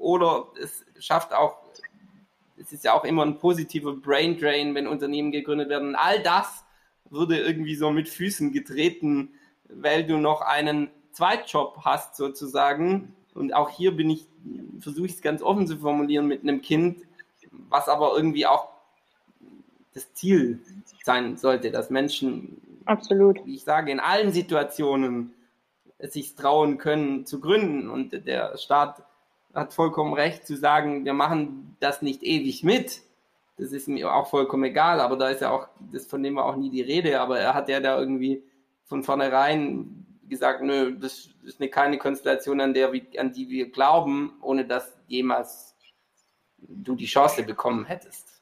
Oder 0.00 0.46
es 0.60 0.84
schafft 0.98 1.34
auch, 1.34 1.58
es 2.56 2.72
ist 2.72 2.84
ja 2.84 2.94
auch 2.94 3.04
immer 3.04 3.24
ein 3.24 3.38
positiver 3.38 3.92
Brain 3.92 4.38
Drain, 4.38 4.74
wenn 4.74 4.86
Unternehmen 4.86 5.30
gegründet 5.30 5.68
werden. 5.68 5.94
All 5.94 6.22
das 6.22 6.64
würde 7.10 7.38
irgendwie 7.38 7.74
so 7.74 7.90
mit 7.90 8.08
Füßen 8.08 8.50
getreten, 8.50 9.34
weil 9.68 10.06
du 10.06 10.16
noch 10.16 10.40
einen 10.40 10.90
Zweitjob 11.12 11.80
hast 11.84 12.16
sozusagen. 12.16 13.14
Und 13.34 13.52
auch 13.54 13.68
hier 13.68 13.94
bin 13.94 14.08
ich, 14.08 14.26
versuche 14.80 15.06
ich 15.06 15.12
es 15.12 15.22
ganz 15.22 15.42
offen 15.42 15.66
zu 15.66 15.76
formulieren 15.76 16.26
mit 16.26 16.42
einem 16.42 16.62
Kind, 16.62 17.02
was 17.68 17.88
aber 17.88 18.16
irgendwie 18.16 18.46
auch 18.46 18.68
das 19.92 20.12
Ziel 20.14 20.60
sein 21.04 21.36
sollte, 21.36 21.70
dass 21.70 21.90
Menschen, 21.90 22.60
Absolut. 22.86 23.44
wie 23.44 23.56
ich 23.56 23.64
sage, 23.64 23.92
in 23.92 24.00
allen 24.00 24.32
Situationen 24.32 25.34
sich 25.98 26.36
trauen 26.36 26.78
können 26.78 27.26
zu 27.26 27.40
gründen. 27.40 27.90
Und 27.90 28.26
der 28.26 28.56
Staat 28.56 29.02
hat 29.54 29.74
vollkommen 29.74 30.14
recht 30.14 30.46
zu 30.46 30.56
sagen, 30.56 31.04
wir 31.04 31.14
machen 31.14 31.76
das 31.80 32.02
nicht 32.02 32.22
ewig 32.22 32.62
mit. 32.64 33.02
Das 33.58 33.72
ist 33.72 33.88
mir 33.88 34.12
auch 34.14 34.28
vollkommen 34.28 34.64
egal, 34.64 35.00
aber 35.00 35.16
da 35.16 35.28
ist 35.28 35.42
ja 35.42 35.50
auch, 35.50 35.68
das 35.92 36.06
von 36.06 36.22
dem 36.22 36.36
war 36.36 36.46
auch 36.46 36.56
nie 36.56 36.70
die 36.70 36.80
Rede, 36.80 37.20
aber 37.20 37.38
er 37.38 37.54
hat 37.54 37.68
ja 37.68 37.80
da 37.80 37.98
irgendwie 37.98 38.42
von 38.84 39.02
vornherein 39.02 40.06
gesagt, 40.30 40.62
nö, 40.62 40.96
das 40.98 41.28
ist 41.44 41.60
eine, 41.60 41.68
keine 41.68 41.98
Konstellation, 41.98 42.60
an, 42.60 42.72
der, 42.72 42.92
an 43.18 43.32
die 43.32 43.50
wir 43.50 43.70
glauben, 43.70 44.32
ohne 44.40 44.64
dass 44.64 44.96
jemals 45.08 45.76
du 46.56 46.94
die 46.94 47.06
Chance 47.06 47.42
bekommen 47.42 47.84
hättest. 47.84 48.40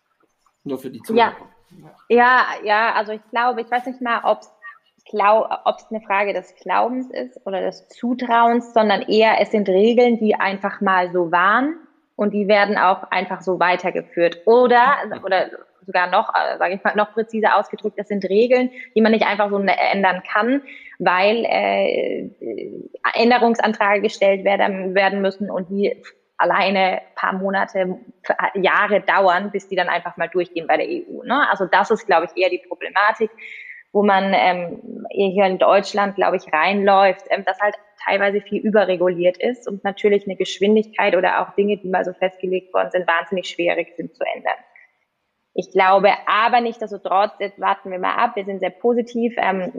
Nur 0.64 0.78
für 0.78 0.90
die 0.90 1.02
Zuhörer. 1.02 1.34
Ja. 1.70 1.90
ja, 2.08 2.46
ja, 2.62 2.94
also 2.94 3.12
ich 3.12 3.22
glaube, 3.30 3.62
ich 3.62 3.70
weiß 3.70 3.86
nicht 3.86 4.00
mal, 4.00 4.20
ob 4.24 4.40
es 4.40 4.50
eine 5.14 6.00
Frage 6.06 6.32
des 6.32 6.54
Glaubens 6.56 7.10
ist 7.10 7.40
oder 7.46 7.60
des 7.60 7.88
Zutrauens, 7.88 8.72
sondern 8.74 9.02
eher 9.02 9.40
es 9.40 9.50
sind 9.50 9.68
Regeln, 9.68 10.18
die 10.18 10.34
einfach 10.34 10.80
mal 10.80 11.10
so 11.12 11.32
waren 11.32 11.76
und 12.16 12.34
die 12.34 12.48
werden 12.48 12.76
auch 12.76 13.04
einfach 13.10 13.40
so 13.40 13.60
weitergeführt. 13.60 14.46
Oder, 14.46 14.96
oder 15.24 15.50
sogar 15.86 16.10
noch, 16.10 16.28
äh, 16.34 16.58
sage 16.58 16.74
ich 16.74 16.84
mal, 16.84 16.94
noch 16.94 17.12
präziser 17.14 17.56
ausgedrückt, 17.56 17.98
das 17.98 18.08
sind 18.08 18.24
Regeln, 18.24 18.70
die 18.94 19.00
man 19.00 19.12
nicht 19.12 19.26
einfach 19.26 19.50
so 19.50 19.58
ändern 19.58 20.22
kann, 20.30 20.62
weil 20.98 21.44
äh, 21.44 22.28
Änderungsanträge 23.14 24.02
gestellt 24.02 24.44
werden, 24.44 24.94
werden 24.94 25.22
müssen 25.22 25.50
und 25.50 25.70
die 25.70 25.96
alleine 26.36 27.02
paar 27.16 27.32
Monate, 27.32 27.98
Jahre 28.54 29.00
dauern, 29.00 29.50
bis 29.50 29.68
die 29.68 29.76
dann 29.76 29.88
einfach 29.88 30.16
mal 30.16 30.28
durchgehen 30.28 30.68
bei 30.68 30.76
der 30.76 30.86
EU. 30.86 31.24
Ne? 31.24 31.48
Also 31.50 31.66
das 31.66 31.90
ist, 31.90 32.06
glaube 32.06 32.26
ich, 32.26 32.40
eher 32.40 32.50
die 32.50 32.62
Problematik, 32.66 33.30
wo 33.92 34.02
man 34.02 34.32
ähm, 34.34 35.06
hier 35.10 35.46
in 35.46 35.58
Deutschland, 35.58 36.16
glaube 36.16 36.36
ich, 36.36 36.52
reinläuft, 36.52 37.26
ähm, 37.30 37.44
dass 37.44 37.60
halt 37.60 37.74
teilweise 38.04 38.40
viel 38.40 38.62
überreguliert 38.62 39.36
ist 39.38 39.68
und 39.68 39.82
natürlich 39.84 40.24
eine 40.24 40.36
Geschwindigkeit 40.36 41.16
oder 41.16 41.40
auch 41.40 41.54
Dinge, 41.54 41.76
die 41.78 41.88
mal 41.88 42.04
so 42.04 42.12
festgelegt 42.12 42.72
worden 42.72 42.90
sind, 42.90 43.06
wahnsinnig 43.06 43.48
schwierig 43.48 43.94
sind 43.96 44.14
zu 44.14 44.24
ändern. 44.34 44.58
Ich 45.54 45.72
glaube 45.72 46.12
aber 46.26 46.60
nicht, 46.60 46.80
dass 46.80 46.90
so 46.90 46.98
trotz, 46.98 47.32
jetzt 47.40 47.60
warten 47.60 47.90
wir 47.90 47.98
mal 47.98 48.14
ab, 48.14 48.36
wir 48.36 48.44
sind 48.44 48.60
sehr 48.60 48.70
positiv, 48.70 49.34
ähm, 49.38 49.72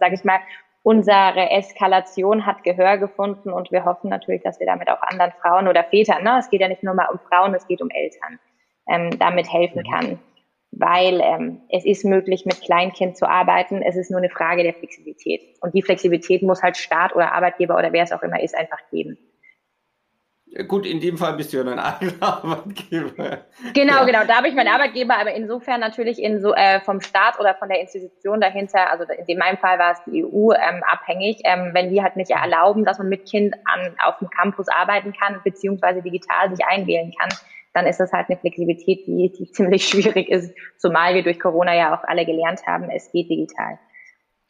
sage 0.00 0.14
ich 0.14 0.24
mal, 0.24 0.40
unsere 0.82 1.50
Eskalation 1.50 2.44
hat 2.44 2.64
Gehör 2.64 2.98
gefunden 2.98 3.52
und 3.52 3.70
wir 3.70 3.84
hoffen 3.84 4.10
natürlich, 4.10 4.42
dass 4.42 4.58
wir 4.58 4.66
damit 4.66 4.88
auch 4.88 5.00
anderen 5.02 5.32
Frauen 5.40 5.68
oder 5.68 5.84
Vätern, 5.84 6.24
ne, 6.24 6.38
es 6.40 6.50
geht 6.50 6.60
ja 6.60 6.68
nicht 6.68 6.82
nur 6.82 6.94
mal 6.94 7.06
um 7.06 7.20
Frauen, 7.28 7.54
es 7.54 7.66
geht 7.68 7.80
um 7.80 7.90
Eltern, 7.90 8.40
ähm, 8.88 9.16
damit 9.18 9.52
helfen 9.52 9.84
kann. 9.88 10.18
Weil 10.72 11.20
ähm, 11.20 11.60
es 11.68 11.84
ist 11.84 12.04
möglich, 12.04 12.46
mit 12.46 12.62
Kleinkind 12.62 13.16
zu 13.16 13.28
arbeiten. 13.28 13.82
Es 13.82 13.94
ist 13.94 14.10
nur 14.10 14.18
eine 14.18 14.30
Frage 14.30 14.62
der 14.62 14.72
Flexibilität. 14.74 15.42
Und 15.60 15.74
die 15.74 15.82
Flexibilität 15.82 16.42
muss 16.42 16.62
halt 16.62 16.76
Staat 16.76 17.14
oder 17.14 17.32
Arbeitgeber 17.32 17.76
oder 17.76 17.92
wer 17.92 18.02
es 18.02 18.12
auch 18.12 18.22
immer 18.22 18.42
ist, 18.42 18.56
einfach 18.56 18.78
geben. 18.90 19.18
Gut, 20.68 20.84
in 20.84 21.00
dem 21.00 21.16
Fall 21.16 21.34
bist 21.34 21.52
du 21.52 21.58
ja 21.58 21.64
dein 21.64 21.78
eigener 21.78 22.22
Arbeitgeber. 22.22 23.46
Genau, 23.72 23.94
ja. 23.94 24.04
genau. 24.04 24.24
Da 24.26 24.36
habe 24.36 24.48
ich 24.48 24.54
meinen 24.54 24.68
Arbeitgeber, 24.68 25.16
aber 25.16 25.32
insofern 25.32 25.80
natürlich 25.80 26.22
in 26.22 26.40
so, 26.42 26.54
äh, 26.54 26.80
vom 26.80 27.00
Staat 27.00 27.40
oder 27.40 27.54
von 27.54 27.70
der 27.70 27.80
Institution 27.80 28.40
dahinter, 28.40 28.90
also 28.90 29.04
in 29.26 29.38
meinem 29.38 29.56
Fall 29.56 29.78
war 29.78 29.92
es 29.92 29.98
die 30.04 30.24
EU, 30.24 30.52
ähm, 30.52 30.82
abhängig. 30.86 31.40
Ähm, 31.44 31.70
wenn 31.72 31.90
die 31.90 32.02
halt 32.02 32.16
nicht 32.16 32.30
erlauben, 32.30 32.84
dass 32.84 32.98
man 32.98 33.08
mit 33.08 33.26
Kind 33.26 33.54
an, 33.64 33.94
auf 34.04 34.18
dem 34.18 34.28
Campus 34.28 34.68
arbeiten 34.68 35.14
kann, 35.14 35.40
beziehungsweise 35.42 36.02
digital 36.02 36.54
sich 36.54 36.64
einwählen 36.66 37.12
kann, 37.18 37.30
dann 37.74 37.86
ist 37.86 37.98
das 37.98 38.12
halt 38.12 38.28
eine 38.28 38.38
Flexibilität, 38.38 39.06
die, 39.06 39.32
die 39.32 39.50
ziemlich 39.52 39.88
schwierig 39.88 40.28
ist, 40.28 40.54
zumal 40.78 41.14
wir 41.14 41.22
durch 41.22 41.40
Corona 41.40 41.74
ja 41.74 41.96
auch 41.96 42.04
alle 42.04 42.26
gelernt 42.26 42.66
haben, 42.66 42.90
es 42.90 43.10
geht 43.12 43.30
digital. 43.30 43.78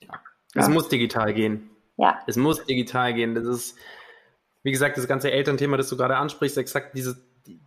Ja. 0.00 0.20
Es 0.54 0.68
ja. 0.68 0.72
muss 0.72 0.88
digital 0.88 1.32
gehen. 1.32 1.70
Ja. 1.96 2.18
Es 2.26 2.36
muss 2.36 2.64
digital 2.64 3.14
gehen. 3.14 3.34
Das 3.34 3.44
ist 3.44 3.78
wie 4.62 4.70
gesagt, 4.70 4.96
das 4.96 5.08
ganze 5.08 5.30
Elternthema, 5.30 5.76
das 5.76 5.88
du 5.88 5.96
gerade 5.96 6.16
ansprichst, 6.16 6.56
exakt 6.56 6.96
dieses, 6.96 7.20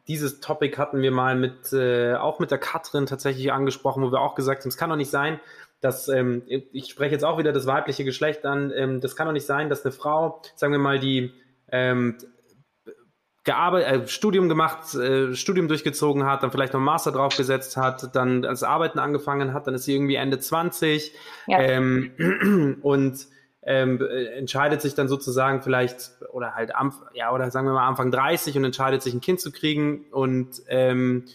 dieses 0.08 0.40
Topic 0.40 0.78
hatten 0.78 1.02
wir 1.02 1.12
mal 1.12 1.36
mit, 1.36 1.74
äh, 1.74 2.16
auch 2.16 2.40
mit 2.40 2.52
der 2.52 2.58
Katrin 2.58 3.06
tatsächlich 3.06 3.52
angesprochen, 3.52 4.04
wo 4.04 4.12
wir 4.12 4.22
auch 4.22 4.36
gesagt 4.36 4.62
haben, 4.62 4.70
es 4.70 4.78
kann 4.78 4.90
doch 4.90 4.96
nicht 4.96 5.10
sein, 5.10 5.40
dass, 5.82 6.08
ähm, 6.08 6.44
ich 6.48 6.90
spreche 6.90 7.12
jetzt 7.12 7.26
auch 7.26 7.38
wieder 7.38 7.52
das 7.52 7.68
weibliche 7.68 8.06
Geschlecht 8.06 8.46
an, 8.46 8.72
ähm, 8.74 9.02
das 9.02 9.16
kann 9.16 9.28
doch 9.28 9.34
nicht 9.34 9.46
sein, 9.46 9.70
dass 9.70 9.84
eine 9.84 9.92
Frau, 9.92 10.42
sagen 10.56 10.72
wir 10.72 10.80
mal, 10.80 11.00
die 11.00 11.34
ähm, 11.70 12.18
gearbeitet, 13.46 14.04
äh, 14.04 14.08
Studium 14.08 14.50
gemacht, 14.50 14.94
äh, 14.96 15.34
Studium 15.36 15.68
durchgezogen 15.68 16.26
hat, 16.26 16.44
dann 16.44 16.52
vielleicht 16.52 16.74
noch 16.74 16.80
Master 16.80 17.12
draufgesetzt 17.12 17.78
hat, 17.78 18.16
dann 18.16 18.44
als 18.44 18.64
Arbeiten 18.64 19.00
angefangen 19.00 19.54
hat, 19.54 19.68
dann 19.68 19.76
ist 19.76 19.86
sie 19.86 19.94
irgendwie 19.94 20.16
Ende 20.16 20.40
20 20.40 21.14
ja. 21.48 21.60
ähm, 21.60 22.80
und 22.82 23.28
ähm, 23.62 24.02
äh, 24.02 24.26
entscheidet 24.38 24.82
sich 24.82 24.96
dann 24.96 25.08
sozusagen 25.08 25.62
vielleicht 25.62 26.12
oder 26.32 26.56
halt 26.56 26.76
am, 26.76 26.94
ja 27.14 27.32
oder 27.32 27.50
sagen 27.52 27.68
wir 27.68 27.74
mal 27.74 27.88
Anfang 27.88 28.12
30 28.12 28.58
und 28.58 28.66
entscheidet 28.66 29.02
sich 29.02 29.14
ein 29.14 29.22
Kind 29.22 29.40
zu 29.40 29.52
kriegen 29.52 30.06
und 30.12 30.62
ähm, 30.68 31.26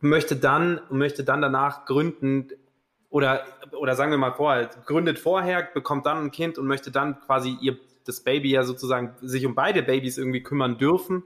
möchte 0.00 0.36
dann 0.36 0.80
möchte 0.90 1.24
dann 1.24 1.42
danach 1.42 1.84
gründen 1.84 2.48
oder 3.10 3.44
oder 3.72 3.94
sagen 3.94 4.10
wir 4.10 4.18
mal 4.18 4.32
vorher 4.32 4.70
gründet 4.86 5.18
vorher 5.18 5.62
bekommt 5.62 6.06
dann 6.06 6.18
ein 6.18 6.30
Kind 6.30 6.56
und 6.56 6.66
möchte 6.66 6.90
dann 6.90 7.20
quasi 7.20 7.56
ihr 7.60 7.76
das 8.04 8.20
Baby 8.20 8.50
ja 8.50 8.64
sozusagen 8.64 9.14
sich 9.20 9.46
um 9.46 9.54
beide 9.54 9.82
Babys 9.82 10.18
irgendwie 10.18 10.42
kümmern 10.42 10.78
dürfen 10.78 11.24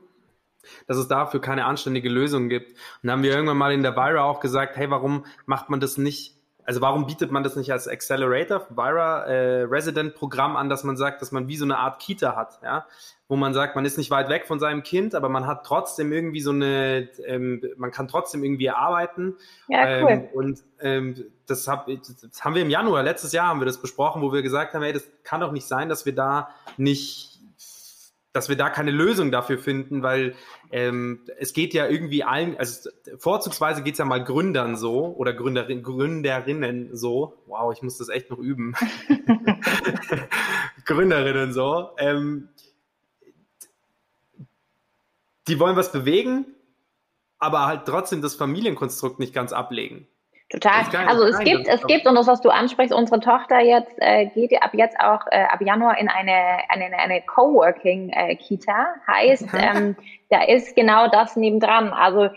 dass 0.86 0.96
es 0.96 1.08
dafür 1.08 1.40
keine 1.40 1.64
anständige 1.64 2.08
Lösung 2.08 2.48
gibt. 2.48 2.72
Und 2.72 2.78
dann 3.02 3.12
haben 3.12 3.22
wir 3.22 3.32
irgendwann 3.32 3.56
mal 3.56 3.72
in 3.72 3.82
der 3.82 3.96
Vira 3.96 4.22
auch 4.24 4.40
gesagt, 4.40 4.76
hey, 4.76 4.90
warum 4.90 5.24
macht 5.46 5.70
man 5.70 5.80
das 5.80 5.98
nicht 5.98 6.37
also 6.68 6.82
warum 6.82 7.06
bietet 7.06 7.30
man 7.30 7.42
das 7.42 7.56
nicht 7.56 7.72
als 7.72 7.88
Accelerator, 7.88 8.66
Vira 8.68 9.24
äh, 9.24 9.62
Resident 9.62 10.14
Programm 10.14 10.54
an, 10.54 10.68
dass 10.68 10.84
man 10.84 10.98
sagt, 10.98 11.22
dass 11.22 11.32
man 11.32 11.48
wie 11.48 11.56
so 11.56 11.64
eine 11.64 11.78
Art 11.78 11.98
Kita 11.98 12.36
hat, 12.36 12.58
ja, 12.62 12.84
wo 13.26 13.36
man 13.36 13.54
sagt, 13.54 13.74
man 13.74 13.86
ist 13.86 13.96
nicht 13.96 14.10
weit 14.10 14.28
weg 14.28 14.46
von 14.46 14.60
seinem 14.60 14.82
Kind, 14.82 15.14
aber 15.14 15.30
man 15.30 15.46
hat 15.46 15.64
trotzdem 15.64 16.12
irgendwie 16.12 16.42
so 16.42 16.50
eine, 16.50 17.08
ähm, 17.24 17.62
man 17.78 17.90
kann 17.90 18.06
trotzdem 18.06 18.44
irgendwie 18.44 18.68
arbeiten. 18.68 19.36
Ja, 19.68 20.02
cool. 20.02 20.10
Ähm, 20.10 20.28
und 20.34 20.64
ähm, 20.80 21.24
das, 21.46 21.68
hab, 21.68 21.86
das 21.86 22.44
haben 22.44 22.54
wir 22.54 22.60
im 22.60 22.70
Januar, 22.70 23.02
letztes 23.02 23.32
Jahr 23.32 23.46
haben 23.46 23.62
wir 23.62 23.66
das 23.66 23.80
besprochen, 23.80 24.20
wo 24.20 24.30
wir 24.30 24.42
gesagt 24.42 24.74
haben, 24.74 24.82
hey, 24.82 24.92
das 24.92 25.08
kann 25.24 25.40
doch 25.40 25.52
nicht 25.52 25.66
sein, 25.66 25.88
dass 25.88 26.04
wir 26.04 26.14
da 26.14 26.50
nicht 26.76 27.27
dass 28.38 28.48
wir 28.48 28.54
da 28.54 28.70
keine 28.70 28.92
Lösung 28.92 29.32
dafür 29.32 29.58
finden, 29.58 30.04
weil 30.04 30.36
ähm, 30.70 31.22
es 31.38 31.52
geht 31.52 31.74
ja 31.74 31.88
irgendwie 31.88 32.22
allen, 32.22 32.56
also 32.56 32.88
vorzugsweise 33.16 33.82
geht 33.82 33.94
es 33.94 33.98
ja 33.98 34.04
mal 34.04 34.22
Gründern 34.22 34.76
so 34.76 35.06
oder 35.16 35.32
Gründerin, 35.32 35.82
Gründerinnen 35.82 36.96
so. 36.96 37.34
Wow, 37.46 37.72
ich 37.74 37.82
muss 37.82 37.98
das 37.98 38.08
echt 38.08 38.30
noch 38.30 38.38
üben. 38.38 38.74
Gründerinnen 40.84 41.52
so. 41.52 41.90
Ähm, 41.98 42.48
die 45.48 45.58
wollen 45.58 45.74
was 45.74 45.90
bewegen, 45.90 46.46
aber 47.40 47.66
halt 47.66 47.86
trotzdem 47.86 48.22
das 48.22 48.36
Familienkonstrukt 48.36 49.18
nicht 49.18 49.34
ganz 49.34 49.52
ablegen. 49.52 50.06
Total. 50.50 50.84
Also 51.06 51.24
es 51.24 51.38
gibt, 51.40 51.68
es 51.68 51.86
gibt, 51.86 52.06
und 52.06 52.14
das, 52.14 52.26
was 52.26 52.40
du 52.40 52.48
ansprichst, 52.48 52.94
unsere 52.94 53.20
Tochter 53.20 53.60
jetzt 53.60 53.94
äh, 53.98 54.26
geht 54.26 54.62
ab 54.62 54.70
jetzt 54.72 54.98
auch 54.98 55.20
äh, 55.30 55.42
ab 55.42 55.60
Januar 55.60 55.98
in 55.98 56.08
eine, 56.08 56.58
eine, 56.70 56.98
eine 56.98 57.20
Coworking-Kita. 57.22 58.72
Äh, 58.72 59.12
heißt, 59.12 59.48
ähm, 59.52 59.96
da 60.30 60.44
ist 60.44 60.74
genau 60.74 61.08
das 61.08 61.36
nebendran. 61.36 61.92
Also 61.92 62.30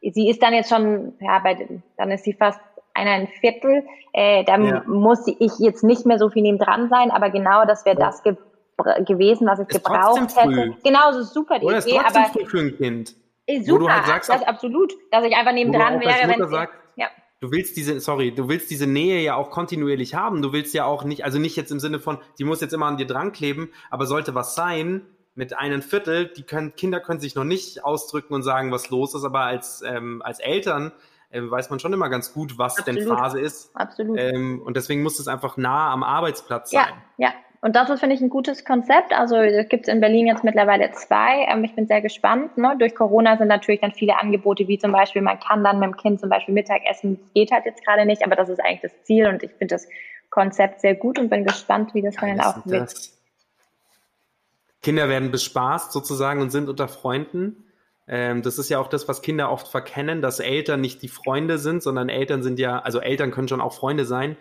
sie 0.00 0.30
ist 0.30 0.42
dann 0.42 0.54
jetzt 0.54 0.70
schon, 0.70 1.12
ja, 1.20 1.38
bei, 1.40 1.68
dann 1.98 2.10
ist 2.10 2.24
sie 2.24 2.32
fast 2.32 2.60
ein 2.94 3.28
Viertel. 3.40 3.84
Äh, 4.14 4.44
da 4.44 4.56
ja. 4.56 4.82
muss 4.86 5.26
ich 5.26 5.52
jetzt 5.58 5.84
nicht 5.84 6.06
mehr 6.06 6.18
so 6.18 6.30
viel 6.30 6.42
nebendran 6.42 6.88
sein, 6.88 7.10
aber 7.10 7.28
genau 7.28 7.66
das 7.66 7.84
wäre 7.84 7.96
das 7.96 8.22
ge 8.22 8.36
gewesen, 9.06 9.46
was 9.46 9.60
ich 9.60 9.68
ist 9.68 9.84
gebraucht 9.84 10.34
hätte. 10.34 10.74
Genau, 10.82 11.12
so 11.12 11.22
super 11.22 11.60
die 11.60 11.66
Oder 11.66 11.78
Idee. 11.78 11.96
Ist 11.96 12.16
aber 12.16 12.24
früh 12.24 12.44
für 12.44 12.58
ein 12.58 12.76
Kind. 12.76 13.14
Super, 13.62 13.94
halt 13.94 14.06
sagst, 14.06 14.30
das 14.30 14.42
absolut, 14.42 14.92
dass 15.12 15.24
ich 15.24 15.36
einfach 15.36 15.52
nebendran 15.52 16.00
wäre, 16.00 16.28
wenn 16.28 16.48
sagt, 16.48 16.72
du 17.44 17.50
willst 17.50 17.76
diese, 17.76 18.00
sorry, 18.00 18.34
du 18.34 18.48
willst 18.48 18.70
diese 18.70 18.86
Nähe 18.86 19.20
ja 19.22 19.34
auch 19.34 19.50
kontinuierlich 19.50 20.14
haben. 20.14 20.40
Du 20.40 20.54
willst 20.54 20.72
ja 20.72 20.86
auch 20.86 21.04
nicht, 21.04 21.24
also 21.24 21.38
nicht 21.38 21.56
jetzt 21.56 21.70
im 21.70 21.78
Sinne 21.78 22.00
von, 22.00 22.18
die 22.38 22.44
muss 22.44 22.62
jetzt 22.62 22.72
immer 22.72 22.86
an 22.86 22.96
dir 22.96 23.06
dran 23.06 23.32
kleben, 23.32 23.70
aber 23.90 24.06
sollte 24.06 24.34
was 24.34 24.54
sein 24.54 25.02
mit 25.34 25.58
einem 25.58 25.82
Viertel, 25.82 26.28
die 26.28 26.44
können, 26.44 26.74
Kinder 26.74 27.00
können 27.00 27.20
sich 27.20 27.34
noch 27.34 27.44
nicht 27.44 27.84
ausdrücken 27.84 28.32
und 28.32 28.42
sagen, 28.42 28.72
was 28.72 28.88
los 28.88 29.14
ist, 29.14 29.24
aber 29.24 29.40
als, 29.40 29.82
ähm, 29.84 30.22
als 30.22 30.38
Eltern 30.38 30.92
äh, 31.28 31.42
weiß 31.42 31.68
man 31.68 31.80
schon 31.80 31.92
immer 31.92 32.08
ganz 32.08 32.32
gut, 32.32 32.56
was 32.56 32.78
Absolut. 32.78 33.00
denn 33.02 33.08
Phase 33.08 33.40
ist. 33.40 33.76
Absolut. 33.76 34.18
Ähm, 34.18 34.62
und 34.62 34.76
deswegen 34.76 35.02
muss 35.02 35.18
es 35.18 35.28
einfach 35.28 35.58
nah 35.58 35.92
am 35.92 36.02
Arbeitsplatz 36.02 36.70
sein. 36.70 36.94
Ja, 37.18 37.26
ja. 37.26 37.34
Und 37.64 37.74
das 37.76 37.88
ist, 37.88 38.00
finde 38.00 38.14
ich, 38.14 38.20
ein 38.20 38.28
gutes 38.28 38.66
Konzept. 38.66 39.14
Also 39.14 39.36
gibt 39.70 39.88
es 39.88 39.94
in 39.94 39.98
Berlin 39.98 40.26
jetzt 40.26 40.44
mittlerweile 40.44 40.90
zwei. 40.92 41.46
Ähm, 41.48 41.64
ich 41.64 41.74
bin 41.74 41.86
sehr 41.86 42.02
gespannt. 42.02 42.58
Ne? 42.58 42.76
Durch 42.78 42.94
Corona 42.94 43.38
sind 43.38 43.48
natürlich 43.48 43.80
dann 43.80 43.92
viele 43.92 44.20
Angebote, 44.20 44.68
wie 44.68 44.76
zum 44.76 44.92
Beispiel, 44.92 45.22
man 45.22 45.40
kann 45.40 45.64
dann 45.64 45.78
mit 45.78 45.88
dem 45.88 45.96
Kind 45.96 46.20
zum 46.20 46.28
Beispiel 46.28 46.52
Mittagessen. 46.52 47.18
Das 47.18 47.32
geht 47.32 47.52
halt 47.52 47.64
jetzt 47.64 47.82
gerade 47.82 48.04
nicht, 48.04 48.22
aber 48.22 48.36
das 48.36 48.50
ist 48.50 48.60
eigentlich 48.60 48.82
das 48.82 48.92
Ziel. 49.04 49.28
Und 49.28 49.42
ich 49.42 49.50
finde 49.52 49.76
das 49.76 49.88
Konzept 50.28 50.82
sehr 50.82 50.94
gut 50.94 51.18
und 51.18 51.30
bin 51.30 51.46
gespannt, 51.46 51.94
wie 51.94 52.02
das 52.02 52.16
dann 52.16 52.38
auch 52.38 52.66
wird. 52.66 52.82
Das? 52.82 53.18
Kinder 54.82 55.08
werden 55.08 55.30
bespaßt 55.30 55.90
sozusagen 55.90 56.42
und 56.42 56.50
sind 56.50 56.68
unter 56.68 56.86
Freunden. 56.86 57.64
Ähm, 58.06 58.42
das 58.42 58.58
ist 58.58 58.68
ja 58.68 58.78
auch 58.78 58.88
das, 58.88 59.08
was 59.08 59.22
Kinder 59.22 59.50
oft 59.50 59.68
verkennen, 59.68 60.20
dass 60.20 60.38
Eltern 60.38 60.82
nicht 60.82 61.00
die 61.00 61.08
Freunde 61.08 61.56
sind, 61.56 61.82
sondern 61.82 62.10
Eltern 62.10 62.42
sind 62.42 62.58
ja, 62.58 62.80
also 62.80 63.00
Eltern 63.00 63.30
können 63.30 63.48
schon 63.48 63.62
auch 63.62 63.72
Freunde 63.72 64.04
sein, 64.04 64.36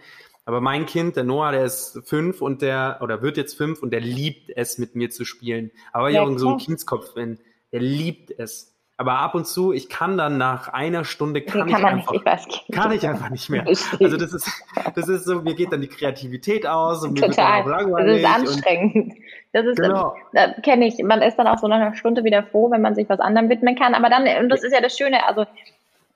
aber 0.46 0.60
mein 0.60 0.86
Kind, 0.86 1.16
der 1.16 1.24
Noah, 1.24 1.52
der 1.52 1.64
ist 1.64 2.02
fünf 2.06 2.42
und 2.42 2.62
der, 2.62 3.00
oder 3.02 3.22
wird 3.22 3.38
jetzt 3.38 3.56
fünf 3.56 3.82
und 3.82 3.92
der 3.92 4.02
liebt 4.02 4.52
es, 4.56 4.78
mit 4.78 4.96
mir 4.96 5.10
zu 5.10 5.24
spielen. 5.24 5.72
Aber 5.94 6.10
ja, 6.10 6.24
ich 6.24 6.30
auch 6.30 6.38
so 6.38 6.50
ein 6.50 6.58
Kindskopf 6.58 7.14
bin. 7.14 7.40
Der 7.72 7.80
liebt 7.80 8.32
es. 8.38 8.74
Aber 8.98 9.14
ab 9.14 9.34
und 9.34 9.48
zu, 9.48 9.74
ich 9.74 9.90
kann 9.90 10.18
dann 10.18 10.38
nach 10.38 10.68
einer 10.68 11.04
Stunde 11.04 11.42
kann, 11.42 11.68
kann 11.68 11.70
ich 11.70 11.76
einfach, 11.76 12.12
nicht, 12.12 12.64
ich 12.68 12.76
kann 12.76 12.92
ich 12.92 13.08
einfach 13.08 13.30
nicht 13.32 13.50
mehr. 13.50 13.66
Also 13.66 14.18
das 14.18 14.34
ist, 14.34 14.50
das 14.96 15.10
ist 15.10 15.26
so, 15.26 15.42
mir 15.42 15.56
geht 15.56 15.72
dann 15.72 15.82
die 15.82 15.88
Kreativität 15.88 16.68
aus 16.68 17.04
und 17.04 17.14
mir 17.14 17.22
Total. 17.22 17.66
wird 17.66 17.76
dann 17.76 17.92
auch. 17.92 17.98
Das 17.98 18.18
ist 18.18 18.26
anstrengend. 18.26 19.14
Das 19.52 19.66
ist, 19.66 19.78
genau. 19.78 20.16
da 20.34 20.54
kenne 20.62 20.88
ich. 20.88 21.02
Man 21.04 21.22
ist 21.22 21.38
dann 21.38 21.48
auch 21.48 21.58
so 21.58 21.68
nach 21.68 21.78
einer 21.78 21.96
Stunde 21.96 22.24
wieder 22.24 22.44
froh, 22.44 22.70
wenn 22.70 22.82
man 22.82 22.96
sich 22.96 23.10
was 23.10 23.20
anderem 23.20 23.50
widmen 23.50 23.76
kann. 23.76 23.96
Aber 23.96 24.10
dann, 24.10 24.28
und 24.42 24.50
das 24.50 24.64
ist 24.64 24.74
ja 24.74 24.82
das 24.82 24.96
Schöne, 24.96 25.28
also 25.28 25.46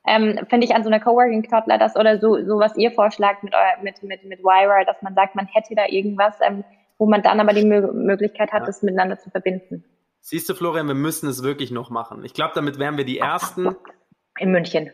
ähm, 0.08 0.40
finde 0.50 0.66
ich 0.66 0.74
an 0.74 0.84
so 0.84 0.90
einer 0.90 1.00
Coworking 1.00 1.44
Toddler 1.44 1.78
das 1.78 1.96
oder 1.96 2.20
so, 2.20 2.44
so 2.46 2.60
was 2.60 2.76
ihr 2.78 2.92
vorschlagt 2.92 3.44
mit, 3.44 3.54
euer, 3.54 3.84
mit, 3.84 4.02
mit, 4.04 4.24
mit 4.24 4.40
Wire, 4.40 4.86
dass 4.86 5.02
man 5.02 5.14
sagt, 5.14 5.36
man 5.36 5.48
hätte 5.48 5.76
da 5.76 5.86
irgendwas, 5.88 6.36
ähm, 6.42 6.64
wo 6.98 7.06
man 7.06 7.22
dann 7.22 7.40
aber 7.40 7.54
die 7.54 7.66
Mö 7.66 7.92
Möglichkeit 7.94 8.52
hat, 8.52 8.62
ja. 8.62 8.66
das 8.66 8.82
miteinander 8.82 9.20
zu 9.20 9.30
verbinden. 9.30 9.84
Siehst 10.22 10.50
du, 10.50 10.56
Florian, 10.56 10.88
wir 10.88 10.96
müssen 10.96 11.30
es 11.30 11.44
wirklich 11.44 11.72
noch 11.72 11.90
machen. 11.90 12.24
Ich 12.26 12.34
glaube, 12.34 12.54
damit 12.56 12.80
wären 12.80 12.98
wir 12.98 13.06
die 13.06 13.20
Ersten. 13.20 13.76
In 14.40 14.52
München. 14.52 14.92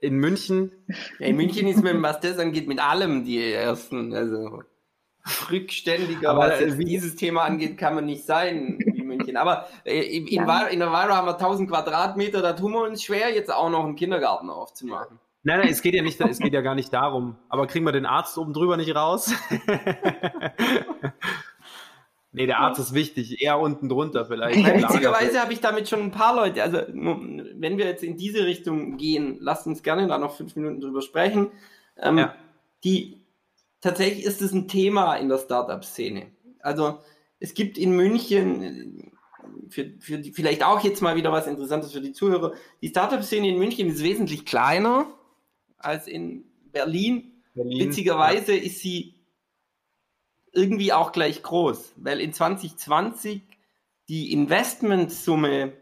In 0.00 0.16
München? 0.16 0.72
Ja, 1.18 1.26
in 1.26 1.36
München 1.36 1.66
ist 1.68 1.82
man, 1.82 2.02
was 2.02 2.20
das 2.20 2.38
angeht, 2.38 2.66
mit 2.68 2.82
allem 2.82 3.24
die 3.24 3.52
Ersten. 3.52 4.14
Also 4.14 4.62
rückständiger, 5.50 6.30
aber 6.30 6.40
was 6.40 6.60
jetzt 6.60 6.78
dieses 6.78 7.16
Thema 7.16 7.44
angeht, 7.44 7.78
kann 7.78 7.94
man 7.94 8.04
nicht 8.04 8.24
sein 8.24 8.78
München. 9.24 9.36
Aber 9.36 9.66
äh, 9.84 10.00
in, 10.00 10.26
ja. 10.26 10.66
in 10.66 10.78
der 10.78 10.92
Weira 10.92 11.16
haben 11.16 11.26
wir 11.26 11.34
1000 11.34 11.68
Quadratmeter, 11.68 12.42
da 12.42 12.52
tun 12.52 12.72
wir 12.72 12.82
uns 12.82 13.02
schwer, 13.02 13.34
jetzt 13.34 13.52
auch 13.52 13.70
noch 13.70 13.84
einen 13.84 13.96
Kindergarten 13.96 14.50
aufzumachen. 14.50 15.18
Nein, 15.42 15.60
nein, 15.60 15.68
es 15.68 15.82
geht 15.82 15.94
ja 15.94 16.02
nicht, 16.02 16.18
es 16.20 16.38
geht 16.38 16.54
ja 16.54 16.62
gar 16.62 16.74
nicht 16.74 16.92
darum. 16.92 17.36
Aber 17.50 17.66
kriegen 17.66 17.84
wir 17.84 17.92
den 17.92 18.06
Arzt 18.06 18.38
oben 18.38 18.54
drüber 18.54 18.78
nicht 18.78 18.94
raus? 18.94 19.30
nee, 22.32 22.46
der 22.46 22.60
Arzt 22.60 22.80
ist 22.80 22.94
wichtig, 22.94 23.42
eher 23.42 23.58
unten 23.58 23.90
drunter 23.90 24.24
vielleicht. 24.24 24.56
Witzigerweise 24.56 25.40
habe 25.40 25.52
ich 25.52 25.60
damit 25.60 25.86
schon 25.90 26.00
ein 26.00 26.12
paar 26.12 26.34
Leute, 26.34 26.62
also 26.62 26.78
wenn 26.88 27.76
wir 27.76 27.84
jetzt 27.84 28.02
in 28.02 28.16
diese 28.16 28.46
Richtung 28.46 28.96
gehen, 28.96 29.36
lasst 29.38 29.66
uns 29.66 29.82
gerne 29.82 30.06
da 30.06 30.16
noch 30.16 30.34
fünf 30.34 30.56
Minuten 30.56 30.80
drüber 30.80 31.02
sprechen. 31.02 31.50
Ähm, 31.98 32.16
ja. 32.16 32.34
Die 32.84 33.20
tatsächlich 33.82 34.24
ist 34.24 34.40
es 34.40 34.52
ein 34.52 34.66
Thema 34.66 35.16
in 35.16 35.28
der 35.28 35.36
Startup-Szene. 35.36 36.28
Also 36.60 37.00
es 37.38 37.52
gibt 37.52 37.76
in 37.76 37.94
München, 37.94 39.12
für, 39.68 39.92
für 39.98 40.18
die, 40.18 40.32
vielleicht 40.32 40.64
auch 40.64 40.82
jetzt 40.82 41.02
mal 41.02 41.16
wieder 41.16 41.32
was 41.32 41.46
Interessantes 41.46 41.92
für 41.92 42.00
die 42.00 42.12
Zuhörer, 42.12 42.54
die 42.82 42.88
Startup-Szene 42.88 43.48
in 43.48 43.58
München 43.58 43.88
ist 43.88 44.02
wesentlich 44.02 44.44
kleiner 44.44 45.06
als 45.78 46.06
in 46.06 46.44
Berlin. 46.72 47.32
Berlin 47.54 47.78
Witzigerweise 47.78 48.54
ja. 48.54 48.62
ist 48.62 48.80
sie 48.80 49.14
irgendwie 50.52 50.92
auch 50.92 51.12
gleich 51.12 51.42
groß, 51.42 51.94
weil 51.96 52.20
in 52.20 52.32
2020 52.32 53.42
die 54.08 54.32
Investmentsumme, 54.32 55.72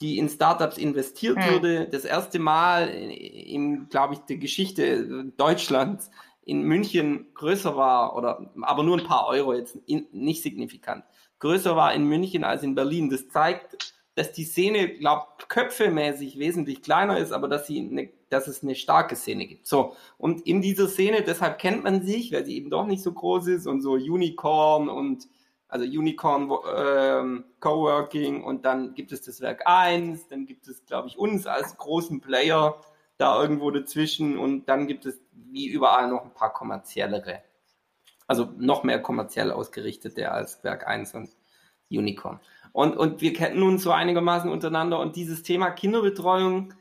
die 0.00 0.18
in 0.18 0.28
Startups 0.28 0.78
investiert 0.78 1.42
hm. 1.42 1.54
wurde, 1.54 1.88
das 1.88 2.04
erste 2.04 2.38
Mal 2.38 2.88
in, 2.88 3.88
glaube 3.88 4.14
ich, 4.14 4.20
der 4.20 4.36
Geschichte 4.36 5.32
Deutschlands 5.36 6.10
in 6.42 6.62
München 6.62 7.26
größer 7.34 7.76
war, 7.76 8.16
oder 8.16 8.50
aber 8.62 8.82
nur 8.82 8.98
ein 8.98 9.04
paar 9.04 9.26
Euro 9.26 9.54
jetzt 9.54 9.76
in, 9.86 10.06
nicht 10.12 10.42
signifikant, 10.42 11.04
größer 11.38 11.76
war 11.76 11.94
in 11.94 12.04
München 12.04 12.44
als 12.44 12.62
in 12.62 12.74
Berlin. 12.74 13.10
Das 13.10 13.28
zeigt, 13.28 13.94
dass 14.14 14.32
die 14.32 14.44
Szene, 14.44 14.88
glaube 14.88 15.26
köpfemäßig 15.48 16.38
wesentlich 16.38 16.82
kleiner 16.82 17.18
ist, 17.18 17.32
aber 17.32 17.48
dass 17.48 17.66
sie 17.66 17.80
eine, 17.80 18.10
dass 18.30 18.48
es 18.48 18.62
eine 18.62 18.74
starke 18.74 19.16
Szene 19.16 19.46
gibt. 19.46 19.66
So 19.66 19.94
und 20.18 20.46
in 20.46 20.60
dieser 20.60 20.88
Szene, 20.88 21.22
deshalb 21.22 21.58
kennt 21.58 21.84
man 21.84 22.02
sich, 22.02 22.32
weil 22.32 22.44
sie 22.44 22.56
eben 22.56 22.70
doch 22.70 22.86
nicht 22.86 23.02
so 23.02 23.12
groß 23.12 23.46
ist 23.46 23.66
und 23.66 23.80
so 23.80 23.92
Unicorn 23.92 24.88
und 24.88 25.28
also 25.68 25.84
Unicorn 25.84 26.50
ähm, 26.76 27.44
Coworking 27.60 28.42
und 28.42 28.64
dann 28.64 28.94
gibt 28.94 29.12
es 29.12 29.22
das 29.22 29.40
Werk 29.40 29.62
1, 29.66 30.28
dann 30.28 30.46
gibt 30.46 30.66
es, 30.66 30.84
glaube 30.86 31.08
ich, 31.08 31.18
uns 31.18 31.46
als 31.46 31.76
großen 31.76 32.20
Player 32.20 32.80
da 33.18 33.40
irgendwo 33.40 33.70
dazwischen 33.70 34.38
und 34.38 34.66
dann 34.68 34.86
gibt 34.86 35.06
es 35.06 35.20
wie 35.32 35.68
überall 35.68 36.08
noch 36.08 36.24
ein 36.24 36.34
paar 36.34 36.52
kommerziellere. 36.52 37.42
Also 38.28 38.48
noch 38.58 38.84
mehr 38.84 39.02
kommerziell 39.02 39.50
ausgerichtete 39.50 40.30
als 40.30 40.62
Werk 40.62 40.86
1 40.86 41.14
und 41.14 41.30
Unicorn. 41.90 42.38
Und, 42.72 42.96
und 42.96 43.20
wir 43.20 43.32
kennen 43.32 43.62
uns 43.62 43.82
so 43.82 43.90
einigermaßen 43.90 44.50
untereinander 44.50 45.00
und 45.00 45.16
dieses 45.16 45.42
Thema 45.42 45.70
Kinderbetreuung 45.70 46.74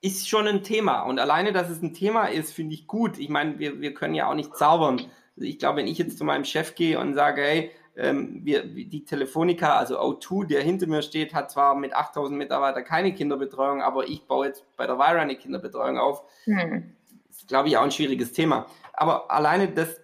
ist 0.00 0.28
schon 0.28 0.46
ein 0.46 0.62
Thema. 0.62 1.02
Und 1.02 1.18
alleine, 1.18 1.52
dass 1.52 1.70
es 1.70 1.82
ein 1.82 1.94
Thema 1.94 2.26
ist, 2.26 2.52
finde 2.52 2.74
ich 2.74 2.86
gut. 2.86 3.18
Ich 3.18 3.28
meine, 3.28 3.58
wir, 3.58 3.80
wir 3.80 3.94
können 3.94 4.14
ja 4.14 4.28
auch 4.28 4.34
nicht 4.34 4.56
zaubern. 4.56 5.00
Also 5.36 5.48
ich 5.48 5.58
glaube, 5.58 5.78
wenn 5.78 5.86
ich 5.86 5.98
jetzt 5.98 6.18
zu 6.18 6.24
meinem 6.24 6.44
Chef 6.44 6.74
gehe 6.74 6.98
und 6.98 7.14
sage, 7.14 7.42
hey, 7.42 7.70
ähm, 7.96 8.40
wir, 8.44 8.64
die 8.64 9.04
Telefonica, 9.04 9.76
also 9.76 9.98
O2, 9.98 10.46
der 10.46 10.62
hinter 10.62 10.86
mir 10.86 11.02
steht, 11.02 11.34
hat 11.34 11.50
zwar 11.50 11.74
mit 11.74 11.94
8000 11.94 12.38
Mitarbeitern 12.38 12.84
keine 12.84 13.14
Kinderbetreuung, 13.14 13.82
aber 13.82 14.08
ich 14.08 14.26
baue 14.26 14.46
jetzt 14.46 14.64
bei 14.76 14.86
der 14.86 14.98
Vira 14.98 15.20
eine 15.20 15.36
Kinderbetreuung 15.36 15.98
auf. 15.98 16.22
Hm. 16.44 16.94
Das 17.28 17.38
ist, 17.38 17.48
glaube 17.48 17.68
ich, 17.68 17.76
auch 17.76 17.82
ein 17.82 17.90
schwieriges 17.90 18.32
Thema. 18.32 18.66
Aber 18.92 19.30
alleine, 19.30 19.68
dass, 19.68 20.00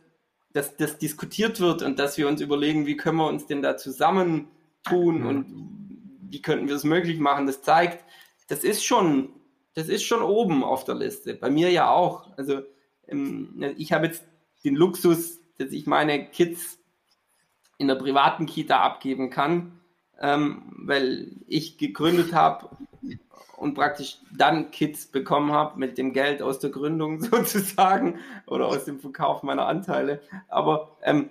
dass 0.53 0.77
das 0.77 0.99
diskutiert 0.99 1.61
wird 1.61 1.83
und 1.83 1.99
dass 1.99 2.19
wir 2.19 2.29
uns 2.29 2.41
überlegen, 2.41 2.87
wie 2.87 2.97
können 2.97 3.19
wir 3.19 3.27
uns 3.27 3.47
denn 3.47 3.63
da 3.63 3.77
zusammentun 3.77 4.47
hm. 4.91 5.27
und 5.27 5.73
wie 6.31 6.43
könnten 6.43 6.69
wir 6.69 6.77
es 6.77 6.85
möglich 6.85 7.19
machen, 7.19 7.47
das 7.47 7.63
zeigt, 7.63 8.05
das 8.49 8.65
ist 8.65 8.85
schon, 8.85 9.31
das 9.75 9.89
ist 9.89 10.05
schon 10.05 10.23
oben 10.23 10.65
auf 10.65 10.85
der 10.85 10.95
Liste. 10.95 11.35
Bei 11.35 11.51
mir 11.51 11.71
ja 11.71 11.91
auch. 11.91 12.37
Also 12.37 12.63
ähm, 13.09 13.75
ich 13.77 13.93
habe 13.93 14.07
jetzt 14.07 14.25
den 14.65 14.75
Luxus, 14.75 15.39
dass 15.59 15.73
ich 15.73 15.87
meine 15.87 16.27
Kids 16.27 16.79
in 17.79 17.89
der 17.89 17.97
privaten 17.97 18.47
Kita 18.47 18.81
abgeben 18.81 19.31
kann, 19.31 19.81
ähm, 20.21 20.63
weil 20.77 21.33
ich 21.47 21.79
gegründet 21.79 22.33
habe 22.33 22.71
und 23.63 23.75
praktisch 23.75 24.19
dann 24.37 24.73
Kids 24.73 25.07
bekommen 25.07 25.53
habe 25.53 25.79
mit 25.79 25.97
dem 25.97 26.13
Geld 26.13 26.43
aus 26.43 26.59
der 26.59 26.71
Gründung 26.71 27.21
sozusagen 27.23 28.19
oder 28.47 28.67
aus 28.67 28.85
dem 28.85 28.99
Verkauf 28.99 29.43
meiner 29.43 29.67
Anteile. 29.67 30.21
Aber 30.49 30.97
ähm, 31.03 31.31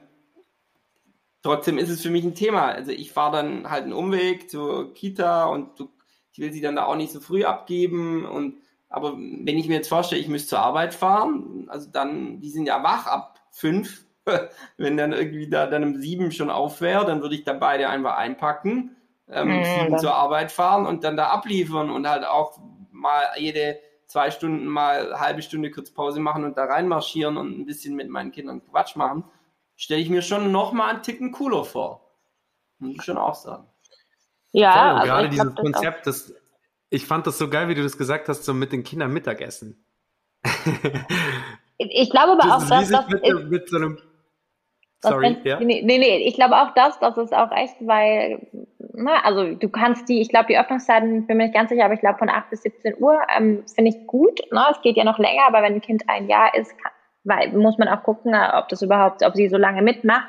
trotzdem 1.44 1.78
ist 1.78 1.90
es 1.90 2.02
für 2.02 2.10
mich 2.10 2.24
ein 2.24 2.34
Thema. 2.34 2.68
Also 2.68 2.92
ich 2.92 3.12
fahre 3.12 3.38
dann 3.38 3.70
halt 3.70 3.84
einen 3.84 3.94
Umweg 3.94 4.50
zur 4.50 4.94
Kita 4.94 5.46
und 5.46 5.78
du, 5.78 5.90
ich 6.32 6.40
will 6.40 6.54
sie 6.54 6.62
dann 6.62 6.78
da 6.78 6.86
auch 6.86 6.96
nicht 6.96 7.12
so 7.12 7.20
früh 7.20 7.44
abgeben 7.44 8.26
und 8.26 8.56
aber 8.88 9.14
wenn 9.18 9.58
ich 9.58 9.70
mir 9.70 9.76
jetzt 9.76 9.88
vorstelle, 9.88 10.22
ich 10.22 10.28
müsste 10.28 10.50
zur 10.50 10.60
Arbeit 10.60 10.94
fahren, 10.94 11.66
also 11.70 11.90
dann, 11.90 12.42
die 12.42 12.50
sind 12.50 12.66
ja 12.66 12.84
wach 12.84 13.08
ab 13.08 13.40
fünf, 13.50 14.06
wenn 14.78 14.98
dann 14.98 15.14
irgendwie 15.14 15.50
da 15.50 15.66
dann 15.66 15.84
um 15.84 16.02
sieben 16.02 16.32
schon 16.32 16.50
auf 16.50 16.82
wäre, 16.82 17.06
dann 17.06 17.22
würde 17.22 17.36
ich 17.36 17.46
da 17.46 17.54
beide 17.54 17.88
einfach 17.88 18.18
einpacken, 18.18 18.98
ähm, 19.32 19.58
mhm, 19.58 19.64
sieben 19.64 20.00
zur 20.00 20.14
Arbeit 20.14 20.52
fahren 20.52 20.86
und 20.86 21.04
dann 21.04 21.18
da 21.18 21.28
abliefern 21.30 21.90
und 21.90 22.08
halt 22.08 22.26
auch 22.26 22.60
mal 22.92 23.24
jede 23.38 23.80
zwei 24.08 24.30
Stunden 24.30 24.68
mal 24.68 25.08
eine 25.08 25.20
halbe 25.20 25.42
Stunde 25.42 25.72
kurz 25.72 25.92
Pause 25.92 26.20
machen 26.20 26.44
und 26.44 26.58
da 26.58 26.66
reinmarschieren 26.66 27.38
und 27.38 27.60
ein 27.60 27.66
bisschen 27.66 27.96
mit 27.96 28.10
meinen 28.10 28.32
Kindern 28.32 28.62
Quatsch 28.66 28.96
machen 28.96 29.24
stelle 29.82 30.02
ich 30.02 30.10
mir 30.10 30.22
schon 30.22 30.52
noch 30.52 30.74
mal 30.74 30.90
einen 30.90 31.02
Ticken 31.02 31.32
cooler 31.32 31.66
vor. 31.66 32.08
Muss 32.78 32.96
ich 32.96 33.02
schon 33.02 33.18
auch 33.18 33.34
sagen. 33.34 33.68
Ja, 34.52 34.74
Voll, 34.74 34.82
also 34.82 35.08
gerade 35.08 35.30
dieses 35.30 35.56
glaub, 35.56 35.56
Konzept, 35.56 36.06
das, 36.08 36.36
ich 36.92 37.06
fand 37.08 37.26
das 37.26 37.40
so 37.40 37.50
geil, 37.50 37.68
wie 37.68 37.74
du 37.74 37.82
das 37.82 37.98
gesagt 37.98 38.30
hast, 38.30 38.44
so 38.44 38.54
mit 38.54 38.72
den 38.72 38.84
Kindern 38.84 39.12
Mittagessen. 39.12 39.84
ich 41.78 42.12
glaube 42.12 42.34
aber 42.34 42.44
das 42.44 42.64
auch, 42.64 42.70
dass 42.70 42.90
das 42.90 43.08
mit, 43.10 43.24
ist, 43.26 43.44
mit 43.46 43.70
so 43.70 43.78
einem 43.78 43.98
Sorry, 45.04 45.38
ja? 45.46 45.60
Nee, 45.60 45.82
nee, 45.82 46.28
ich 46.28 46.36
glaube 46.36 46.62
auch 46.62 46.76
das, 46.76 47.00
das 47.00 47.18
ist 47.18 47.34
auch 47.34 47.52
echt, 47.52 47.76
weil, 47.80 48.48
na, 48.94 49.24
also 49.24 49.56
du 49.56 49.70
kannst 49.70 50.10
die, 50.10 50.22
ich 50.22 50.30
glaube, 50.30 50.48
die 50.50 50.58
Öffnungszeiten, 50.58 51.26
bin 51.26 51.38
mir 51.38 51.44
nicht 51.44 51.56
ganz 51.56 51.70
sicher, 51.70 51.86
aber 51.86 51.94
ich 51.94 52.00
glaube 52.00 52.18
von 52.18 52.30
8 52.30 52.50
bis 52.50 52.64
17 52.64 52.96
Uhr 53.00 53.20
ähm, 53.36 53.64
finde 53.74 53.92
ich 53.92 54.08
gut. 54.08 54.40
Ne? 54.52 54.66
Es 54.72 54.82
geht 54.82 54.98
ja 54.98 55.04
noch 55.04 55.20
länger, 55.20 55.44
aber 55.48 55.62
wenn 55.62 55.76
ein 55.76 55.82
Kind 55.82 56.04
ein 56.08 56.28
Jahr 56.28 56.54
ist, 56.56 56.78
kann, 56.78 56.92
weil 57.24 57.52
muss 57.54 57.78
man 57.78 57.88
auch 57.88 58.04
gucken, 58.04 58.34
ob 58.36 58.68
das 58.70 58.82
überhaupt, 58.82 59.24
ob 59.24 59.36
sie 59.36 59.48
so 59.48 59.58
lange 59.58 59.82
mitmacht. 59.82 60.28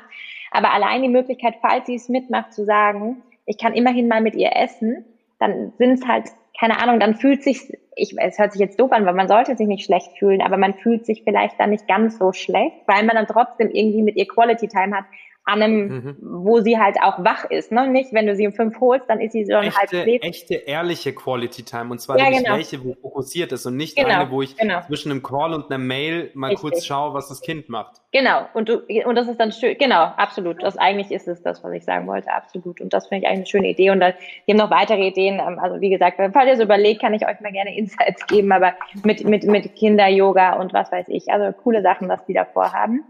Aber 0.51 0.71
allein 0.71 1.01
die 1.01 1.09
Möglichkeit, 1.09 1.55
falls 1.61 1.87
sie 1.87 1.95
es 1.95 2.09
mitmacht, 2.09 2.53
zu 2.53 2.65
sagen, 2.65 3.23
ich 3.45 3.57
kann 3.57 3.73
immerhin 3.73 4.07
mal 4.07 4.21
mit 4.21 4.35
ihr 4.35 4.55
essen, 4.55 5.03
dann 5.39 5.73
sind 5.77 5.93
es 5.93 6.07
halt, 6.07 6.29
keine 6.57 6.79
Ahnung, 6.79 6.99
dann 6.99 7.15
fühlt 7.15 7.43
sich, 7.43 7.73
ich, 7.95 8.15
es 8.17 8.37
hört 8.37 8.53
sich 8.53 8.61
jetzt 8.61 8.79
doof 8.79 8.91
an, 8.91 9.05
weil 9.05 9.15
man 9.15 9.27
sollte 9.27 9.57
sich 9.57 9.67
nicht 9.67 9.85
schlecht 9.85 10.17
fühlen, 10.19 10.41
aber 10.41 10.57
man 10.57 10.75
fühlt 10.75 11.05
sich 11.05 11.23
vielleicht 11.23 11.59
dann 11.59 11.71
nicht 11.71 11.87
ganz 11.87 12.19
so 12.19 12.31
schlecht, 12.31 12.77
weil 12.85 13.03
man 13.03 13.15
dann 13.15 13.27
trotzdem 13.27 13.71
irgendwie 13.71 14.03
mit 14.03 14.15
ihr 14.15 14.27
Quality 14.27 14.67
Time 14.67 14.95
hat, 14.95 15.05
an 15.45 15.61
einem, 15.61 15.87
mhm. 15.87 16.17
wo 16.21 16.61
sie 16.61 16.79
halt 16.79 16.95
auch 17.01 17.23
wach 17.23 17.43
ist. 17.45 17.71
Ne? 17.71 17.87
Nicht, 17.87 18.13
wenn 18.13 18.27
du 18.27 18.35
sie 18.35 18.47
um 18.47 18.53
fünf 18.53 18.79
holst, 18.79 19.09
dann 19.09 19.19
ist 19.19 19.33
sie 19.33 19.45
schon 19.45 19.63
echte, 19.63 19.77
halb 19.77 19.89
schläft. 19.89 20.23
Echte, 20.23 20.53
ehrliche 20.53 21.13
Quality 21.13 21.63
Time. 21.63 21.91
Und 21.91 21.99
zwar 21.99 22.17
ja, 22.17 22.29
genau. 22.29 22.55
welche, 22.55 22.83
wo 22.83 22.93
fokussiert 22.93 23.51
ist 23.51 23.65
und 23.65 23.75
nicht 23.75 23.97
genau, 23.97 24.21
eine, 24.21 24.31
wo 24.31 24.41
ich 24.41 24.55
genau. 24.55 24.81
zwischen 24.87 25.11
einem 25.11 25.21
Call 25.21 25.53
und 25.53 25.69
einer 25.69 25.79
Mail 25.79 26.31
mal 26.33 26.47
Richtig. 26.47 26.61
kurz 26.61 26.85
schaue, 26.85 27.13
was 27.13 27.27
das 27.27 27.41
Kind 27.41 27.67
macht. 27.67 27.97
Genau. 28.13 28.47
Und, 28.53 28.69
du, 28.69 28.83
und 29.05 29.15
das 29.15 29.27
ist 29.27 29.37
dann 29.37 29.51
schön. 29.51 29.77
Genau, 29.77 30.03
absolut. 30.03 30.63
Das 30.63 30.77
eigentlich 30.77 31.11
ist 31.11 31.27
es 31.27 31.41
das, 31.41 31.61
was 31.61 31.73
ich 31.73 31.83
sagen 31.83 32.07
wollte. 32.07 32.31
Absolut. 32.31 32.79
Und 32.79 32.93
das 32.93 33.07
finde 33.07 33.25
ich 33.25 33.27
eigentlich 33.27 33.39
eine 33.39 33.47
schöne 33.47 33.69
Idee. 33.69 33.89
Und 33.89 33.99
da, 33.99 34.13
wir 34.45 34.53
haben 34.53 34.59
noch 34.59 34.71
weitere 34.71 35.07
Ideen. 35.07 35.41
Ähm, 35.45 35.59
also 35.59 35.81
wie 35.81 35.89
gesagt, 35.89 36.21
falls 36.31 36.47
ihr 36.47 36.55
so 36.55 36.63
überlegt, 36.63 37.01
kann 37.01 37.13
ich 37.13 37.27
euch 37.27 37.41
mal 37.41 37.51
gerne 37.51 37.75
Insights 37.77 38.25
geben, 38.27 38.53
aber 38.53 38.75
mit, 39.03 39.25
mit, 39.25 39.43
mit 39.43 39.75
Kinder-Yoga 39.75 40.53
und 40.53 40.71
was 40.73 40.89
weiß 40.89 41.07
ich. 41.09 41.29
Also 41.29 41.51
coole 41.51 41.81
Sachen, 41.81 42.07
was 42.07 42.23
die 42.25 42.33
da 42.33 42.45
vorhaben. 42.45 43.03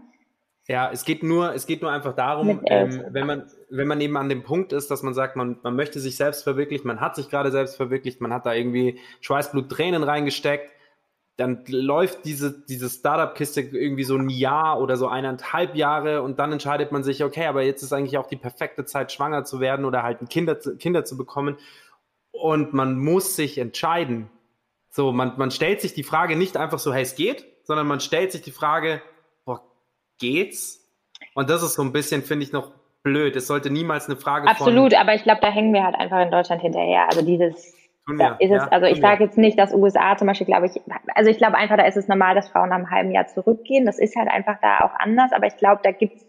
Ja, 0.66 0.90
es 0.90 1.04
geht 1.04 1.22
nur, 1.22 1.54
es 1.54 1.66
geht 1.66 1.82
nur 1.82 1.90
einfach 1.90 2.14
darum, 2.14 2.62
ähm, 2.66 3.04
wenn 3.10 3.26
man, 3.26 3.50
wenn 3.68 3.86
man 3.86 4.00
eben 4.00 4.16
an 4.16 4.30
dem 4.30 4.42
Punkt 4.42 4.72
ist, 4.72 4.90
dass 4.90 5.02
man 5.02 5.12
sagt, 5.12 5.36
man, 5.36 5.58
man 5.62 5.76
möchte 5.76 6.00
sich 6.00 6.16
selbst 6.16 6.42
verwirklichen, 6.42 6.86
man 6.86 7.00
hat 7.00 7.16
sich 7.16 7.28
gerade 7.28 7.50
selbst 7.50 7.76
verwirklicht, 7.76 8.22
man 8.22 8.32
hat 8.32 8.46
da 8.46 8.54
irgendwie 8.54 8.98
Schweißblut, 9.20 9.70
Tränen 9.70 10.02
reingesteckt, 10.02 10.70
dann 11.36 11.64
läuft 11.66 12.24
diese, 12.24 12.64
diese 12.66 12.88
Startup-Kiste 12.88 13.60
irgendwie 13.60 14.04
so 14.04 14.16
ein 14.16 14.30
Jahr 14.30 14.80
oder 14.80 14.96
so 14.96 15.08
eineinhalb 15.08 15.74
Jahre 15.74 16.22
und 16.22 16.38
dann 16.38 16.52
entscheidet 16.52 16.92
man 16.92 17.02
sich, 17.02 17.24
okay, 17.24 17.46
aber 17.46 17.62
jetzt 17.62 17.82
ist 17.82 17.92
eigentlich 17.92 18.16
auch 18.16 18.28
die 18.28 18.36
perfekte 18.36 18.84
Zeit, 18.84 19.12
schwanger 19.12 19.44
zu 19.44 19.60
werden 19.60 19.84
oder 19.84 20.02
halt 20.02 20.18
Kinder, 20.30 20.54
Kinder 20.54 21.04
zu 21.04 21.16
bekommen. 21.16 21.56
Und 22.30 22.72
man 22.72 22.98
muss 22.98 23.36
sich 23.36 23.58
entscheiden. 23.58 24.30
So, 24.90 25.12
man, 25.12 25.34
man 25.36 25.50
stellt 25.50 25.80
sich 25.80 25.92
die 25.92 26.04
Frage 26.04 26.36
nicht 26.36 26.56
einfach 26.56 26.78
so, 26.78 26.94
hey, 26.94 27.02
es 27.02 27.16
geht, 27.16 27.44
sondern 27.64 27.86
man 27.86 28.00
stellt 28.00 28.30
sich 28.30 28.42
die 28.42 28.52
Frage, 28.52 29.02
geht's? 30.18 30.80
Und 31.34 31.50
das 31.50 31.62
ist 31.62 31.74
so 31.74 31.82
ein 31.82 31.92
bisschen, 31.92 32.22
finde 32.22 32.44
ich, 32.44 32.52
noch 32.52 32.72
blöd. 33.02 33.36
Es 33.36 33.46
sollte 33.46 33.70
niemals 33.70 34.06
eine 34.06 34.16
Frage 34.16 34.48
Absolut, 34.48 34.92
von, 34.92 35.00
aber 35.00 35.14
ich 35.14 35.22
glaube, 35.22 35.40
da 35.40 35.50
hängen 35.50 35.72
wir 35.72 35.84
halt 35.84 35.94
einfach 35.94 36.20
in 36.20 36.30
Deutschland 36.30 36.62
hinterher. 36.62 37.06
Also 37.08 37.22
dieses 37.22 37.74
da 38.06 38.36
ist 38.38 38.50
es, 38.50 38.62
ja, 38.62 38.68
also 38.68 38.86
ich 38.86 39.00
sage 39.00 39.24
jetzt 39.24 39.38
nicht, 39.38 39.58
dass 39.58 39.72
USA 39.72 40.16
zum 40.16 40.26
Beispiel, 40.26 40.46
glaube 40.46 40.66
ich, 40.66 40.72
also 41.14 41.30
ich 41.30 41.38
glaube 41.38 41.56
einfach, 41.56 41.78
da 41.78 41.84
ist 41.84 41.96
es 41.96 42.06
normal, 42.06 42.34
dass 42.34 42.50
Frauen 42.50 42.68
nach 42.68 42.76
einem 42.76 42.90
halben 42.90 43.10
Jahr 43.12 43.26
zurückgehen. 43.26 43.86
Das 43.86 43.98
ist 43.98 44.14
halt 44.14 44.28
einfach 44.28 44.56
da 44.60 44.80
auch 44.80 44.92
anders, 44.98 45.32
aber 45.32 45.46
ich 45.46 45.56
glaube, 45.56 45.80
da 45.82 45.90
gibt's, 45.90 46.26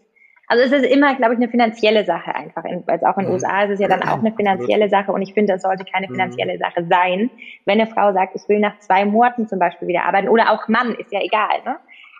also 0.48 0.64
es 0.64 0.72
ist 0.72 0.90
immer, 0.90 1.14
glaube 1.16 1.34
ich, 1.34 1.38
eine 1.38 1.50
finanzielle 1.50 2.06
Sache 2.06 2.34
einfach, 2.34 2.64
weil 2.64 3.04
auch 3.04 3.18
in 3.18 3.24
den 3.24 3.28
mhm. 3.28 3.34
USA 3.34 3.64
ist 3.64 3.72
es 3.72 3.80
ja 3.80 3.88
dann 3.88 4.02
auch 4.04 4.20
eine 4.20 4.32
finanzielle 4.32 4.88
Sache 4.88 5.12
und 5.12 5.20
ich 5.20 5.34
finde, 5.34 5.52
das 5.52 5.62
sollte 5.62 5.84
keine 5.84 6.06
mhm. 6.06 6.12
finanzielle 6.12 6.56
Sache 6.56 6.86
sein. 6.88 7.30
Wenn 7.66 7.80
eine 7.80 7.90
Frau 7.90 8.12
sagt, 8.14 8.36
ich 8.36 8.48
will 8.48 8.60
nach 8.60 8.78
zwei 8.78 9.04
Monaten 9.04 9.46
zum 9.46 9.58
Beispiel 9.58 9.88
wieder 9.88 10.04
arbeiten 10.04 10.28
oder 10.28 10.52
auch 10.52 10.68
Mann, 10.68 10.94
ist 10.94 11.12
ja 11.12 11.20
egal, 11.20 11.62
ne? 11.66 11.76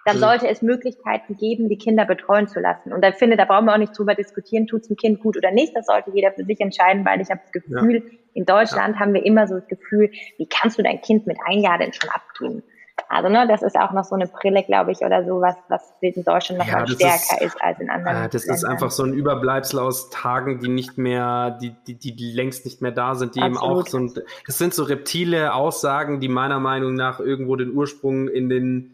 Dann 0.07 0.17
mhm. 0.17 0.21
sollte 0.21 0.49
es 0.49 0.63
Möglichkeiten 0.63 1.37
geben, 1.37 1.69
die 1.69 1.79
Kinder 1.79 2.05
betreuen 2.05 2.47
zu 2.47 2.61
lassen. 2.61 2.93
Und 2.93 3.03
da 3.03 3.11
finde, 3.11 3.37
da 3.37 3.45
brauchen 3.45 3.65
wir 3.65 3.75
auch 3.75 3.79
nicht 3.79 3.99
drüber 3.99 4.15
diskutieren, 4.15 4.69
tut 4.69 4.83
es 4.83 4.89
dem 4.89 4.97
Kind 4.97 5.21
gut 5.21 5.37
oder 5.37 5.51
nicht. 5.51 5.77
Das 5.77 5.87
sollte 5.87 6.13
jeder 6.15 6.31
für 6.31 6.45
sich 6.45 6.61
entscheiden, 6.61 7.05
weil 7.05 7.21
ich 7.21 7.29
habe 7.29 7.41
das 7.43 7.51
Gefühl, 7.51 7.97
ja. 7.97 8.19
in 8.35 8.47
Deutschland 8.47 8.95
ja. 8.95 9.01
haben 9.01 9.15
wir 9.15 9.27
immer 9.27 9.49
so 9.49 9.57
das 9.57 9.67
Gefühl, 9.67 10.11
wie 10.39 10.47
kannst 10.47 10.79
du 10.79 10.85
dein 10.85 11.01
Kind 11.01 11.27
mit 11.27 11.39
ein 11.45 11.59
Jahr 11.59 11.79
denn 11.79 11.93
schon 11.93 12.09
abgeben? 12.11 12.63
Also, 13.09 13.29
ne, 13.29 13.47
das 13.49 13.63
ist 13.63 13.77
auch 13.77 13.93
noch 13.93 14.05
so 14.05 14.15
eine 14.15 14.29
Brille, 14.29 14.63
glaube 14.63 14.93
ich, 14.93 14.99
oder 15.01 15.25
so, 15.25 15.41
was, 15.41 15.57
was 15.69 15.83
in 16.01 16.23
Deutschland 16.25 16.61
noch 16.61 16.67
ja, 16.67 16.79
mal 16.79 16.89
stärker 16.89 17.41
ist, 17.41 17.55
ist, 17.55 17.63
als 17.63 17.81
in 17.81 17.91
anderen. 17.91 18.25
Äh, 18.25 18.29
das 18.29 18.47
Ländern. 18.47 18.57
ist 18.57 18.65
einfach 18.65 18.91
so 18.93 19.03
ein 19.03 19.13
Überbleibsel 19.13 19.81
aus 19.81 20.09
Tagen, 20.11 20.61
die 20.61 20.69
nicht 20.69 20.99
mehr, 20.99 21.59
die, 21.61 21.75
die, 21.87 21.99
die, 21.99 22.15
die 22.15 22.33
längst 22.33 22.65
nicht 22.65 22.81
mehr 22.81 22.93
da 22.93 23.17
sind, 23.17 23.35
die 23.35 23.43
Absolut. 23.43 23.61
eben 23.61 23.81
auch 23.81 23.87
so 23.87 23.99
ein, 23.99 24.15
das 24.47 24.57
sind 24.57 24.73
so 24.73 24.85
reptile 24.85 25.53
Aussagen, 25.53 26.21
die 26.21 26.29
meiner 26.29 26.61
Meinung 26.61 26.95
nach 26.95 27.19
irgendwo 27.19 27.57
den 27.57 27.73
Ursprung 27.73 28.29
in 28.29 28.49
den 28.49 28.93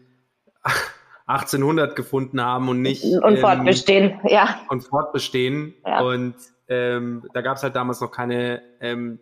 1800 1.25 1.95
gefunden 1.95 2.41
haben 2.41 2.67
und 2.69 2.81
nicht. 2.81 3.03
Und 3.03 3.39
fortbestehen, 3.39 4.19
ja. 4.25 4.61
Und 4.69 4.81
fortbestehen. 4.81 5.73
Ja. 5.85 6.01
Und 6.01 6.35
ähm, 6.67 7.23
da 7.33 7.41
gab 7.41 7.57
es 7.57 7.63
halt 7.63 7.75
damals 7.75 8.01
noch 8.01 8.11
keine 8.11 8.61
ähm, 8.81 9.19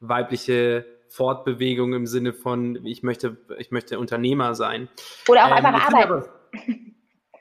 weibliche 0.00 0.86
Fortbewegung 1.08 1.92
im 1.92 2.06
Sinne 2.06 2.32
von, 2.32 2.84
ich 2.86 3.02
möchte, 3.02 3.36
ich 3.58 3.70
möchte 3.70 3.98
Unternehmer 3.98 4.54
sein. 4.54 4.88
Oder 5.28 5.44
auch 5.44 5.58
ähm, 5.58 5.66
einfach 5.66 5.88
arbeiten. 5.88 6.12
Aber, 6.12 6.28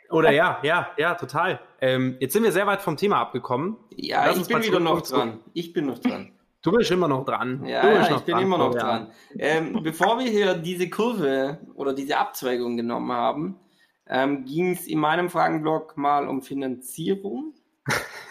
oder 0.10 0.32
ja, 0.32 0.60
ja, 0.62 0.90
ja, 0.98 1.16
total. 1.16 1.62
Ähm, 1.80 2.18
jetzt 2.20 2.34
sind 2.34 2.44
wir 2.44 2.52
sehr 2.52 2.68
weit 2.68 2.82
vom 2.82 2.98
Thema 2.98 3.22
abgekommen. 3.22 3.78
Ja, 3.96 4.26
Lass 4.26 4.38
ich 4.38 4.48
bin 4.48 4.62
wieder 4.62 4.82
noch 4.82 5.02
dran. 5.02 5.40
Ich 5.54 5.72
bin 5.72 5.86
noch 5.86 6.00
dran. 6.00 6.34
Du 6.62 6.72
bist 6.72 6.92
immer 6.92 7.08
noch 7.08 7.26
dran. 7.26 7.66
Ja, 7.66 7.90
ja 7.90 8.16
ich 8.16 8.22
bin 8.24 8.36
dran. 8.36 8.44
immer 8.44 8.58
noch 8.58 8.76
dran. 8.76 9.08
Ähm, 9.40 9.82
bevor 9.82 10.20
wir 10.20 10.30
hier 10.30 10.54
diese 10.54 10.90
Kurve 10.90 11.60
oder 11.76 11.94
diese 11.94 12.18
Abzweigung 12.18 12.78
genommen 12.78 13.12
haben, 13.12 13.60
ähm, 14.12 14.44
ging 14.44 14.74
es 14.74 14.88
in 14.88 15.00
meinem 15.00 15.30
Fragenblock 15.30 15.98
mal 15.98 16.28
um 16.28 16.42
Finanzierung. 16.42 17.56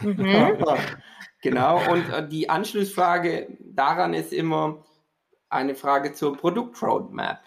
Mhm. 0.01 0.59
genau, 1.43 1.91
und 1.91 2.09
äh, 2.11 2.29
die 2.29 2.51
Anschlussfrage 2.51 3.57
daran 3.59 4.13
ist 4.13 4.33
immer 4.33 4.85
eine 5.49 5.75
Frage 5.75 6.13
zur 6.13 6.37
Produktroadmap. 6.37 7.41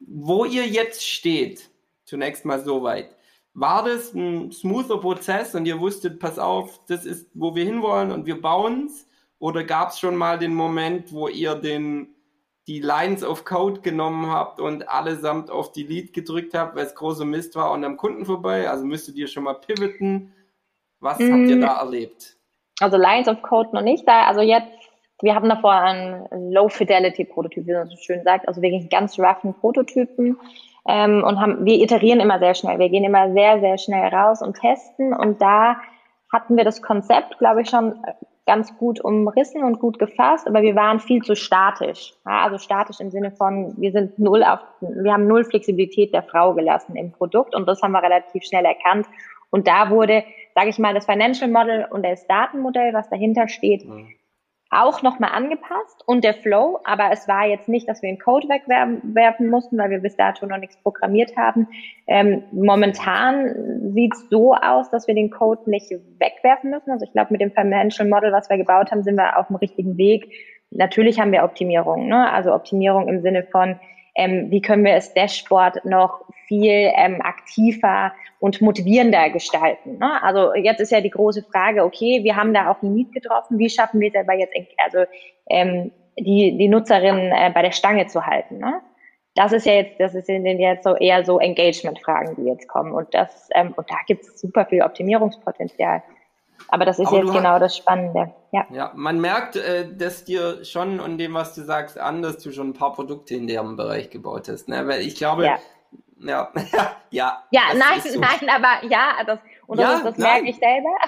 Wo 0.00 0.46
ihr 0.46 0.66
jetzt 0.66 1.06
steht, 1.06 1.70
zunächst 2.04 2.46
mal 2.46 2.64
soweit, 2.64 3.14
war 3.52 3.84
das 3.84 4.14
ein 4.14 4.50
smoother 4.50 4.98
Prozess 4.98 5.54
und 5.54 5.66
ihr 5.66 5.78
wusstet, 5.78 6.18
pass 6.18 6.38
auf, 6.38 6.80
das 6.86 7.04
ist, 7.04 7.30
wo 7.34 7.54
wir 7.54 7.64
hinwollen 7.64 8.10
und 8.10 8.26
wir 8.26 8.40
bauen 8.40 8.86
es? 8.86 9.06
Oder 9.38 9.64
gab 9.64 9.90
es 9.90 9.98
schon 9.98 10.16
mal 10.16 10.38
den 10.38 10.54
Moment, 10.54 11.12
wo 11.12 11.28
ihr 11.28 11.54
den 11.54 12.15
die 12.66 12.80
Lines 12.80 13.22
of 13.22 13.44
Code 13.44 13.80
genommen 13.80 14.30
habt 14.30 14.60
und 14.60 14.88
allesamt 14.88 15.50
auf 15.50 15.72
Delete 15.72 16.12
gedrückt 16.12 16.54
habt, 16.54 16.74
weil 16.74 16.86
es 16.86 16.94
großer 16.94 17.24
Mist 17.24 17.54
war 17.54 17.70
und 17.70 17.84
am 17.84 17.96
Kunden 17.96 18.24
vorbei. 18.24 18.68
Also 18.68 18.84
müsstet 18.84 19.16
ihr 19.16 19.28
schon 19.28 19.44
mal 19.44 19.54
pivoten. 19.54 20.32
Was 20.98 21.18
mm. 21.18 21.32
habt 21.32 21.50
ihr 21.50 21.60
da 21.60 21.78
erlebt? 21.78 22.36
Also 22.80 22.96
Lines 22.96 23.28
of 23.28 23.40
Code 23.42 23.70
noch 23.72 23.82
nicht. 23.82 24.06
Da, 24.06 24.24
also 24.24 24.40
jetzt, 24.40 24.72
wir 25.22 25.34
hatten 25.34 25.48
davor 25.48 25.72
einen 25.72 26.52
Low-Fidelity-Prototyp, 26.52 27.66
wie 27.66 27.72
man 27.72 27.88
so 27.88 27.96
schön 27.96 28.22
sagt, 28.24 28.48
also 28.48 28.60
wirklich 28.62 28.90
ganz 28.90 29.18
roughen 29.18 29.54
Prototypen. 29.54 30.38
Ähm, 30.88 31.24
und 31.24 31.40
haben, 31.40 31.64
wir 31.64 31.80
iterieren 31.80 32.20
immer 32.20 32.38
sehr 32.38 32.54
schnell. 32.54 32.78
Wir 32.78 32.88
gehen 32.88 33.04
immer 33.04 33.32
sehr, 33.32 33.60
sehr 33.60 33.78
schnell 33.78 34.12
raus 34.12 34.42
und 34.42 34.58
testen. 34.58 35.12
Und 35.12 35.40
da 35.40 35.76
hatten 36.32 36.56
wir 36.56 36.64
das 36.64 36.82
Konzept, 36.82 37.38
glaube 37.38 37.62
ich, 37.62 37.70
schon 37.70 37.94
ganz 38.46 38.76
gut 38.78 39.00
umrissen 39.00 39.64
und 39.64 39.80
gut 39.80 39.98
gefasst, 39.98 40.46
aber 40.46 40.62
wir 40.62 40.76
waren 40.76 41.00
viel 41.00 41.22
zu 41.22 41.34
statisch. 41.34 42.14
Ja, 42.24 42.44
also 42.44 42.58
statisch 42.58 43.00
im 43.00 43.10
Sinne 43.10 43.32
von, 43.32 43.74
wir 43.76 43.92
sind 43.92 44.18
null 44.18 44.44
auf, 44.44 44.60
wir 44.80 45.12
haben 45.12 45.26
null 45.26 45.44
Flexibilität 45.44 46.14
der 46.14 46.22
Frau 46.22 46.54
gelassen 46.54 46.96
im 46.96 47.12
Produkt 47.12 47.54
und 47.54 47.66
das 47.66 47.82
haben 47.82 47.92
wir 47.92 48.02
relativ 48.02 48.44
schnell 48.44 48.64
erkannt. 48.64 49.06
Und 49.50 49.66
da 49.66 49.90
wurde, 49.90 50.24
sage 50.54 50.70
ich 50.70 50.78
mal, 50.78 50.94
das 50.94 51.06
Financial 51.06 51.50
Model 51.50 51.86
und 51.90 52.04
das 52.04 52.26
Datenmodell, 52.26 52.94
was 52.94 53.08
dahinter 53.08 53.48
steht, 53.48 53.84
mhm 53.86 54.15
auch 54.70 55.02
nochmal 55.02 55.30
angepasst 55.32 56.02
und 56.06 56.24
der 56.24 56.34
Flow, 56.34 56.80
aber 56.84 57.10
es 57.12 57.28
war 57.28 57.46
jetzt 57.46 57.68
nicht, 57.68 57.88
dass 57.88 58.02
wir 58.02 58.10
den 58.10 58.18
Code 58.18 58.48
wegwerfen 58.48 59.48
mussten, 59.48 59.78
weil 59.78 59.90
wir 59.90 60.00
bis 60.00 60.16
dato 60.16 60.44
noch 60.46 60.58
nichts 60.58 60.76
programmiert 60.82 61.36
haben. 61.36 61.68
Ähm, 62.06 62.42
momentan 62.50 63.92
sieht 63.92 64.14
es 64.14 64.28
so 64.28 64.54
aus, 64.54 64.90
dass 64.90 65.06
wir 65.06 65.14
den 65.14 65.30
Code 65.30 65.70
nicht 65.70 65.90
wegwerfen 66.18 66.70
müssen. 66.70 66.90
Also 66.90 67.04
ich 67.04 67.12
glaube, 67.12 67.32
mit 67.32 67.40
dem 67.40 67.52
Financial 67.52 68.08
Model, 68.08 68.32
was 68.32 68.50
wir 68.50 68.56
gebaut 68.56 68.90
haben, 68.90 69.04
sind 69.04 69.16
wir 69.16 69.38
auf 69.38 69.46
dem 69.46 69.56
richtigen 69.56 69.96
Weg. 69.96 70.32
Natürlich 70.70 71.20
haben 71.20 71.32
wir 71.32 71.44
Optimierung, 71.44 72.08
ne? 72.08 72.30
also 72.32 72.52
Optimierung 72.52 73.06
im 73.06 73.20
Sinne 73.22 73.44
von, 73.44 73.78
ähm, 74.16 74.50
wie 74.50 74.60
können 74.60 74.84
wir 74.84 74.94
das 74.94 75.14
Dashboard 75.14 75.84
noch 75.84 76.24
viel 76.46 76.90
ähm, 76.94 77.20
aktiver 77.22 78.12
und 78.38 78.60
motivierender 78.60 79.30
gestalten. 79.30 79.98
Ne? 79.98 80.22
Also 80.22 80.54
jetzt 80.54 80.80
ist 80.80 80.92
ja 80.92 81.00
die 81.00 81.10
große 81.10 81.42
Frage, 81.42 81.84
okay, 81.84 82.22
wir 82.22 82.36
haben 82.36 82.54
da 82.54 82.70
auch 82.70 82.82
ein 82.82 82.94
Need 82.94 83.12
getroffen, 83.12 83.58
wie 83.58 83.70
schaffen 83.70 84.00
wir 84.00 84.10
es 84.12 84.14
aber 84.14 84.34
jetzt, 84.34 84.54
also 84.78 85.04
ähm, 85.48 85.92
die, 86.18 86.56
die 86.56 86.68
Nutzerin 86.68 87.32
äh, 87.32 87.50
bei 87.52 87.62
der 87.62 87.72
Stange 87.72 88.06
zu 88.06 88.24
halten. 88.24 88.58
Ne? 88.58 88.80
Das 89.34 89.52
ist 89.52 89.66
ja 89.66 89.74
jetzt, 89.74 90.00
das 90.00 90.14
ist 90.14 90.28
jetzt 90.28 90.84
so 90.84 90.96
eher 90.96 91.24
so 91.24 91.38
Engagement-Fragen, 91.38 92.36
die 92.36 92.48
jetzt 92.48 92.68
kommen. 92.68 92.92
Und 92.92 93.12
das, 93.12 93.48
ähm, 93.54 93.74
und 93.76 93.90
da 93.90 93.96
gibt 94.06 94.24
es 94.24 94.40
super 94.40 94.64
viel 94.64 94.82
Optimierungspotenzial. 94.82 96.02
Aber 96.68 96.84
das 96.84 96.98
ist 96.98 97.08
Aber 97.08 97.18
jetzt 97.18 97.32
genau 97.32 97.50
hast, 97.50 97.60
das 97.60 97.76
Spannende. 97.76 98.32
Ja. 98.50 98.66
ja, 98.70 98.92
man 98.94 99.20
merkt, 99.20 99.56
äh, 99.56 99.86
dass 99.94 100.24
dir 100.24 100.64
schon 100.64 101.00
und 101.00 101.18
dem, 101.18 101.34
was 101.34 101.54
du 101.54 101.62
sagst, 101.62 101.98
an, 101.98 102.22
dass 102.22 102.38
du 102.38 102.50
schon 102.50 102.70
ein 102.70 102.72
paar 102.72 102.94
Produkte 102.94 103.34
in 103.34 103.46
dem 103.46 103.76
Bereich 103.76 104.08
gebaut 104.08 104.48
hast. 104.48 104.68
Ne? 104.68 104.88
Weil 104.88 105.02
ich 105.02 105.16
glaube, 105.16 105.44
ja, 105.44 105.58
ja, 106.18 106.50
ja. 107.10 107.42
Ja, 107.50 107.62
nein, 107.74 108.00
so. 108.00 108.20
nein, 108.20 108.48
aber 108.48 108.86
ja, 108.88 109.22
das, 109.26 109.38
und 109.66 109.78
das, 109.78 110.00
ja, 110.00 110.04
das 110.04 110.18
merke 110.18 110.48
ich 110.48 110.56
selber. 110.56 110.90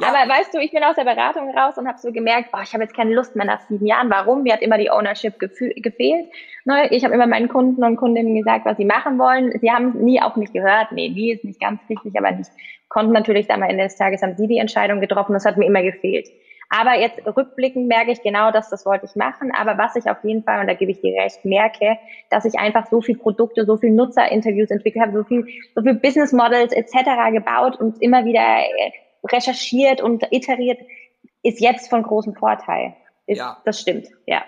Ja. 0.00 0.08
Aber 0.08 0.28
weißt 0.28 0.52
du, 0.52 0.58
ich 0.58 0.72
bin 0.72 0.82
aus 0.82 0.96
der 0.96 1.04
Beratung 1.04 1.56
raus 1.56 1.78
und 1.78 1.86
habe 1.86 1.96
so 1.98 2.10
gemerkt, 2.10 2.50
oh, 2.52 2.58
ich 2.60 2.72
habe 2.72 2.82
jetzt 2.82 2.96
keine 2.96 3.14
Lust 3.14 3.36
mehr 3.36 3.46
nach 3.46 3.60
sieben 3.68 3.86
Jahren. 3.86 4.10
Warum? 4.10 4.42
Mir 4.42 4.54
hat 4.54 4.62
immer 4.62 4.78
die 4.78 4.90
Ownership 4.90 5.38
gefehlt. 5.38 6.28
Ne? 6.64 6.88
Ich 6.90 7.04
habe 7.04 7.14
immer 7.14 7.28
meinen 7.28 7.48
Kunden 7.48 7.84
und 7.84 7.94
Kundinnen 7.94 8.34
gesagt, 8.34 8.66
was 8.66 8.76
sie 8.76 8.84
machen 8.84 9.16
wollen. 9.16 9.56
Sie 9.60 9.70
haben 9.70 10.02
nie 10.02 10.20
auf 10.20 10.34
mich 10.34 10.52
gehört. 10.52 10.90
Nee, 10.90 11.08
nie 11.08 11.34
ist 11.34 11.44
nicht 11.44 11.60
ganz 11.60 11.80
richtig, 11.88 12.18
aber 12.18 12.32
nicht. 12.32 12.50
Konnten 12.88 13.12
natürlich 13.12 13.46
dann 13.46 13.62
am 13.62 13.70
Ende 13.70 13.84
des 13.84 13.96
Tages 13.96 14.22
haben 14.22 14.36
sie 14.36 14.48
die 14.48 14.58
Entscheidung 14.58 15.00
getroffen. 15.00 15.34
Das 15.34 15.44
hat 15.44 15.56
mir 15.56 15.66
immer 15.66 15.82
gefehlt. 15.82 16.28
Aber 16.76 16.98
jetzt 16.98 17.20
rückblickend 17.24 17.86
merke 17.86 18.10
ich 18.10 18.22
genau, 18.22 18.50
dass 18.50 18.68
das 18.68 18.84
wollte 18.84 19.06
ich 19.06 19.14
machen. 19.14 19.52
Aber 19.56 19.78
was 19.78 19.94
ich 19.94 20.10
auf 20.10 20.16
jeden 20.24 20.42
Fall, 20.42 20.60
und 20.60 20.66
da 20.66 20.74
gebe 20.74 20.90
ich 20.90 21.00
dir 21.00 21.14
recht, 21.14 21.44
merke, 21.44 21.98
dass 22.30 22.44
ich 22.44 22.58
einfach 22.58 22.88
so 22.90 23.00
viel 23.00 23.16
Produkte, 23.16 23.64
so 23.64 23.76
viel 23.76 23.92
Nutzerinterviews 23.92 24.70
entwickelt 24.70 25.04
habe, 25.04 25.16
so 25.16 25.22
viel, 25.22 25.46
so 25.76 25.82
viel 25.82 25.94
Business 25.94 26.32
Models 26.32 26.72
etc. 26.72 27.32
gebaut 27.32 27.78
und 27.78 28.02
immer 28.02 28.24
wieder 28.24 28.40
äh, 28.40 28.90
recherchiert 29.24 30.00
und 30.00 30.26
iteriert, 30.32 30.80
ist 31.44 31.60
jetzt 31.60 31.88
von 31.88 32.02
großem 32.02 32.34
Vorteil. 32.34 32.96
Ist, 33.26 33.38
ja. 33.38 33.56
Das 33.64 33.80
stimmt, 33.80 34.08
ja. 34.26 34.42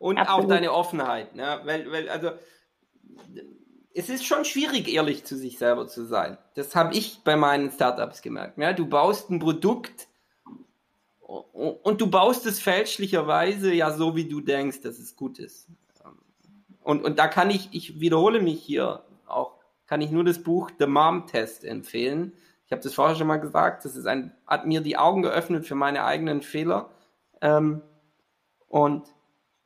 Und 0.00 0.18
Absolut. 0.18 0.44
auch 0.44 0.48
deine 0.48 0.72
Offenheit, 0.72 1.36
ne? 1.36 1.60
weil, 1.64 1.92
weil, 1.92 2.08
also, 2.08 2.30
es 3.94 4.08
ist 4.08 4.26
schon 4.26 4.44
schwierig, 4.44 4.92
ehrlich 4.92 5.24
zu 5.24 5.36
sich 5.36 5.58
selber 5.58 5.86
zu 5.86 6.04
sein. 6.04 6.38
Das 6.54 6.74
habe 6.74 6.94
ich 6.94 7.20
bei 7.22 7.36
meinen 7.36 7.70
Startups 7.70 8.20
gemerkt. 8.20 8.58
Ja? 8.58 8.72
Du 8.72 8.86
baust 8.86 9.30
ein 9.30 9.38
Produkt, 9.38 10.07
und 11.28 12.00
du 12.00 12.06
baust 12.06 12.46
es 12.46 12.58
fälschlicherweise 12.58 13.72
ja 13.72 13.90
so, 13.90 14.16
wie 14.16 14.26
du 14.26 14.40
denkst, 14.40 14.80
dass 14.80 14.98
es 14.98 15.14
gut 15.14 15.38
ist. 15.38 15.68
Und, 16.82 17.04
und 17.04 17.18
da 17.18 17.28
kann 17.28 17.50
ich, 17.50 17.68
ich 17.72 18.00
wiederhole 18.00 18.40
mich 18.40 18.62
hier 18.62 19.04
auch, 19.26 19.56
kann 19.86 20.00
ich 20.00 20.10
nur 20.10 20.24
das 20.24 20.42
Buch 20.42 20.70
The 20.78 20.86
Mom 20.86 21.26
Test 21.26 21.64
empfehlen. 21.64 22.32
Ich 22.64 22.72
habe 22.72 22.80
das 22.82 22.94
vorher 22.94 23.14
schon 23.14 23.26
mal 23.26 23.36
gesagt, 23.36 23.84
das 23.84 23.94
ist 23.94 24.06
ein, 24.06 24.32
hat 24.46 24.66
mir 24.66 24.80
die 24.80 24.96
Augen 24.96 25.20
geöffnet 25.20 25.66
für 25.66 25.74
meine 25.74 26.04
eigenen 26.04 26.40
Fehler. 26.40 26.88
Ähm, 27.42 27.82
und 28.68 29.14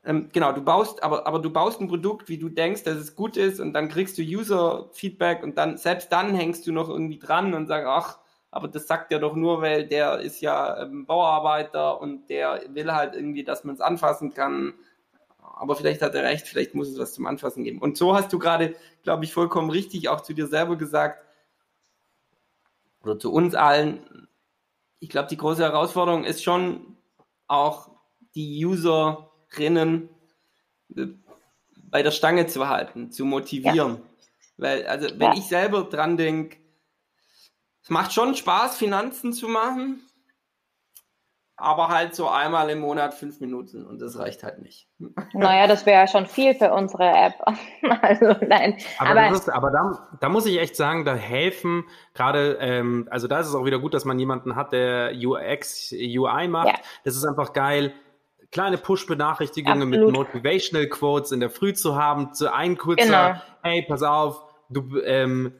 ähm, 0.05 0.31
genau, 0.33 0.51
du 0.51 0.63
baust, 0.63 1.01
aber, 1.05 1.29
aber 1.29 1.39
du 1.39 1.51
baust 1.51 1.81
ein 1.81 1.87
Produkt, 1.87 2.29
wie 2.29 2.39
du 2.39 2.49
denkst, 2.49 2.83
dass 2.83 2.97
es 2.97 3.15
gut 3.15 3.37
ist, 3.37 3.61
und 3.61 3.73
dann 3.73 3.89
kriegst 3.89 4.19
du 4.19 4.23
User-Feedback 4.23 5.45
und 5.45 5.59
dann, 5.59 5.77
selbst 5.77 6.11
dann 6.11 6.35
hängst 6.35 6.67
du 6.67 6.73
noch 6.73 6.89
irgendwie 6.89 7.21
dran 7.21 7.55
und 7.55 7.69
sagst, 7.69 7.87
ach, 7.87 8.19
aber 8.53 8.69
das 8.69 8.87
sagt 8.87 9.11
er 9.11 9.19
doch 9.19 9.35
nur, 9.35 9.63
weil 9.63 9.89
der 9.89 10.21
ist 10.21 10.43
ja 10.43 10.83
ähm, 10.83 11.07
Bauarbeiter 11.07 12.01
und 12.01 12.29
der 12.29 12.63
will 12.69 12.93
halt 12.93 13.15
irgendwie, 13.15 13.45
dass 13.45 13.65
man 13.65 13.75
es 13.75 13.81
anfassen 13.81 14.35
kann. 14.35 14.75
Aber 15.39 15.75
vielleicht 15.75 16.03
hat 16.03 16.15
er 16.15 16.23
recht, 16.23 16.47
vielleicht 16.47 16.75
muss 16.75 16.89
es 16.89 16.99
was 16.99 17.15
zum 17.15 17.27
Anfassen 17.27 17.65
geben. 17.65 17.79
Und 17.79 17.97
so 17.97 18.15
hast 18.15 18.31
du 18.31 18.39
gerade, 18.39 18.77
glaube 19.05 19.25
ich, 19.25 19.33
vollkommen 19.33 19.71
richtig 19.71 20.11
auch 20.11 20.21
zu 20.21 20.35
dir 20.35 20.47
selber 20.47 20.77
gesagt, 20.77 21.25
oder 23.03 23.19
zu 23.19 23.33
uns 23.33 23.55
allen, 23.55 24.29
ich 25.01 25.09
glaube, 25.09 25.29
die 25.29 25.39
große 25.39 25.63
Herausforderung 25.63 26.25
ist 26.25 26.45
schon 26.45 26.99
auch 27.49 27.91
die 28.35 28.65
Userinnen 28.67 30.11
äh, 30.95 31.07
bei 31.77 32.03
der 32.03 32.11
Stange 32.11 32.49
zu 32.49 32.69
halten, 32.69 33.11
zu 33.11 33.25
motivieren. 33.25 33.95
Ja. 33.95 34.01
Weil, 34.59 34.87
also, 34.87 35.09
wenn 35.15 35.33
ja. 35.33 35.35
ich 35.39 35.45
selber 35.45 35.85
dran 35.85 36.19
denke, 36.19 36.62
es 37.83 37.91
macht 37.91 38.12
schon 38.12 38.35
Spaß, 38.35 38.76
Finanzen 38.76 39.33
zu 39.33 39.49
machen, 39.49 40.03
aber 41.57 41.89
halt 41.89 42.14
so 42.14 42.28
einmal 42.28 42.70
im 42.70 42.80
Monat 42.80 43.14
fünf 43.14 43.41
Minuten 43.41 43.87
und 43.87 44.01
das 44.01 44.18
reicht 44.18 44.43
halt 44.43 44.61
nicht. 44.61 44.89
Naja, 45.35 45.66
das 45.66 45.87
wäre 45.87 46.01
ja 46.01 46.07
schon 46.07 46.26
viel 46.26 46.55
für 46.55 46.72
unsere 46.72 47.09
App. 47.09 47.35
also 48.03 48.35
nein. 48.47 48.76
Aber, 48.99 49.11
aber, 49.11 49.35
ist, 49.35 49.49
aber 49.49 49.70
da, 49.70 50.09
da, 50.20 50.28
muss 50.28 50.47
ich 50.47 50.59
echt 50.59 50.76
sagen, 50.76 51.05
da 51.05 51.14
helfen 51.14 51.85
gerade, 52.14 52.59
ähm, 52.61 53.09
also 53.11 53.28
da 53.28 53.41
ist 53.41 53.49
es 53.49 53.55
auch 53.55 53.64
wieder 53.64 53.78
gut, 53.78 53.95
dass 53.95 54.05
man 54.05 54.18
jemanden 54.18 54.57
hat, 54.57 54.72
der 54.72 55.12
UX, 55.14 55.93
UI 55.93 56.49
macht. 56.49 56.68
Ja. 56.68 56.74
Das 57.05 57.16
ist 57.16 57.24
einfach 57.24 57.53
geil 57.53 57.95
kleine 58.53 58.76
Push-Benachrichtigungen 58.76 59.89
mit 59.89 60.12
Motivational 60.12 60.87
Quotes 60.87 61.33
in 61.33 61.41
der 61.41 61.51
Früh 61.51 61.72
zu 61.72 61.97
haben, 61.97 62.35
zu 62.35 62.53
ein 62.53 62.76
kurzer, 62.76 63.05
genau. 63.05 63.43
hey, 63.62 63.83
pass 63.89 64.03
auf, 64.03 64.43
du, 64.68 65.01
ähm, 65.01 65.55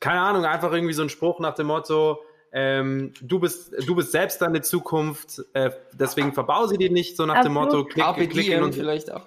keine 0.00 0.20
Ahnung, 0.20 0.44
einfach 0.44 0.72
irgendwie 0.72 0.94
so 0.94 1.02
ein 1.02 1.08
Spruch 1.08 1.40
nach 1.40 1.54
dem 1.54 1.66
Motto, 1.68 2.18
ähm, 2.52 3.12
du 3.20 3.40
bist 3.40 3.74
du 3.86 3.94
bist 3.94 4.12
selbst 4.12 4.40
deine 4.40 4.62
Zukunft, 4.62 5.42
äh, 5.52 5.70
deswegen 5.92 6.32
verbau 6.32 6.66
sie 6.66 6.78
dir 6.78 6.90
nicht, 6.90 7.16
so 7.16 7.26
nach 7.26 7.36
Absolut. 7.36 7.72
dem 7.72 7.80
Motto, 7.80 7.84
klick, 7.84 8.30
klicken 8.30 8.62
und 8.62 8.74
vielleicht 8.74 9.12
auch. 9.12 9.26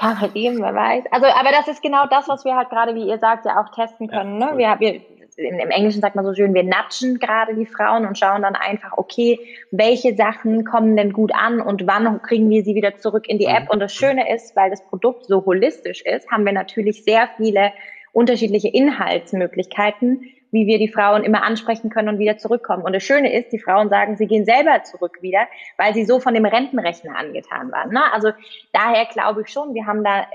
Carpe 0.00 0.30
diem, 0.30 0.58
wer 0.62 0.74
weiß. 0.74 1.04
Also, 1.10 1.26
aber 1.26 1.50
das 1.50 1.68
ist 1.68 1.82
genau 1.82 2.06
das, 2.06 2.26
was 2.28 2.44
wir 2.46 2.56
halt 2.56 2.70
gerade, 2.70 2.94
wie 2.94 3.06
ihr 3.06 3.18
sagt, 3.18 3.44
ja 3.44 3.60
auch 3.60 3.70
testen 3.74 4.08
können. 4.08 4.40
Ja, 4.40 4.52
ne? 4.52 4.80
wir, 4.80 4.80
wir, 4.80 5.00
Im 5.36 5.70
Englischen 5.70 6.00
sagt 6.00 6.16
man 6.16 6.24
so 6.24 6.32
schön, 6.32 6.54
wir 6.54 6.64
natschen 6.64 7.18
gerade 7.18 7.54
die 7.54 7.66
Frauen 7.66 8.06
und 8.06 8.18
schauen 8.18 8.40
dann 8.40 8.56
einfach, 8.56 8.92
okay, 8.96 9.38
welche 9.70 10.16
Sachen 10.16 10.64
kommen 10.64 10.96
denn 10.96 11.12
gut 11.12 11.32
an 11.34 11.60
und 11.60 11.86
wann 11.86 12.22
kriegen 12.22 12.48
wir 12.48 12.64
sie 12.64 12.74
wieder 12.74 12.96
zurück 12.96 13.28
in 13.28 13.38
die 13.38 13.46
mhm. 13.46 13.56
App. 13.56 13.70
Und 13.70 13.80
das 13.80 13.92
Schöne 13.92 14.32
ist, 14.34 14.56
weil 14.56 14.70
das 14.70 14.82
Produkt 14.86 15.26
so 15.26 15.44
holistisch 15.44 16.00
ist, 16.02 16.30
haben 16.30 16.46
wir 16.46 16.54
natürlich 16.54 17.04
sehr 17.04 17.28
viele 17.36 17.72
unterschiedliche 18.12 18.68
Inhaltsmöglichkeiten, 18.68 20.22
wie 20.52 20.66
wir 20.66 20.78
die 20.78 20.88
Frauen 20.88 21.22
immer 21.22 21.42
ansprechen 21.42 21.90
können 21.90 22.08
und 22.08 22.18
wieder 22.18 22.38
zurückkommen. 22.38 22.82
Und 22.82 22.92
das 22.92 23.02
Schöne 23.02 23.32
ist, 23.32 23.52
die 23.52 23.58
Frauen 23.58 23.88
sagen, 23.88 24.16
sie 24.16 24.26
gehen 24.26 24.44
selber 24.44 24.82
zurück 24.82 25.18
wieder, 25.20 25.46
weil 25.76 25.94
sie 25.94 26.04
so 26.04 26.20
von 26.20 26.34
dem 26.34 26.44
Rentenrechner 26.44 27.16
angetan 27.16 27.70
waren. 27.70 27.90
Ne? 27.90 28.00
Also 28.12 28.32
daher 28.72 29.06
glaube 29.06 29.42
ich 29.42 29.48
schon, 29.48 29.74
wir 29.74 29.86
haben 29.86 30.02
da 30.02 30.26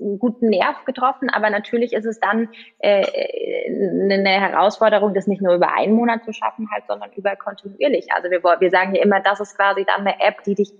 einen 0.00 0.18
guten 0.18 0.48
Nerv 0.50 0.84
getroffen, 0.84 1.30
aber 1.30 1.50
natürlich 1.50 1.92
ist 1.92 2.04
es 2.04 2.18
dann 2.20 2.48
äh, 2.78 3.04
eine 4.10 4.28
Herausforderung, 4.28 5.14
das 5.14 5.26
nicht 5.26 5.42
nur 5.42 5.54
über 5.54 5.74
einen 5.74 5.94
Monat 5.94 6.24
zu 6.24 6.32
schaffen, 6.32 6.68
halt, 6.72 6.84
sondern 6.88 7.10
über 7.12 7.36
kontinuierlich. 7.36 8.12
Also 8.12 8.30
wir, 8.30 8.42
wir 8.42 8.70
sagen 8.70 8.94
ja 8.94 9.02
immer, 9.02 9.20
das 9.20 9.40
ist 9.40 9.56
quasi 9.56 9.84
dann 9.84 10.00
eine 10.00 10.20
App, 10.20 10.42
die 10.44 10.54
dich 10.56 10.72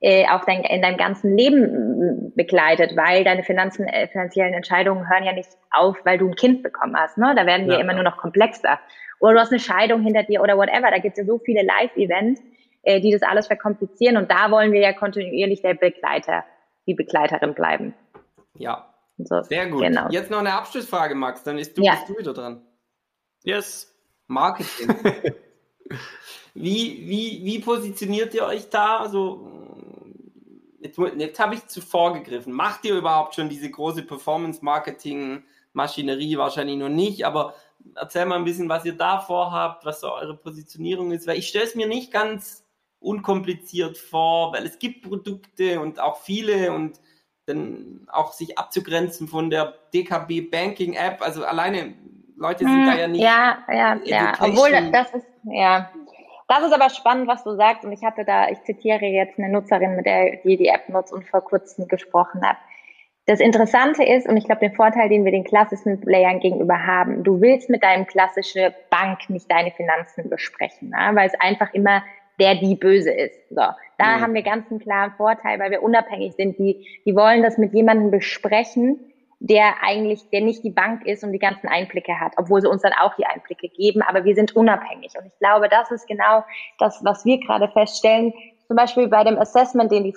äh, 0.00 0.26
auch 0.28 0.44
dein, 0.44 0.62
in 0.62 0.80
deinem 0.80 0.96
ganzen 0.96 1.36
Leben 1.36 2.32
begleitet, 2.36 2.96
weil 2.96 3.24
deine 3.24 3.42
Finanzen, 3.42 3.86
äh, 3.86 4.06
finanziellen 4.08 4.54
Entscheidungen 4.54 5.08
hören 5.08 5.24
ja 5.24 5.32
nicht 5.32 5.50
auf, 5.70 5.96
weil 6.04 6.18
du 6.18 6.28
ein 6.28 6.36
Kind 6.36 6.62
bekommen 6.62 6.96
hast. 6.96 7.18
Ne? 7.18 7.34
Da 7.36 7.46
werden 7.46 7.66
die 7.66 7.74
ja, 7.74 7.80
immer 7.80 7.94
nur 7.94 8.04
noch 8.04 8.16
komplexer. 8.16 8.78
Oder 9.18 9.34
du 9.34 9.40
hast 9.40 9.50
eine 9.50 9.60
Scheidung 9.60 10.02
hinter 10.02 10.22
dir 10.22 10.40
oder 10.40 10.56
whatever. 10.56 10.90
Da 10.90 10.98
gibt 10.98 11.18
es 11.18 11.26
ja 11.26 11.32
so 11.32 11.38
viele 11.38 11.62
Live-Events, 11.62 12.40
äh, 12.82 13.00
die 13.00 13.10
das 13.10 13.22
alles 13.22 13.48
verkomplizieren. 13.48 14.16
Und 14.16 14.30
da 14.30 14.50
wollen 14.52 14.72
wir 14.72 14.80
ja 14.80 14.92
kontinuierlich 14.92 15.62
der 15.62 15.74
Begleiter, 15.74 16.44
die 16.86 16.94
Begleiterin 16.94 17.54
bleiben. 17.54 17.94
Ja. 18.54 18.94
So, 19.18 19.42
Sehr 19.42 19.66
gut. 19.66 19.82
Genau. 19.82 20.08
Jetzt 20.10 20.30
noch 20.30 20.38
eine 20.38 20.52
Abschlussfrage, 20.52 21.16
Max. 21.16 21.42
Dann 21.42 21.58
ist 21.58 21.76
du, 21.76 21.82
ja. 21.82 21.94
bist 21.94 22.08
du 22.08 22.18
wieder 22.18 22.34
dran. 22.34 22.62
Yes. 23.42 23.92
Marketing. 24.28 24.88
wie, 26.54 27.08
wie, 27.08 27.40
wie 27.42 27.58
positioniert 27.58 28.32
ihr 28.34 28.44
euch 28.44 28.70
da? 28.70 28.98
Also 28.98 29.67
jetzt, 30.80 30.98
jetzt 30.98 31.40
habe 31.40 31.54
ich 31.54 31.66
zuvor 31.66 32.14
gegriffen. 32.14 32.52
Macht 32.52 32.84
ihr 32.84 32.96
überhaupt 32.96 33.34
schon 33.34 33.48
diese 33.48 33.70
große 33.70 34.02
Performance-Marketing-Maschinerie? 34.02 36.38
Wahrscheinlich 36.38 36.76
noch 36.76 36.88
nicht, 36.88 37.24
aber 37.24 37.54
erzähl 37.94 38.26
mal 38.26 38.34
ein 38.36 38.44
bisschen, 38.44 38.68
was 38.68 38.84
ihr 38.84 38.96
da 38.96 39.20
vorhabt, 39.20 39.84
was 39.84 40.00
so 40.00 40.12
eure 40.12 40.36
Positionierung 40.36 41.10
ist, 41.12 41.26
weil 41.26 41.38
ich 41.38 41.48
stelle 41.48 41.64
es 41.64 41.74
mir 41.74 41.88
nicht 41.88 42.12
ganz 42.12 42.64
unkompliziert 43.00 43.96
vor, 43.96 44.52
weil 44.52 44.66
es 44.66 44.78
gibt 44.78 45.02
Produkte 45.02 45.80
und 45.80 45.98
auch 46.00 46.18
viele 46.18 46.72
und 46.72 47.00
dann 47.46 48.06
auch 48.08 48.32
sich 48.32 48.58
abzugrenzen 48.58 49.28
von 49.28 49.50
der 49.50 49.74
DKB 49.94 50.50
Banking 50.50 50.94
App, 50.94 51.22
also 51.22 51.44
alleine 51.44 51.94
Leute 52.36 52.64
sind 52.64 52.72
hm, 52.72 52.86
da 52.86 52.96
ja 52.96 53.06
nicht. 53.08 53.22
Ja, 53.22 53.58
ja, 53.68 54.00
ja, 54.04 54.32
obwohl 54.38 54.70
das 54.92 55.14
ist, 55.14 55.26
ja. 55.44 55.90
Das 56.48 56.64
ist 56.64 56.72
aber 56.72 56.88
spannend, 56.88 57.28
was 57.28 57.44
du 57.44 57.54
sagst. 57.54 57.84
Und 57.84 57.92
ich 57.92 58.02
hatte 58.02 58.24
da, 58.24 58.48
ich 58.48 58.62
zitiere 58.62 59.04
jetzt 59.04 59.38
eine 59.38 59.50
Nutzerin, 59.50 59.96
mit 59.96 60.06
der 60.06 60.36
die 60.36 60.56
die 60.56 60.68
App 60.68 60.88
nutzt 60.88 61.12
und 61.12 61.24
vor 61.26 61.42
kurzem 61.42 61.86
gesprochen 61.86 62.46
hat. 62.46 62.56
Das 63.26 63.40
Interessante 63.40 64.02
ist, 64.02 64.26
und 64.26 64.38
ich 64.38 64.46
glaube, 64.46 64.62
den 64.62 64.74
Vorteil, 64.74 65.10
den 65.10 65.26
wir 65.26 65.32
den 65.32 65.44
klassischen 65.44 66.00
Playern 66.00 66.40
gegenüber 66.40 66.86
haben, 66.86 67.22
du 67.22 67.42
willst 67.42 67.68
mit 67.68 67.82
deinem 67.82 68.06
klassischen 68.06 68.72
Bank 68.88 69.28
nicht 69.28 69.50
deine 69.50 69.70
Finanzen 69.70 70.30
besprechen, 70.30 70.88
ne? 70.88 71.10
weil 71.12 71.26
es 71.26 71.38
einfach 71.38 71.74
immer 71.74 72.02
der 72.40 72.54
die 72.54 72.76
böse 72.76 73.10
ist. 73.10 73.48
So, 73.50 73.62
da 73.98 74.16
mhm. 74.16 74.20
haben 74.20 74.34
wir 74.34 74.42
ganz 74.42 74.70
einen 74.70 74.80
klaren 74.80 75.12
Vorteil, 75.16 75.58
weil 75.58 75.70
wir 75.70 75.82
unabhängig 75.82 76.34
sind. 76.34 76.58
Die, 76.58 76.86
die 77.04 77.14
wollen 77.14 77.42
das 77.42 77.58
mit 77.58 77.74
jemandem 77.74 78.10
besprechen, 78.10 78.98
der 79.40 79.82
eigentlich, 79.82 80.28
der 80.30 80.40
nicht 80.40 80.64
die 80.64 80.70
Bank 80.70 81.06
ist 81.06 81.22
und 81.22 81.32
die 81.32 81.38
ganzen 81.38 81.68
Einblicke 81.68 82.18
hat, 82.18 82.32
obwohl 82.36 82.60
sie 82.60 82.68
uns 82.68 82.82
dann 82.82 82.92
auch 82.92 83.14
die 83.14 83.24
Einblicke 83.24 83.68
geben, 83.68 84.02
aber 84.02 84.24
wir 84.24 84.34
sind 84.34 84.56
unabhängig. 84.56 85.12
Und 85.18 85.26
ich 85.26 85.38
glaube, 85.38 85.68
das 85.68 85.90
ist 85.90 86.08
genau 86.08 86.44
das, 86.78 87.04
was 87.04 87.24
wir 87.24 87.38
gerade 87.38 87.68
feststellen. 87.68 88.32
Zum 88.66 88.76
Beispiel 88.76 89.08
bei 89.08 89.24
dem 89.24 89.38
Assessment, 89.38 89.90
den 89.90 90.04
die, 90.04 90.14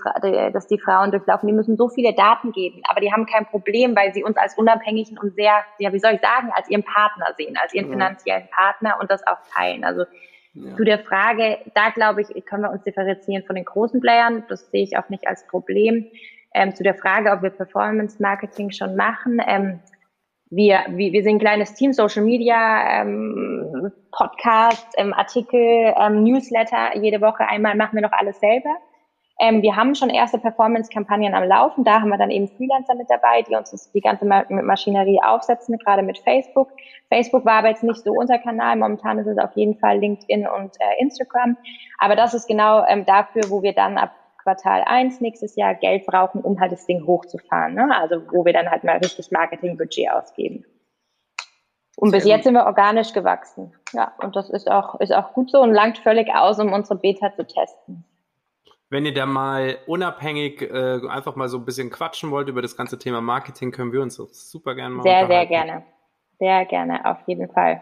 das 0.51 0.67
die 0.67 0.79
Frauen 0.79 1.11
durchlaufen, 1.11 1.47
die 1.47 1.53
müssen 1.53 1.77
so 1.77 1.87
viele 1.87 2.13
Daten 2.13 2.51
geben, 2.51 2.81
aber 2.89 2.99
die 2.99 3.11
haben 3.11 3.25
kein 3.25 3.45
Problem, 3.45 3.95
weil 3.95 4.13
sie 4.13 4.23
uns 4.23 4.35
als 4.37 4.57
unabhängigen 4.57 5.17
und 5.17 5.35
sehr, 5.35 5.63
ja, 5.77 5.93
wie 5.93 5.99
soll 5.99 6.13
ich 6.13 6.21
sagen, 6.21 6.51
als 6.53 6.69
ihren 6.69 6.83
Partner 6.83 7.27
sehen, 7.37 7.57
als 7.61 7.73
ihren 7.73 7.89
finanziellen 7.89 8.49
Partner 8.49 8.97
und 8.99 9.09
das 9.09 9.25
auch 9.25 9.37
teilen. 9.55 9.85
Also 9.85 10.03
ja. 10.53 10.75
Zu 10.75 10.83
der 10.83 10.99
Frage, 10.99 11.59
da 11.75 11.91
glaube 11.91 12.21
ich, 12.21 12.45
können 12.45 12.63
wir 12.63 12.71
uns 12.71 12.83
differenzieren 12.83 13.43
von 13.45 13.55
den 13.55 13.63
großen 13.63 14.01
Playern. 14.01 14.43
Das 14.49 14.69
sehe 14.69 14.83
ich 14.83 14.97
auch 14.97 15.07
nicht 15.09 15.25
als 15.27 15.47
Problem. 15.47 16.07
Ähm, 16.53 16.75
zu 16.75 16.83
der 16.83 16.95
Frage, 16.95 17.31
ob 17.31 17.41
wir 17.41 17.49
Performance 17.49 18.21
Marketing 18.21 18.71
schon 18.71 18.95
machen. 18.95 19.41
Ähm, 19.45 19.79
wir, 20.51 20.81
wir, 20.89 21.13
wir 21.13 21.23
sind 21.23 21.35
ein 21.35 21.39
kleines 21.39 21.73
Team, 21.75 21.93
Social 21.93 22.23
Media, 22.23 23.01
ähm, 23.01 23.91
Podcast, 24.11 24.87
ähm, 24.97 25.13
Artikel, 25.13 25.93
ähm, 25.97 26.23
Newsletter. 26.23 26.97
Jede 26.97 27.21
Woche 27.21 27.47
einmal 27.47 27.75
machen 27.75 27.95
wir 27.95 28.01
noch 28.01 28.11
alles 28.11 28.37
selber. 28.41 28.75
Ähm, 29.39 29.61
wir 29.61 29.75
haben 29.77 29.95
schon 29.95 30.09
erste 30.09 30.37
Performance-Kampagnen 30.37 31.33
am 31.33 31.45
Laufen. 31.45 31.85
Da 31.85 32.01
haben 32.01 32.09
wir 32.09 32.17
dann 32.17 32.29
eben 32.29 32.49
Freelancer 32.49 32.95
mit 32.95 33.09
dabei, 33.09 33.41
die 33.43 33.55
uns 33.55 33.91
die 33.91 34.01
ganze 34.01 34.25
Maschinerie 34.25 35.21
aufsetzen, 35.23 35.77
gerade 35.79 36.03
mit 36.03 36.19
Facebook. 36.19 36.69
Facebook 37.09 37.45
war 37.45 37.59
aber 37.59 37.69
jetzt 37.69 37.83
nicht 37.83 38.03
so 38.03 38.11
unser 38.11 38.37
Kanal. 38.37 38.75
Momentan 38.75 39.19
ist 39.19 39.27
es 39.27 39.37
auf 39.37 39.55
jeden 39.55 39.79
Fall 39.79 39.99
LinkedIn 39.99 40.47
und 40.47 40.75
äh, 40.79 41.01
Instagram. 41.01 41.57
Aber 41.97 42.15
das 42.15 42.33
ist 42.33 42.47
genau 42.47 42.85
dafür, 43.05 43.43
wo 43.47 43.63
wir 43.63 43.73
dann 43.73 43.97
ab 43.97 44.11
Quartal 44.43 44.83
1 44.85 45.21
nächstes 45.21 45.55
Jahr 45.55 45.75
Geld 45.75 46.05
brauchen, 46.05 46.41
um 46.41 46.59
halt 46.59 46.71
das 46.71 46.85
Ding 46.85 47.05
hochzufahren. 47.05 47.75
Ne? 47.75 47.95
Also 47.95 48.21
wo 48.31 48.45
wir 48.45 48.53
dann 48.53 48.69
halt 48.69 48.83
mal 48.83 48.97
richtig 48.97 49.31
Marketingbudget 49.31 50.11
ausgeben. 50.11 50.65
Und 51.97 52.11
bis 52.11 52.25
jetzt 52.25 52.45
sind 52.45 52.53
wir 52.53 52.65
organisch 52.65 53.13
gewachsen. 53.13 53.73
Ja, 53.93 54.13
und 54.23 54.35
das 54.35 54.49
ist 54.49 54.71
auch, 54.71 54.99
ist 54.99 55.13
auch 55.13 55.33
gut 55.33 55.51
so 55.51 55.61
und 55.61 55.71
langt 55.71 55.99
völlig 55.99 56.33
aus, 56.33 56.59
um 56.59 56.73
unsere 56.73 56.97
Beta 56.97 57.33
zu 57.35 57.45
testen. 57.45 58.05
Wenn 58.89 59.05
ihr 59.05 59.13
da 59.13 59.25
mal 59.25 59.77
unabhängig 59.85 60.61
äh, 60.61 60.99
einfach 61.07 61.35
mal 61.35 61.47
so 61.47 61.57
ein 61.57 61.65
bisschen 61.65 61.89
quatschen 61.89 62.31
wollt 62.31 62.49
über 62.49 62.61
das 62.61 62.75
ganze 62.75 62.97
Thema 62.97 63.21
Marketing, 63.21 63.71
können 63.71 63.93
wir 63.93 64.01
uns 64.01 64.19
auch 64.19 64.29
super 64.29 64.75
gerne 64.75 64.95
mal 64.95 65.03
Sehr, 65.03 65.27
sehr 65.27 65.45
gerne. 65.45 65.83
Sehr 66.39 66.65
gerne, 66.65 67.05
auf 67.05 67.19
jeden 67.27 67.49
Fall. 67.49 67.81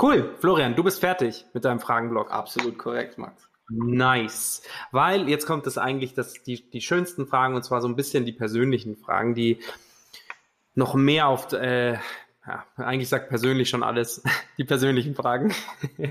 Cool. 0.00 0.34
Florian, 0.40 0.74
du 0.74 0.82
bist 0.82 1.00
fertig 1.00 1.44
mit 1.52 1.64
deinem 1.64 1.78
Fragenblock. 1.78 2.32
Absolut 2.32 2.78
korrekt, 2.78 3.18
Max. 3.18 3.51
Nice. 3.74 4.62
Weil 4.90 5.28
jetzt 5.28 5.46
kommt 5.46 5.66
es 5.66 5.78
eigentlich 5.78 6.14
das, 6.14 6.34
die, 6.42 6.68
die 6.70 6.80
schönsten 6.80 7.26
Fragen 7.26 7.54
und 7.54 7.64
zwar 7.64 7.80
so 7.80 7.88
ein 7.88 7.96
bisschen 7.96 8.26
die 8.26 8.32
persönlichen 8.32 8.96
Fragen, 8.96 9.34
die 9.34 9.60
noch 10.74 10.94
mehr 10.94 11.28
auf, 11.28 11.52
äh, 11.52 11.92
ja, 11.92 12.66
eigentlich 12.76 13.08
sagt 13.08 13.28
persönlich 13.28 13.70
schon 13.70 13.82
alles, 13.82 14.22
die 14.58 14.64
persönlichen 14.64 15.14
Fragen. 15.14 15.54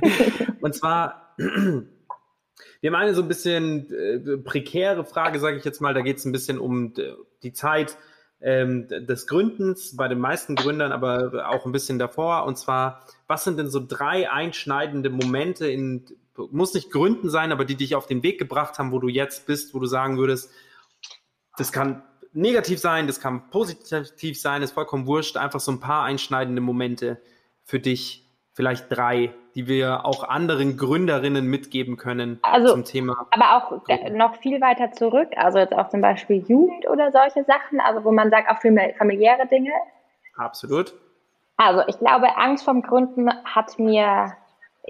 und 0.62 0.74
zwar, 0.74 1.36
wir 1.38 2.90
haben 2.90 2.96
eine 2.96 3.14
so 3.14 3.22
ein 3.22 3.28
bisschen 3.28 3.92
äh, 3.92 4.38
prekäre 4.38 5.06
Frage, 5.06 5.40
sage 5.40 5.58
ich 5.58 5.66
jetzt 5.66 5.82
mal. 5.82 5.94
Da 5.94 6.02
geht 6.02 6.18
es 6.18 6.26
ein 6.26 6.32
bisschen 6.32 6.58
um 6.58 6.94
die 7.44 7.54
Zeit 7.54 7.98
ähm, 8.42 8.88
des 8.88 9.28
Gründens 9.28 9.96
bei 9.96 10.08
den 10.08 10.20
meisten 10.20 10.56
Gründern, 10.56 10.92
aber 10.92 11.50
auch 11.50 11.66
ein 11.66 11.72
bisschen 11.72 12.00
davor. 12.00 12.46
Und 12.46 12.58
zwar, 12.58 13.06
was 13.28 13.44
sind 13.44 13.58
denn 13.58 13.70
so 13.70 13.84
drei 13.86 14.32
einschneidende 14.32 15.10
Momente 15.10 15.68
in, 15.68 16.06
muss 16.50 16.74
nicht 16.74 16.92
Gründen 16.92 17.30
sein, 17.30 17.52
aber 17.52 17.66
die 17.66 17.76
dich 17.76 17.96
auf 17.96 18.08
den 18.08 18.24
Weg 18.24 18.40
gebracht 18.40 18.80
haben, 18.80 18.92
wo 18.92 19.00
du 19.00 19.08
jetzt 19.08 19.46
bist, 19.46 19.74
wo 19.74 19.80
du 19.80 19.86
sagen 19.86 20.18
würdest, 20.18 20.52
das 21.58 21.72
kann 21.72 22.04
negativ 22.34 22.80
sein, 22.80 23.08
das 23.08 23.20
kann 23.20 23.50
positiv 23.50 24.40
sein, 24.40 24.64
ist 24.64 24.72
vollkommen 24.72 25.06
wurscht. 25.06 25.38
Einfach 25.38 25.60
so 25.60 25.72
ein 25.72 25.80
paar 25.80 26.04
einschneidende 26.04 26.62
Momente 26.62 27.22
für 27.64 27.80
dich, 27.80 28.31
vielleicht 28.62 28.96
drei, 28.96 29.32
die 29.56 29.66
wir 29.66 30.06
auch 30.06 30.24
anderen 30.24 30.78
Gründerinnen 30.78 31.48
mitgeben 31.48 31.98
können 31.98 32.38
also, 32.44 32.74
zum 32.74 32.86
Thema. 32.86 33.26
Aber 33.32 33.58
auch 33.58 33.84
Gründen. 33.86 34.16
noch 34.16 34.36
viel 34.36 34.62
weiter 34.62 34.92
zurück, 34.92 35.30
also 35.36 35.58
jetzt 35.58 35.74
auch 35.74 35.90
zum 35.90 36.02
Beispiel 36.02 36.46
Jugend 36.48 36.88
oder 36.88 37.12
solche 37.12 37.44
Sachen, 37.46 37.80
also 37.80 38.04
wo 38.04 38.12
man 38.12 38.30
sagt, 38.30 38.52
auch 38.52 38.62
familiäre 38.62 39.48
Dinge. 39.48 39.72
Absolut. 40.38 40.94
Also 41.58 41.82
ich 41.88 41.98
glaube, 41.98 42.38
Angst 42.38 42.64
vom 42.64 42.84
Gründen 42.84 43.32
hat 43.46 43.80
mir 43.80 44.32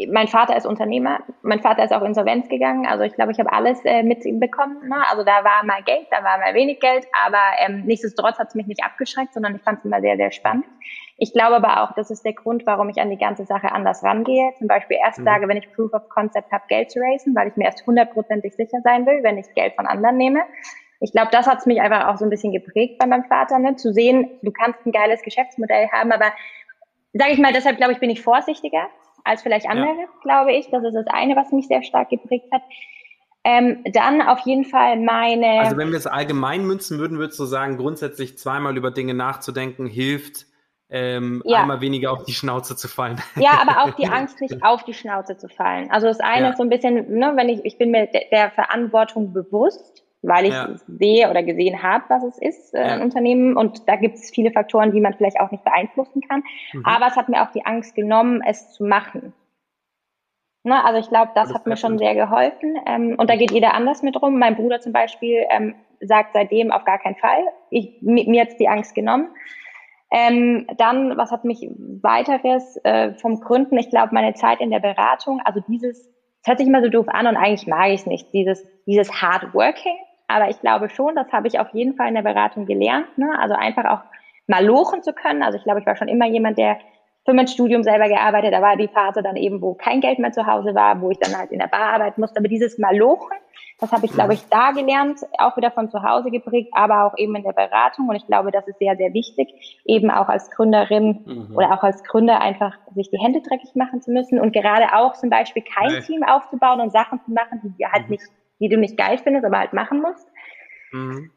mein 0.08 0.28
Vater 0.28 0.56
ist 0.56 0.66
Unternehmer, 0.66 1.20
mein 1.42 1.60
Vater 1.60 1.84
ist 1.84 1.92
auch 1.94 2.02
insolvenz 2.02 2.48
gegangen, 2.48 2.86
also 2.88 3.04
ich 3.04 3.14
glaube, 3.14 3.32
ich 3.32 3.40
habe 3.40 3.52
alles 3.52 3.84
äh, 3.84 4.04
mit 4.04 4.26
ihm 4.26 4.40
bekommen. 4.40 4.88
Ne? 4.88 4.96
Also 5.10 5.24
da 5.24 5.44
war 5.44 5.66
mal 5.66 5.84
Geld, 5.84 6.08
da 6.12 6.24
war 6.24 6.38
mal 6.40 6.54
wenig 6.54 6.80
Geld, 6.80 7.06
aber 7.26 7.42
ähm, 7.60 7.84
nichtsdestotrotz 7.86 8.40
hat 8.40 8.50
es 8.50 8.56
mich 8.56 8.68
nicht 8.68 8.84
abgeschreckt, 8.84 9.34
sondern 9.34 9.56
ich 9.56 9.62
fand 9.62 9.80
es 9.80 9.86
immer 9.86 10.02
sehr, 10.02 10.16
sehr 10.16 10.32
spannend. 10.32 10.66
Ich 11.24 11.34
glaube 11.34 11.58
aber 11.58 11.84
auch, 11.84 11.94
das 11.94 12.10
ist 12.10 12.26
der 12.26 12.34
Grund, 12.34 12.66
warum 12.66 12.90
ich 12.90 13.00
an 13.00 13.12
die 13.12 13.18
ganze 13.18 13.46
Sache 13.46 13.72
anders 13.72 14.04
rangehe. 14.04 14.54
Zum 14.58 14.66
Beispiel 14.68 14.98
erst 14.98 15.20
mhm. 15.20 15.26
sage, 15.26 15.48
wenn 15.48 15.58
ich 15.58 15.72
Proof 15.72 15.94
of 15.94 16.10
Concept 16.10 16.52
habe, 16.52 16.64
Geld 16.68 16.90
zu 16.90 17.00
raisen, 17.00 17.36
weil 17.36 17.50
ich 17.50 17.56
mir 17.56 17.66
erst 17.66 17.86
hundertprozentig 17.86 18.56
sicher 18.56 18.80
sein 18.84 19.06
will, 19.06 19.22
wenn 19.22 19.38
ich 19.38 19.46
Geld 19.54 19.76
von 19.76 19.86
anderen 19.86 20.18
nehme. 20.18 20.40
Ich 21.00 21.12
glaube, 21.12 21.30
das 21.32 21.46
hat 21.46 21.64
mich 21.68 21.80
einfach 21.80 22.08
auch 22.08 22.18
so 22.18 22.26
ein 22.26 22.32
bisschen 22.32 22.52
geprägt 22.52 22.98
bei 22.98 23.06
meinem 23.06 23.26
Vater, 23.26 23.60
ne? 23.60 23.76
zu 23.76 23.94
sehen, 23.94 24.32
du 24.42 24.52
kannst 24.52 24.84
ein 24.84 24.92
geiles 24.92 25.22
Geschäftsmodell 25.22 25.90
haben, 25.92 26.12
aber 26.12 26.34
sage 27.14 27.34
ich 27.34 27.38
mal, 27.38 27.54
deshalb 27.54 27.78
glaube 27.78 27.94
ich, 27.94 28.00
bin 28.00 28.10
ich 28.10 28.24
vorsichtiger 28.24 28.88
als 29.24 29.44
vielleicht 29.44 29.70
andere, 29.70 29.90
ja. 29.90 30.08
glaube 30.24 30.54
ich. 30.54 30.72
Das 30.72 30.84
ist 30.84 30.96
das 30.96 31.06
eine, 31.06 31.36
was 31.36 31.52
mich 31.52 31.68
sehr 31.68 31.84
stark 31.84 32.10
geprägt 32.10 32.48
hat. 32.52 32.64
Ähm, 33.44 33.84
dann 33.94 34.24
auf 34.24 34.40
jeden 34.40 34.66
Fall 34.66 35.00
meine. 35.00 35.60
Also 35.60 35.78
wenn 35.78 35.92
wir 35.92 36.00
es 36.00 36.08
allgemein 36.08 36.66
münzen 36.66 36.98
würden, 36.98 37.20
würdest 37.20 37.40
du 37.40 37.46
sagen, 37.46 37.78
grundsätzlich 37.78 38.40
zweimal 38.40 38.76
über 38.76 38.90
Dinge 38.90 39.14
nachzudenken 39.14 39.86
hilft, 39.86 40.48
ähm, 40.92 41.42
ja. 41.46 41.62
einmal 41.62 41.80
weniger 41.80 42.12
auf 42.12 42.26
die 42.26 42.34
Schnauze 42.34 42.76
zu 42.76 42.88
fallen. 42.88 43.22
Ja, 43.36 43.52
aber 43.62 43.84
auch 43.84 43.96
die 43.96 44.08
Angst, 44.08 44.42
nicht 44.42 44.62
auf 44.62 44.84
die 44.84 44.94
Schnauze 44.94 45.38
zu 45.38 45.48
fallen. 45.48 45.90
Also 45.90 46.08
das 46.08 46.20
eine 46.20 46.46
ja. 46.46 46.50
ist 46.52 46.58
so 46.58 46.64
ein 46.64 46.70
bisschen, 46.70 47.18
ne, 47.18 47.32
wenn 47.36 47.50
ich, 47.50 47.64
ich 47.64 47.78
bin 47.78 47.92
mir 47.92 48.08
der, 48.08 48.26
der 48.32 48.52
Verantwortung 48.52 49.32
bewusst, 49.32 50.04
weil 50.22 50.46
ich 50.46 50.54
ja. 50.54 50.70
sehe 50.88 51.30
oder 51.30 51.44
gesehen 51.44 51.82
habe, 51.82 52.04
was 52.10 52.24
es 52.24 52.38
ist, 52.38 52.74
äh, 52.76 52.80
ein 52.80 53.02
Unternehmen. 53.02 53.56
Und 53.58 53.88
da 53.88 53.96
gibt 53.96 54.16
es 54.16 54.30
viele 54.30 54.52
Faktoren, 54.52 54.92
die 54.92 55.02
man 55.02 55.14
vielleicht 55.14 55.40
auch 55.40 55.50
nicht 55.50 55.64
beeinflussen 55.64 56.22
kann. 56.28 56.44
Mhm. 56.74 56.86
Aber 56.86 57.08
es 57.08 57.16
hat 57.16 57.30
mir 57.30 57.42
auch 57.42 57.52
die 57.52 57.66
Angst 57.66 57.96
genommen, 57.96 58.44
es 58.46 58.74
zu 58.74 58.84
machen. 58.84 59.34
Ne, 60.64 60.84
also 60.86 61.00
ich 61.00 61.10
glaube, 61.10 61.32
das, 61.34 61.48
das 61.48 61.56
hat 61.56 61.66
mir 61.66 61.78
schon 61.78 61.98
sehr 61.98 62.14
geholfen. 62.14 62.76
Ähm, 62.86 63.16
und 63.18 63.30
da 63.30 63.36
geht 63.36 63.52
jeder 63.52 63.74
anders 63.74 64.04
mit 64.04 64.22
rum. 64.22 64.38
Mein 64.38 64.58
Bruder 64.58 64.80
zum 64.82 64.92
Beispiel 64.92 65.46
ähm, 65.50 65.74
sagt 66.02 66.34
seitdem 66.34 66.72
auf 66.72 66.84
gar 66.84 67.00
keinen 67.00 67.16
Fall. 67.16 67.46
Ich, 67.70 68.02
mir, 68.02 68.30
mir 68.30 68.44
jetzt 68.44 68.60
die 68.60 68.68
Angst 68.68 68.94
genommen. 68.94 69.30
Ähm, 70.12 70.68
dann, 70.78 71.18
was 71.18 71.32
hat 71.32 71.46
mich 71.46 71.68
weiteres 72.02 72.78
äh, 72.84 73.14
vom 73.14 73.40
Gründen? 73.40 73.78
Ich 73.78 73.90
glaube, 73.90 74.14
meine 74.14 74.34
Zeit 74.34 74.60
in 74.60 74.70
der 74.70 74.80
Beratung, 74.80 75.42
also 75.46 75.62
dieses, 75.68 76.00
es 76.00 76.48
hört 76.48 76.60
sich 76.60 76.68
immer 76.68 76.82
so 76.84 76.90
doof 76.90 77.08
an 77.08 77.28
und 77.28 77.38
eigentlich 77.38 77.66
mag 77.68 77.90
ich 77.90 78.02
es 78.02 78.06
nicht, 78.06 78.34
dieses, 78.34 78.66
dieses 78.86 79.22
Hard 79.22 79.54
Working, 79.54 79.96
aber 80.28 80.50
ich 80.50 80.60
glaube 80.60 80.90
schon, 80.90 81.16
das 81.16 81.32
habe 81.32 81.48
ich 81.48 81.60
auf 81.60 81.74
jeden 81.74 81.96
Fall 81.96 82.10
in 82.10 82.16
der 82.16 82.22
Beratung 82.22 82.66
gelernt. 82.66 83.18
Ne? 83.18 83.38
Also 83.40 83.56
einfach 83.56 83.86
auch 83.86 84.02
mal 84.48 84.66
lochen 84.66 85.04
zu 85.04 85.14
können. 85.14 85.44
Also 85.44 85.58
ich 85.58 85.64
glaube, 85.64 85.80
ich 85.80 85.86
war 85.86 85.96
schon 85.96 86.08
immer 86.08 86.28
jemand, 86.28 86.58
der 86.58 86.78
für 87.26 87.34
mein 87.34 87.48
Studium 87.48 87.84
selber 87.84 88.08
gearbeitet. 88.08 88.54
Da 88.54 88.62
war 88.62 88.76
die 88.76 88.88
Phase 88.88 89.22
dann 89.22 89.36
eben, 89.36 89.62
wo 89.62 89.74
kein 89.74 90.02
Geld 90.02 90.20
mehr 90.20 90.32
zu 90.32 90.46
Hause 90.46 90.74
war, 90.74 91.02
wo 91.02 91.12
ich 91.12 91.20
dann 91.20 91.38
halt 91.38 91.52
in 91.52 91.60
der 91.60 91.68
Bar 91.68 91.94
arbeiten 91.94 92.22
musste. 92.22 92.40
Aber 92.40 92.48
dieses 92.48 92.78
Mal 92.78 92.98
lochen, 92.98 93.38
das 93.80 93.92
habe 93.92 94.06
ich, 94.06 94.12
glaube 94.12 94.34
ich, 94.34 94.48
da 94.50 94.72
gelernt, 94.72 95.20
auch 95.38 95.58
wieder 95.58 95.72
von 95.72 95.90
zu 95.90 96.02
Hause 96.04 96.32
geprägt, 96.32 96.70
aber 96.74 97.06
auch 97.06 97.18
eben 97.18 97.36
in 97.36 97.44
der 97.44 97.54
Beratung. 97.54 98.10
Und 98.10 98.16
ich 98.16 98.26
glaube, 98.26 98.52
das 98.52 98.68
ist 98.68 98.80
sehr, 98.80 98.96
sehr 98.98 99.14
wichtig, 99.14 99.82
eben 99.86 100.10
auch 100.10 100.30
als 100.30 100.50
Gründerin 100.52 101.24
mhm. 101.26 101.56
oder 101.56 101.74
auch 101.74 101.84
als 101.84 102.04
Gründer 102.04 102.42
einfach 102.42 102.74
sich 102.96 103.10
die 103.10 103.20
Hände 103.20 103.42
dreckig 103.42 103.76
machen 103.76 104.02
zu 104.02 104.12
müssen 104.12 104.40
und 104.40 104.54
gerade 104.54 104.94
auch 104.94 105.14
zum 105.14 105.30
Beispiel 105.30 105.64
kein 105.64 105.92
nee. 105.94 106.02
Team 106.02 106.24
aufzubauen 106.24 106.82
und 106.82 106.92
Sachen 106.92 107.22
zu 107.24 107.32
machen, 107.32 107.62
die 107.64 107.70
dir 107.78 107.92
halt 107.92 108.06
mhm. 108.06 108.12
nicht 108.12 108.24
die 108.62 108.70
du 108.70 108.78
nicht 108.78 108.96
geil 108.96 109.18
findest, 109.18 109.46
aber 109.46 109.60
halt 109.60 109.74
machen 109.74 110.02
musst. 110.02 110.28
Mhm. 110.92 111.32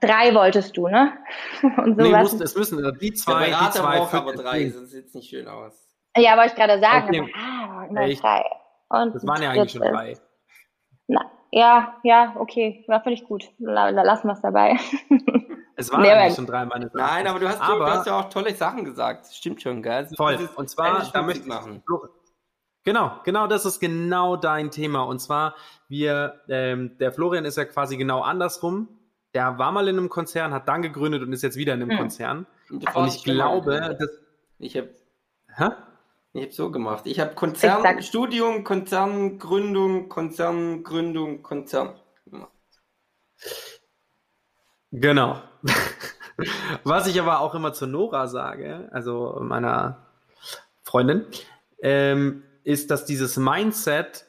Drei 0.00 0.34
wolltest 0.34 0.76
du, 0.76 0.88
ne? 0.88 1.12
Und 1.62 1.96
so 1.98 2.02
nee, 2.02 2.16
muss, 2.16 2.32
es 2.34 2.56
müssen 2.56 2.84
äh, 2.84 2.92
die 2.98 3.12
zwei, 3.12 3.46
die 3.46 3.70
zwei 3.70 3.98
braucht 3.98 4.14
aber 4.14 4.32
drei, 4.34 4.70
sonst 4.70 4.90
sieht 4.90 5.06
es 5.06 5.14
nicht 5.14 5.28
schön 5.28 5.48
aus. 5.48 5.72
Ja, 6.16 6.36
wollte 6.36 6.50
ich 6.50 6.54
gerade 6.54 6.80
sagen. 6.80 7.08
Okay. 7.08 7.32
Aber, 7.34 7.78
ah, 7.78 7.86
immer 7.86 8.14
drei. 8.14 8.44
Und 8.88 9.14
das 9.14 9.26
waren 9.26 9.42
ja 9.42 9.50
eigentlich 9.50 9.72
schon 9.72 9.80
drei. 9.80 10.16
Na, 11.08 11.30
ja, 11.50 11.96
ja, 12.02 12.34
okay. 12.38 12.84
Finde 12.86 13.12
ich 13.12 13.24
gut. 13.24 13.44
Lassen 13.58 14.28
wir 14.28 14.32
es 14.32 14.40
dabei. 14.40 14.76
Es 15.74 15.90
waren 15.90 16.02
nee, 16.02 16.10
eigentlich 16.10 16.36
schon 16.36 16.46
drei 16.46 16.64
meine 16.66 16.90
Nein, 16.92 17.26
aber 17.26 17.40
du 17.40 17.48
hast, 17.48 17.60
aber, 17.60 17.86
du 17.86 17.90
hast 17.90 18.06
ja 18.06 18.20
auch 18.20 18.28
tolle 18.28 18.54
Sachen 18.54 18.84
gesagt. 18.84 19.26
Stimmt 19.32 19.62
schon, 19.62 19.82
gell? 19.82 20.06
Voll. 20.16 20.48
Und 20.54 20.68
zwar, 20.68 21.10
da 21.12 21.22
möchte 21.22 21.40
ich 21.40 21.46
machen. 21.46 21.82
Genau, 22.84 23.12
genau, 23.24 23.46
das 23.46 23.64
ist 23.64 23.80
genau 23.80 24.36
dein 24.36 24.70
Thema. 24.70 25.02
Und 25.02 25.20
zwar, 25.20 25.54
wir, 25.88 26.40
ähm, 26.48 26.98
der 26.98 27.12
Florian 27.12 27.44
ist 27.44 27.56
ja 27.56 27.64
quasi 27.64 27.96
genau 27.96 28.20
andersrum. 28.20 28.88
Der 29.34 29.58
war 29.58 29.72
mal 29.72 29.88
in 29.88 29.98
einem 29.98 30.08
Konzern, 30.08 30.52
hat 30.52 30.68
dann 30.68 30.82
gegründet 30.82 31.22
und 31.22 31.32
ist 31.32 31.42
jetzt 31.42 31.56
wieder 31.56 31.74
in 31.74 31.82
einem 31.82 31.90
hm. 31.90 31.98
Konzern. 31.98 32.46
Und, 32.70 32.94
und 32.94 33.08
ich 33.08 33.24
glaube, 33.24 33.96
dass. 33.98 34.10
Ich 34.58 34.76
habe. 34.76 34.90
Hä? 35.54 35.70
Ich 36.34 36.42
habe 36.42 36.52
so 36.52 36.70
gemacht. 36.70 37.02
Ich 37.06 37.20
habe 37.20 37.34
Konzernstudium, 37.34 38.64
Konzerngründung, 38.64 40.08
Konzerngründung, 40.08 41.42
Konzern 41.42 41.94
gemacht. 42.24 42.50
Genau. 44.90 45.42
Was 46.84 47.06
ich 47.06 47.20
aber 47.20 47.40
auch 47.40 47.54
immer 47.54 47.74
zu 47.74 47.86
Nora 47.86 48.28
sage, 48.28 48.88
also 48.92 49.38
meiner 49.42 50.06
Freundin, 50.82 51.26
ähm, 51.82 52.42
ist, 52.64 52.90
dass 52.90 53.04
dieses 53.04 53.36
Mindset 53.36 54.26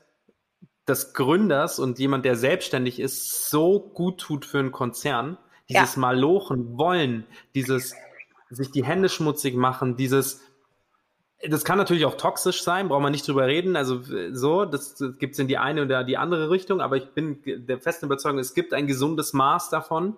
des 0.88 1.14
Gründers 1.14 1.80
und 1.80 2.00
jemand, 2.00 2.26
der 2.26 2.36
selbstständig 2.36 3.00
ist, 3.00 3.50
so 3.50 3.80
gut 3.80 4.20
tut 4.20 4.46
für 4.46 4.60
einen 4.60 4.72
Konzern. 4.72 5.38
Dieses 5.70 5.96
ja. 5.96 6.02
Malochen 6.02 6.78
wollen, 6.78 7.26
dieses 7.56 7.96
sich 8.50 8.70
die 8.72 8.84
Hände 8.84 9.10
schmutzig 9.10 9.56
machen, 9.56 9.96
dieses 9.96 10.42
das 11.50 11.66
kann 11.66 11.78
natürlich 11.78 12.06
auch 12.06 12.16
toxisch 12.16 12.64
sein, 12.64 12.88
braucht 12.88 13.02
man 13.02 13.12
nicht 13.12 13.28
drüber 13.28 13.48
reden. 13.48 13.76
Also 13.76 14.02
so, 14.32 14.66
das, 14.66 14.96
das 14.96 15.18
gibt 15.18 15.34
es 15.34 15.40
in 15.40 15.48
die 15.48 15.58
eine 15.58 15.84
oder 15.84 16.04
die 16.04 16.18
andere 16.18 16.50
Richtung, 16.50 16.80
aber 16.80 16.96
ich 16.96 17.10
bin 17.10 17.42
der 17.46 17.80
festen 17.80 18.06
Überzeugung, 18.06 18.40
es 18.40 18.54
gibt 18.54 18.74
ein 18.74 18.88
gesundes 18.88 19.34
Maß 19.34 19.70
davon, 19.70 20.18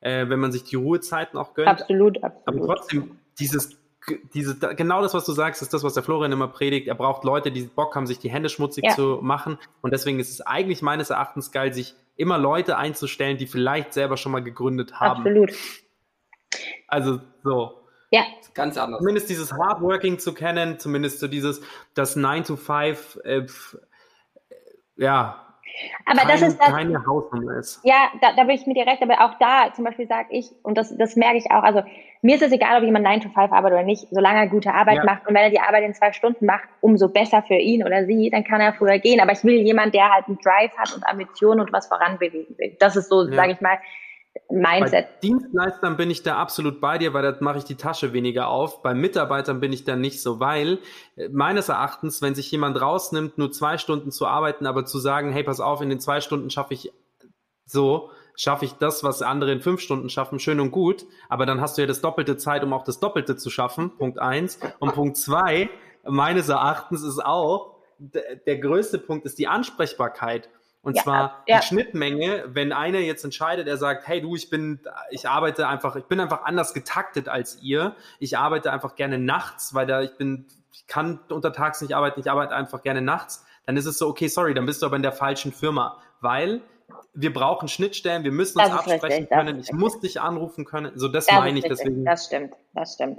äh, 0.00 0.28
wenn 0.28 0.38
man 0.38 0.52
sich 0.52 0.64
die 0.64 0.76
Ruhezeiten 0.76 1.38
auch 1.38 1.54
gönnt. 1.54 1.68
Absolut, 1.68 2.22
absolut. 2.22 2.46
Aber 2.46 2.74
trotzdem, 2.74 3.18
dieses, 3.38 3.77
diese, 4.34 4.58
genau 4.74 5.02
das, 5.02 5.14
was 5.14 5.24
du 5.24 5.32
sagst, 5.32 5.62
ist 5.62 5.72
das, 5.72 5.82
was 5.82 5.94
der 5.94 6.02
Florian 6.02 6.32
immer 6.32 6.48
predigt. 6.48 6.88
Er 6.88 6.94
braucht 6.94 7.24
Leute, 7.24 7.50
die 7.50 7.62
Bock 7.62 7.94
haben, 7.94 8.06
sich 8.06 8.18
die 8.18 8.30
Hände 8.30 8.48
schmutzig 8.48 8.84
ja. 8.84 8.94
zu 8.94 9.18
machen. 9.22 9.58
Und 9.80 9.92
deswegen 9.92 10.20
ist 10.20 10.30
es 10.30 10.40
eigentlich 10.40 10.82
meines 10.82 11.10
Erachtens 11.10 11.52
geil, 11.52 11.72
sich 11.72 11.94
immer 12.16 12.38
Leute 12.38 12.76
einzustellen, 12.76 13.38
die 13.38 13.46
vielleicht 13.46 13.92
selber 13.92 14.16
schon 14.16 14.32
mal 14.32 14.42
gegründet 14.42 15.00
haben. 15.00 15.20
Absolut. 15.20 15.52
Also 16.86 17.20
so. 17.42 17.82
Ja. 18.10 18.22
Ganz 18.54 18.76
anders. 18.76 18.98
Zumindest 18.98 19.30
dieses 19.30 19.52
Hardworking 19.52 20.18
zu 20.18 20.34
kennen, 20.34 20.78
zumindest 20.78 21.20
so 21.20 21.28
dieses, 21.28 21.60
das 21.94 22.16
9 22.16 22.44
to 22.44 22.56
5, 22.56 23.20
äh, 23.24 23.46
ja. 24.96 25.47
Aber 26.06 26.20
kein, 26.20 26.28
das 26.28 26.42
ist 26.42 26.60
das, 26.60 26.68
keine 26.68 27.04
Hausnummer 27.06 27.56
ist. 27.56 27.80
Ja, 27.84 28.10
da, 28.20 28.32
da 28.36 28.44
bin 28.44 28.56
ich 28.56 28.66
mit 28.66 28.76
dir 28.76 28.86
recht, 28.86 29.02
aber 29.02 29.24
auch 29.24 29.38
da 29.38 29.72
zum 29.74 29.84
Beispiel 29.84 30.06
sage 30.06 30.28
ich, 30.30 30.50
und 30.62 30.76
das, 30.76 30.96
das 30.96 31.16
merke 31.16 31.36
ich 31.36 31.50
auch, 31.50 31.62
also 31.62 31.82
mir 32.22 32.34
ist 32.34 32.42
es 32.42 32.52
egal, 32.52 32.78
ob 32.78 32.84
jemand 32.84 33.04
9 33.04 33.20
to 33.20 33.28
5 33.28 33.52
arbeitet 33.52 33.78
oder 33.78 33.82
nicht, 33.84 34.08
solange 34.10 34.40
er 34.40 34.46
gute 34.48 34.72
Arbeit 34.74 34.96
ja. 34.96 35.04
macht 35.04 35.26
und 35.26 35.34
wenn 35.34 35.42
er 35.42 35.50
die 35.50 35.60
Arbeit 35.60 35.84
in 35.84 35.94
zwei 35.94 36.12
Stunden 36.12 36.46
macht, 36.46 36.68
umso 36.80 37.08
besser 37.08 37.42
für 37.42 37.54
ihn 37.54 37.84
oder 37.84 38.06
sie, 38.06 38.30
dann 38.30 38.44
kann 38.44 38.60
er 38.60 38.72
früher 38.72 38.98
gehen. 38.98 39.20
Aber 39.20 39.32
ich 39.32 39.44
will 39.44 39.60
jemand, 39.60 39.94
der 39.94 40.12
halt 40.12 40.26
einen 40.26 40.38
Drive 40.38 40.76
hat 40.76 40.94
und 40.94 41.06
Ambitionen 41.06 41.60
und 41.60 41.72
was 41.72 41.86
voranbewegen 41.86 42.58
will. 42.58 42.76
Das 42.80 42.96
ist 42.96 43.08
so, 43.08 43.24
ja. 43.24 43.34
sage 43.34 43.52
ich 43.52 43.60
mal, 43.60 43.78
Mindset. 44.50 45.06
Bei 45.06 45.18
Dienstleistern 45.22 45.96
bin 45.96 46.10
ich 46.10 46.22
da 46.22 46.36
absolut 46.36 46.80
bei 46.80 46.98
dir, 46.98 47.14
weil 47.14 47.22
da 47.22 47.36
mache 47.40 47.58
ich 47.58 47.64
die 47.64 47.76
Tasche 47.76 48.12
weniger 48.12 48.48
auf. 48.48 48.82
Bei 48.82 48.94
Mitarbeitern 48.94 49.60
bin 49.60 49.72
ich 49.72 49.84
da 49.84 49.96
nicht 49.96 50.22
so, 50.22 50.40
weil 50.40 50.78
äh, 51.16 51.28
meines 51.30 51.68
Erachtens, 51.68 52.22
wenn 52.22 52.34
sich 52.34 52.50
jemand 52.50 52.80
rausnimmt, 52.80 53.38
nur 53.38 53.52
zwei 53.52 53.78
Stunden 53.78 54.10
zu 54.10 54.26
arbeiten, 54.26 54.66
aber 54.66 54.84
zu 54.84 54.98
sagen, 54.98 55.32
hey, 55.32 55.42
pass 55.42 55.60
auf, 55.60 55.80
in 55.80 55.88
den 55.88 56.00
zwei 56.00 56.20
Stunden 56.20 56.50
schaffe 56.50 56.74
ich 56.74 56.92
so, 57.64 58.10
schaffe 58.34 58.64
ich 58.64 58.74
das, 58.74 59.04
was 59.04 59.20
andere 59.20 59.52
in 59.52 59.60
fünf 59.60 59.80
Stunden 59.80 60.08
schaffen, 60.08 60.38
schön 60.38 60.60
und 60.60 60.70
gut, 60.70 61.06
aber 61.28 61.44
dann 61.44 61.60
hast 61.60 61.76
du 61.76 61.82
ja 61.82 61.86
das 61.86 62.00
doppelte 62.00 62.36
Zeit, 62.36 62.64
um 62.64 62.72
auch 62.72 62.84
das 62.84 63.00
Doppelte 63.00 63.36
zu 63.36 63.50
schaffen, 63.50 63.96
Punkt 63.96 64.18
eins. 64.18 64.58
Und 64.78 64.94
Punkt 64.94 65.16
zwei, 65.16 65.68
meines 66.04 66.48
Erachtens 66.48 67.02
ist 67.02 67.24
auch, 67.24 67.76
der 67.98 68.58
größte 68.58 68.98
Punkt 68.98 69.26
ist 69.26 69.38
die 69.38 69.48
Ansprechbarkeit. 69.48 70.48
Und 70.88 70.96
ja, 70.96 71.02
zwar 71.02 71.44
ja. 71.46 71.60
die 71.60 71.66
Schnittmenge, 71.66 72.44
wenn 72.46 72.72
einer 72.72 73.00
jetzt 73.00 73.22
entscheidet, 73.22 73.68
er 73.68 73.76
sagt, 73.76 74.08
hey 74.08 74.22
du, 74.22 74.34
ich 74.34 74.48
bin, 74.48 74.80
ich 75.10 75.28
arbeite 75.28 75.68
einfach, 75.68 75.96
ich 75.96 76.04
bin 76.04 76.18
einfach 76.18 76.46
anders 76.46 76.72
getaktet 76.72 77.28
als 77.28 77.60
ihr. 77.60 77.94
Ich 78.20 78.38
arbeite 78.38 78.72
einfach 78.72 78.94
gerne 78.94 79.18
nachts, 79.18 79.74
weil 79.74 79.86
da 79.86 80.00
ich 80.00 80.16
bin, 80.16 80.46
ich 80.72 80.86
kann 80.86 81.20
untertags 81.28 81.82
nicht 81.82 81.94
arbeiten, 81.94 82.20
ich 82.20 82.30
arbeite 82.30 82.54
einfach 82.54 82.82
gerne 82.82 83.02
nachts. 83.02 83.44
Dann 83.66 83.76
ist 83.76 83.84
es 83.84 83.98
so, 83.98 84.08
okay, 84.08 84.28
sorry, 84.28 84.54
dann 84.54 84.64
bist 84.64 84.80
du 84.80 84.86
aber 84.86 84.96
in 84.96 85.02
der 85.02 85.12
falschen 85.12 85.52
Firma, 85.52 85.98
weil 86.22 86.62
wir 87.12 87.34
brauchen 87.34 87.68
Schnittstellen, 87.68 88.24
wir 88.24 88.32
müssen 88.32 88.58
uns 88.58 88.70
absprechen 88.70 89.02
richtig, 89.02 89.28
können, 89.28 89.60
ich 89.60 89.70
muss 89.72 90.00
dich 90.00 90.22
anrufen 90.22 90.64
können. 90.64 90.92
So, 90.94 91.08
das, 91.08 91.26
das 91.26 91.34
meine 91.38 91.58
ich 91.58 91.66
richtig. 91.66 91.80
deswegen. 91.80 92.04
Das 92.06 92.24
stimmt, 92.24 92.54
das 92.72 92.94
stimmt. 92.94 93.18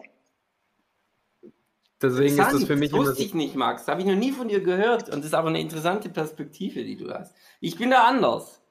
Deswegen 2.02 2.40
ist 2.40 2.54
das 2.54 2.64
für 2.64 2.76
mich. 2.76 2.92
Das 2.92 3.00
wusste 3.00 3.24
ich 3.24 3.34
nicht, 3.34 3.56
Max. 3.56 3.84
Das 3.84 3.92
habe 3.92 4.02
ich 4.02 4.08
noch 4.08 4.16
nie 4.16 4.32
von 4.32 4.48
dir 4.48 4.62
gehört. 4.62 5.10
Und 5.10 5.20
das 5.20 5.28
ist 5.28 5.34
aber 5.34 5.50
eine 5.50 5.60
interessante 5.60 6.10
Perspektive, 6.10 6.84
die 6.84 6.96
du 6.96 7.12
hast. 7.12 7.36
Ich 7.60 7.78
bin 7.78 7.92
da 7.92 8.04
anders. 8.06 8.62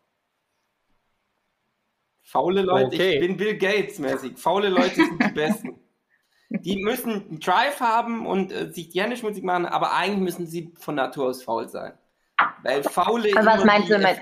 Faule 2.22 2.62
Leute, 2.62 2.86
okay. 2.86 3.14
ich 3.14 3.20
bin 3.20 3.36
Bill 3.36 3.56
Gates 3.56 3.98
mäßig. 3.98 4.38
Faule 4.38 4.68
Leute 4.68 4.96
sind 4.96 5.22
die 5.22 5.32
Besten. 5.32 5.80
Die 6.50 6.76
müssen 6.76 7.12
einen 7.12 7.40
Drive 7.40 7.80
haben 7.80 8.26
und 8.26 8.52
äh, 8.52 8.70
sich 8.70 8.88
die 8.88 9.02
Hände 9.02 9.16
schmutzig 9.16 9.44
machen, 9.44 9.66
aber 9.66 9.92
eigentlich 9.92 10.20
müssen 10.20 10.46
sie 10.46 10.72
von 10.78 10.94
Natur 10.94 11.26
aus 11.26 11.42
faul 11.42 11.68
sein. 11.68 11.92
Weil 12.62 12.82
faule. 12.82 13.30
Aber 13.36 13.46
was 13.46 13.64
meinst 13.64 13.90
du 13.90 13.98
mit? 13.98 14.18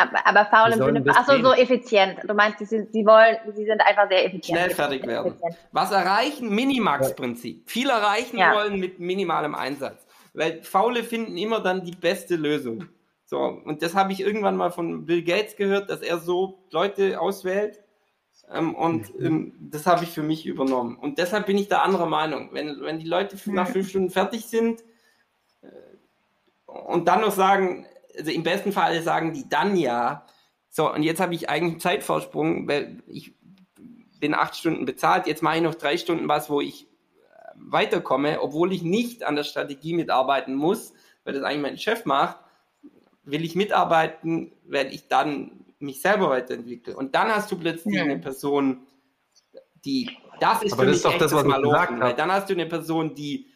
Aber, 0.00 0.26
aber 0.26 0.44
faul 0.46 0.72
im 0.72 0.78
Sinne, 0.78 1.16
achso, 1.16 1.40
so 1.42 1.52
effizient. 1.52 2.18
Du 2.26 2.34
meinst, 2.34 2.58
sie, 2.58 2.64
sind, 2.64 2.92
sie 2.92 3.04
wollen, 3.04 3.36
sie 3.54 3.64
sind 3.64 3.80
einfach 3.80 4.08
sehr 4.08 4.24
effizient. 4.26 4.58
Schnell 4.58 4.70
fertig 4.70 5.06
werden. 5.06 5.34
Was 5.72 5.92
erreichen? 5.92 6.54
Minimax-Prinzip. 6.54 7.68
Viel 7.68 7.90
erreichen 7.90 8.38
ja. 8.38 8.54
wollen 8.54 8.78
mit 8.78 8.98
minimalem 8.98 9.54
Einsatz. 9.54 10.06
Weil 10.32 10.62
Faule 10.62 11.02
finden 11.02 11.36
immer 11.36 11.60
dann 11.60 11.84
die 11.84 11.94
beste 11.94 12.36
Lösung. 12.36 12.86
So, 13.24 13.38
und 13.38 13.82
das 13.82 13.94
habe 13.94 14.12
ich 14.12 14.20
irgendwann 14.20 14.56
mal 14.56 14.70
von 14.70 15.06
Bill 15.06 15.22
Gates 15.22 15.56
gehört, 15.56 15.90
dass 15.90 16.00
er 16.00 16.18
so 16.18 16.64
Leute 16.70 17.20
auswählt. 17.20 17.80
Ähm, 18.52 18.74
und 18.74 19.18
mhm. 19.18 19.26
ähm, 19.26 19.52
das 19.60 19.86
habe 19.86 20.04
ich 20.04 20.10
für 20.10 20.22
mich 20.22 20.46
übernommen. 20.46 20.96
Und 20.96 21.18
deshalb 21.18 21.46
bin 21.46 21.58
ich 21.58 21.68
da 21.68 21.82
anderer 21.82 22.06
Meinung. 22.06 22.50
Wenn, 22.52 22.80
wenn 22.80 22.98
die 22.98 23.06
Leute 23.06 23.36
nach 23.46 23.68
fünf 23.68 23.88
Stunden 23.90 24.10
fertig 24.10 24.46
sind 24.46 24.82
äh, 25.62 25.68
und 26.66 27.06
dann 27.06 27.20
noch 27.20 27.32
sagen, 27.32 27.86
also 28.20 28.30
im 28.30 28.42
besten 28.42 28.72
Fall 28.72 29.02
sagen 29.02 29.32
die 29.32 29.48
dann 29.48 29.76
ja, 29.76 30.26
so, 30.68 30.92
und 30.92 31.02
jetzt 31.02 31.20
habe 31.20 31.34
ich 31.34 31.48
eigentlich 31.48 31.72
einen 31.72 31.80
Zeitvorsprung, 31.80 32.68
weil 32.68 33.02
ich 33.06 33.34
bin 34.20 34.34
acht 34.34 34.56
Stunden 34.56 34.84
bezahlt, 34.84 35.26
jetzt 35.26 35.42
mache 35.42 35.56
ich 35.56 35.62
noch 35.62 35.74
drei 35.74 35.96
Stunden 35.96 36.28
was, 36.28 36.48
wo 36.50 36.60
ich 36.60 36.84
äh, 36.84 36.86
weiterkomme, 37.56 38.40
obwohl 38.40 38.72
ich 38.72 38.82
nicht 38.82 39.24
an 39.24 39.34
der 39.34 39.44
Strategie 39.44 39.94
mitarbeiten 39.94 40.54
muss, 40.54 40.92
weil 41.24 41.34
das 41.34 41.42
eigentlich 41.42 41.62
mein 41.62 41.78
Chef 41.78 42.04
macht, 42.04 42.38
will 43.24 43.44
ich 43.44 43.56
mitarbeiten, 43.56 44.52
weil 44.64 44.92
ich 44.92 45.08
dann 45.08 45.64
mich 45.78 46.02
selber 46.02 46.30
weiterentwickle. 46.30 46.96
Und 46.96 47.14
dann 47.14 47.28
hast 47.28 47.50
du 47.50 47.58
plötzlich 47.58 47.94
ja. 47.94 48.02
eine 48.02 48.18
Person, 48.18 48.86
die, 49.84 50.10
das 50.38 50.62
ist 50.62 50.74
Aber 50.74 50.82
für 50.82 50.88
das 50.90 50.96
mich 50.96 50.96
ist 50.96 51.04
doch 51.04 51.18
das, 51.18 51.32
was 51.32 51.44
ich 51.44 51.62
gesagt 51.62 52.00
weil 52.00 52.14
dann 52.14 52.30
hast 52.30 52.48
du 52.48 52.54
eine 52.54 52.66
Person, 52.66 53.14
die 53.14 53.49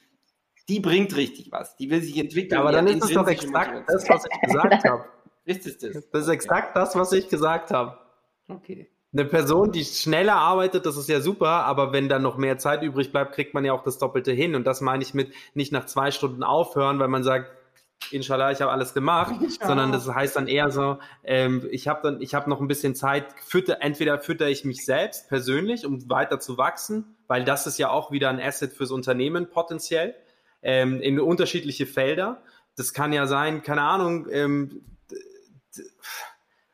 die 0.69 0.81
bringt 0.81 1.15
richtig 1.17 1.53
was. 1.53 1.77
Die 1.77 1.91
will 1.91 2.03
sich 2.03 2.19
entwickeln. 2.19 2.61
aber 2.61 2.73
dann 2.73 2.87
ist 2.89 3.05
es 3.05 3.13
doch 3.13 3.27
exakt 3.29 3.89
das, 3.89 4.09
was 4.09 4.25
ich 4.25 4.41
gesagt 4.41 4.85
habe. 4.85 5.05
Ist 5.45 5.67
es 5.67 5.79
das? 5.79 6.11
Das 6.11 6.23
ist 6.23 6.29
exakt 6.29 6.77
das, 6.77 6.97
was 6.97 7.13
ich 7.13 7.29
gesagt 7.29 7.71
habe. 7.71 7.99
Okay. 8.49 8.89
Eine 9.13 9.27
Person, 9.27 9.71
die 9.71 9.85
schneller 9.85 10.35
arbeitet, 10.35 10.87
das 10.87 10.97
ist 10.97 11.09
ja 11.09 11.21
super, 11.21 11.65
aber 11.67 11.93
wenn 11.93 12.09
dann 12.09 12.23
noch 12.23 12.37
mehr 12.37 12.59
Zeit 12.59 12.83
übrig 12.83 13.13
bleibt, 13.13 13.35
kriegt 13.35 13.55
man 13.55 13.65
ja 13.65 13.73
auch 13.73 13.85
das 13.85 13.99
Doppelte 13.99 14.33
hin. 14.33 14.57
Und 14.57 14.67
das 14.67 14.81
meine 14.81 15.05
ich 15.05 15.15
mit 15.15 15.33
nicht 15.55 15.71
nach 15.71 15.87
zwei 15.87 16.11
Stunden 16.11 16.43
aufhören, 16.43 16.99
weil 16.99 17.09
man 17.09 17.23
sagt, 17.23 17.51
Inshallah, 18.11 18.51
ich 18.51 18.61
habe 18.61 18.71
alles 18.71 18.93
gemacht, 18.93 19.35
ja. 19.41 19.67
sondern 19.67 19.93
das 19.93 20.09
heißt 20.09 20.37
dann 20.37 20.47
eher 20.47 20.71
so, 20.71 20.99
ähm, 21.23 21.67
ich 21.71 21.89
habe 21.89 22.01
dann, 22.03 22.21
ich 22.21 22.35
habe 22.35 22.51
noch 22.51 22.61
ein 22.61 22.69
bisschen 22.69 22.95
Zeit, 22.95 23.27
fütter, 23.45 23.79
entweder 23.81 24.19
fütter 24.19 24.49
ich 24.49 24.65
mich 24.65 24.85
selbst 24.85 25.29
persönlich, 25.29 25.87
um 25.87 26.09
weiter 26.11 26.39
zu 26.39 26.59
wachsen, 26.59 27.17
weil 27.29 27.45
das 27.45 27.67
ist 27.67 27.79
ja 27.79 27.91
auch 27.91 28.11
wieder 28.11 28.29
ein 28.29 28.41
Asset 28.41 28.73
fürs 28.73 28.91
Unternehmen 28.91 29.49
potenziell 29.49 30.15
ähm, 30.65 31.01
in 31.01 31.21
unterschiedliche 31.21 31.87
Felder. 31.87 32.43
Das 32.77 32.93
kann 32.93 33.13
ja 33.13 33.27
sein, 33.27 33.63
keine 33.63 33.83
Ahnung, 33.83 34.27
ähm, 34.31 34.83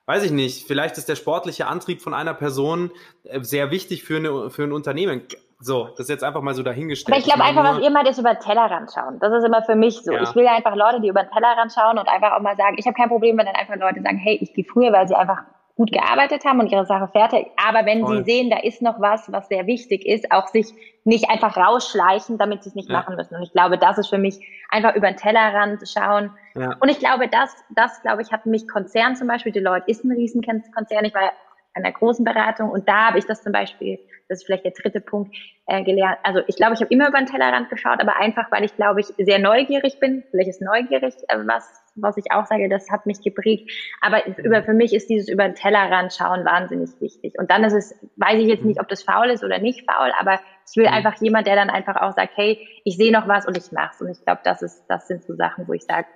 weiß 0.06 0.24
ich 0.24 0.32
nicht, 0.32 0.66
vielleicht 0.66 0.96
ist 0.98 1.08
der 1.08 1.16
sportliche 1.16 1.66
Antrieb 1.66 2.00
von 2.00 2.14
einer 2.14 2.34
Person 2.34 2.90
äh, 3.24 3.40
sehr 3.42 3.70
wichtig 3.70 4.02
für, 4.02 4.16
eine, 4.16 4.50
für 4.50 4.64
ein 4.64 4.72
Unternehmen. 4.72 5.22
So, 5.58 5.88
das 5.88 6.00
ist 6.00 6.08
jetzt 6.08 6.24
einfach 6.24 6.40
mal 6.40 6.54
so 6.54 6.62
dahingestellt. 6.62 7.14
Aber 7.14 7.20
ich 7.20 7.26
glaube 7.26 7.44
einfach, 7.44 7.76
was 7.76 7.84
ihr 7.84 7.90
meint, 7.90 8.08
ist 8.08 8.18
über 8.18 8.34
den 8.34 8.40
Tellerrand 8.40 8.90
schauen. 8.92 9.18
Das 9.20 9.32
ist 9.34 9.44
immer 9.44 9.62
für 9.62 9.76
mich 9.76 10.00
so. 10.02 10.12
Ja. 10.12 10.22
Ich 10.22 10.34
will 10.34 10.46
einfach 10.46 10.74
Leute, 10.74 11.02
die 11.02 11.08
über 11.08 11.22
den 11.22 11.30
Tellerrand 11.30 11.70
schauen 11.72 11.98
und 11.98 12.08
einfach 12.08 12.32
auch 12.32 12.40
mal 12.40 12.56
sagen, 12.56 12.76
ich 12.78 12.86
habe 12.86 12.94
kein 12.94 13.10
Problem, 13.10 13.36
wenn 13.36 13.44
dann 13.44 13.54
einfach 13.54 13.76
Leute 13.76 14.00
sagen, 14.00 14.16
hey, 14.16 14.38
ich 14.40 14.54
gehe 14.54 14.64
früher, 14.64 14.90
weil 14.90 15.06
sie 15.06 15.14
einfach 15.14 15.42
gut 15.80 15.92
gearbeitet 15.92 16.44
haben 16.44 16.60
und 16.60 16.70
ihre 16.70 16.84
Sache 16.84 17.08
fertig. 17.08 17.46
Aber 17.56 17.86
wenn 17.86 18.04
Voll. 18.04 18.18
sie 18.18 18.24
sehen, 18.24 18.50
da 18.50 18.58
ist 18.58 18.82
noch 18.82 19.00
was, 19.00 19.32
was 19.32 19.48
sehr 19.48 19.66
wichtig 19.66 20.04
ist, 20.04 20.30
auch 20.30 20.46
sich 20.48 20.74
nicht 21.04 21.30
einfach 21.30 21.56
rausschleichen, 21.56 22.36
damit 22.36 22.62
sie 22.62 22.68
es 22.68 22.74
nicht 22.74 22.90
ja. 22.90 22.98
machen 22.98 23.16
müssen. 23.16 23.34
Und 23.34 23.42
ich 23.44 23.52
glaube, 23.52 23.78
das 23.78 23.96
ist 23.96 24.08
für 24.08 24.18
mich 24.18 24.46
einfach 24.68 24.94
über 24.94 25.06
den 25.06 25.16
Tellerrand 25.16 25.80
schauen. 25.88 26.32
Ja. 26.54 26.76
Und 26.80 26.90
ich 26.90 26.98
glaube, 26.98 27.28
das, 27.28 27.56
das, 27.70 28.02
glaube 28.02 28.20
ich, 28.20 28.30
hat 28.30 28.44
mich 28.44 28.68
Konzern 28.68 29.16
zum 29.16 29.26
Beispiel, 29.26 29.52
Deloitte 29.52 29.90
ist 29.90 30.04
ein 30.04 30.12
Riesenkonzern. 30.12 31.06
Ich 31.06 31.14
war 31.14 31.32
einer 31.74 31.92
großen 31.92 32.24
Beratung 32.24 32.70
und 32.70 32.88
da 32.88 33.08
habe 33.08 33.18
ich 33.18 33.26
das 33.26 33.42
zum 33.42 33.52
Beispiel, 33.52 33.98
das 34.28 34.40
ist 34.40 34.46
vielleicht 34.46 34.64
der 34.64 34.72
dritte 34.72 35.00
Punkt, 35.00 35.34
äh, 35.66 35.82
gelernt. 35.84 36.18
Also 36.22 36.40
ich 36.46 36.56
glaube, 36.56 36.74
ich 36.74 36.80
habe 36.80 36.92
immer 36.92 37.08
über 37.08 37.18
den 37.18 37.26
Tellerrand 37.26 37.68
geschaut, 37.70 38.00
aber 38.00 38.16
einfach, 38.16 38.50
weil 38.50 38.64
ich 38.64 38.74
glaube 38.76 39.00
ich 39.00 39.06
sehr 39.18 39.38
neugierig 39.38 40.00
bin. 40.00 40.24
Vielleicht 40.30 40.50
ist 40.50 40.62
neugierig 40.62 41.14
äh, 41.28 41.38
was 41.46 41.80
was 41.96 42.16
ich 42.16 42.30
auch 42.30 42.46
sage, 42.46 42.68
das 42.68 42.90
hat 42.90 43.06
mich 43.06 43.20
geprägt. 43.20 43.70
Aber 44.00 44.26
über, 44.38 44.62
für 44.62 44.72
mich 44.72 44.94
ist 44.94 45.08
dieses 45.08 45.28
über 45.28 45.44
den 45.44 45.54
Tellerrand 45.54 46.12
schauen 46.12 46.44
wahnsinnig 46.44 46.90
wichtig. 47.00 47.34
Und 47.38 47.50
dann 47.50 47.64
ist 47.64 47.72
es, 47.72 47.94
weiß 48.16 48.40
ich 48.40 48.46
jetzt 48.46 48.64
nicht, 48.64 48.80
ob 48.80 48.88
das 48.88 49.02
faul 49.02 49.28
ist 49.30 49.44
oder 49.44 49.58
nicht 49.58 49.84
faul, 49.90 50.12
aber 50.18 50.40
ich 50.68 50.76
will 50.76 50.86
mhm. 50.86 50.94
einfach 50.94 51.20
jemand, 51.20 51.46
der 51.46 51.56
dann 51.56 51.70
einfach 51.70 51.96
auch 51.96 52.12
sagt, 52.12 52.36
hey, 52.36 52.66
ich 52.84 52.96
sehe 52.96 53.12
noch 53.12 53.28
was 53.28 53.46
und 53.46 53.56
ich 53.56 53.72
mach's. 53.72 54.00
Und 54.00 54.08
ich 54.08 54.24
glaube, 54.24 54.40
das 54.44 54.62
ist, 54.62 54.84
das 54.88 55.08
sind 55.08 55.24
so 55.24 55.34
Sachen, 55.34 55.66
wo 55.68 55.72
ich 55.72 55.82
sage, 55.82 56.06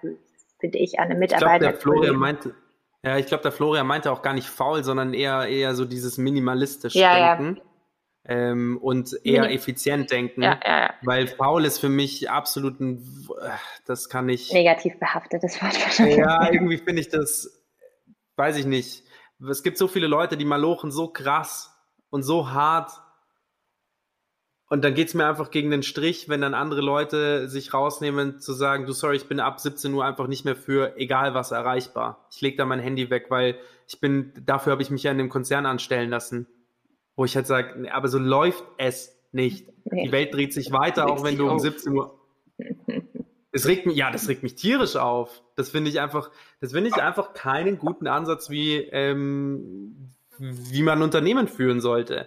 finde 0.61 0.78
ich 0.78 0.98
an 0.98 1.11
einem 1.11 1.18
Mitarbeiter. 1.18 1.55
Ich 1.55 1.61
glaube, 1.61 1.72
der 1.72 1.80
Florian 1.80 2.16
meinte, 2.16 2.55
ja, 3.05 3.18
ich 3.18 3.26
glaube, 3.26 3.42
der 3.42 3.52
Florian 3.52 3.86
meinte 3.86 4.11
auch 4.11 4.22
gar 4.22 4.34
nicht 4.34 4.48
faul, 4.48 4.82
sondern 4.82 5.14
eher, 5.14 5.46
eher 5.46 5.74
so 5.74 5.84
dieses 5.84 6.18
minimalistische 6.18 6.98
ja, 6.98 7.36
Denken. 7.36 7.57
Ja 7.57 7.62
ähm, 8.26 8.78
und 8.80 9.18
eher 9.24 9.46
nee. 9.46 9.55
effizient 9.55 10.11
denken. 10.11 10.42
Ja, 10.42 10.59
ja, 10.64 10.80
ja. 10.80 10.94
Weil 11.02 11.26
faul 11.26 11.64
ist 11.64 11.78
für 11.78 11.88
mich 11.88 12.30
absolut 12.30 12.80
ein, 12.80 13.28
das 13.86 14.09
kann 14.09 14.28
ich. 14.28 14.52
Negativ 14.52 14.98
behaftetes 14.98 15.61
Wort 15.62 15.80
wahrscheinlich. 15.82 16.16
Ja, 16.16 16.50
irgendwie 16.50 16.78
finde 16.78 17.00
ich 17.00 17.09
das, 17.09 17.62
weiß 18.36 18.57
ich 18.57 18.66
nicht. 18.66 19.05
Es 19.48 19.62
gibt 19.62 19.76
so 19.76 19.88
viele 19.88 20.07
Leute, 20.07 20.36
die 20.36 20.46
malochen 20.46 20.90
so 20.90 21.09
krass 21.09 21.70
und 22.09 22.22
so 22.22 22.50
hart. 22.50 22.92
Und 24.74 24.82
dann 24.82 24.94
geht 24.94 25.08
es 25.08 25.14
mir 25.14 25.26
einfach 25.26 25.50
gegen 25.50 25.70
den 25.70 25.82
Strich, 25.82 26.28
wenn 26.28 26.40
dann 26.40 26.52
andere 26.52 26.80
Leute 26.80 27.48
sich 27.48 27.72
rausnehmen, 27.72 28.40
zu 28.40 28.52
sagen, 28.52 28.86
du 28.86 28.92
sorry, 28.92 29.16
ich 29.16 29.28
bin 29.28 29.40
ab 29.40 29.60
17 29.60 29.92
Uhr 29.94 30.04
einfach 30.04 30.26
nicht 30.26 30.44
mehr 30.44 30.56
für 30.56 30.96
egal 30.96 31.34
was 31.34 31.52
erreichbar. 31.52 32.26
Ich 32.30 32.40
lege 32.40 32.56
da 32.56 32.64
mein 32.64 32.80
Handy 32.80 33.08
weg, 33.08 33.26
weil 33.28 33.56
ich 33.86 34.00
bin, 34.00 34.32
dafür 34.44 34.72
habe 34.72 34.82
ich 34.82 34.90
mich 34.90 35.02
ja 35.02 35.12
in 35.12 35.18
dem 35.18 35.28
Konzern 35.28 35.66
anstellen 35.66 36.10
lassen 36.10 36.46
wo 37.16 37.24
ich 37.24 37.36
halt 37.36 37.46
sage, 37.46 37.92
aber 37.92 38.08
so 38.08 38.18
läuft 38.18 38.64
es 38.78 39.16
nicht. 39.32 39.66
Nee. 39.84 40.06
Die 40.06 40.12
Welt 40.12 40.34
dreht 40.34 40.52
sich 40.52 40.72
weiter, 40.72 41.08
auch 41.08 41.22
wenn 41.22 41.36
du 41.36 41.48
um 41.48 41.58
17 41.58 41.92
Uhr. 41.92 42.18
Es 43.56 43.68
regt 43.68 43.86
mich, 43.86 43.94
ja, 43.96 44.10
das 44.10 44.28
regt 44.28 44.42
mich 44.42 44.56
tierisch 44.56 44.96
auf. 44.96 45.40
Das 45.54 45.70
finde 45.70 45.88
ich 45.88 46.00
einfach, 46.00 46.32
das 46.60 46.72
finde 46.72 46.90
ich 46.90 47.00
einfach 47.00 47.34
keinen 47.34 47.78
guten 47.78 48.08
Ansatz, 48.08 48.50
wie, 48.50 48.78
ähm, 48.78 50.10
wie 50.38 50.82
man 50.82 50.98
ein 50.98 51.02
Unternehmen 51.02 51.46
führen 51.46 51.80
sollte. 51.80 52.26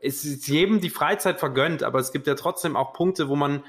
Es 0.00 0.24
ist 0.24 0.48
jedem 0.48 0.80
die 0.80 0.90
Freizeit 0.90 1.40
vergönnt, 1.40 1.82
aber 1.82 1.98
es 1.98 2.12
gibt 2.12 2.26
ja 2.26 2.34
trotzdem 2.34 2.76
auch 2.76 2.92
Punkte, 2.92 3.28
wo 3.28 3.36
man 3.36 3.62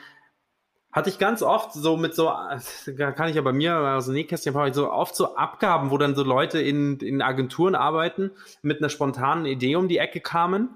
hatte 0.92 1.10
ich 1.10 1.20
ganz 1.20 1.44
oft 1.44 1.74
so 1.74 1.98
mit 1.98 2.16
so, 2.16 2.32
kann 2.98 3.30
ich 3.30 3.36
ja 3.36 3.42
bei 3.42 3.54
mir 3.54 4.00
dem 4.04 4.14
Nähkästchen 4.14 4.74
so 4.74 4.92
oft 4.92 5.16
so 5.16 5.36
Abgaben, 5.36 5.92
wo 5.92 5.98
dann 5.98 6.16
so 6.16 6.24
Leute 6.24 6.60
in, 6.60 6.98
in 6.98 7.22
Agenturen 7.22 7.76
arbeiten, 7.76 8.32
mit 8.64 8.80
einer 8.80 8.90
spontanen 8.90 9.46
Idee 9.46 9.76
um 9.76 9.88
die 9.88 10.00
Ecke 10.00 10.20
kamen 10.20 10.70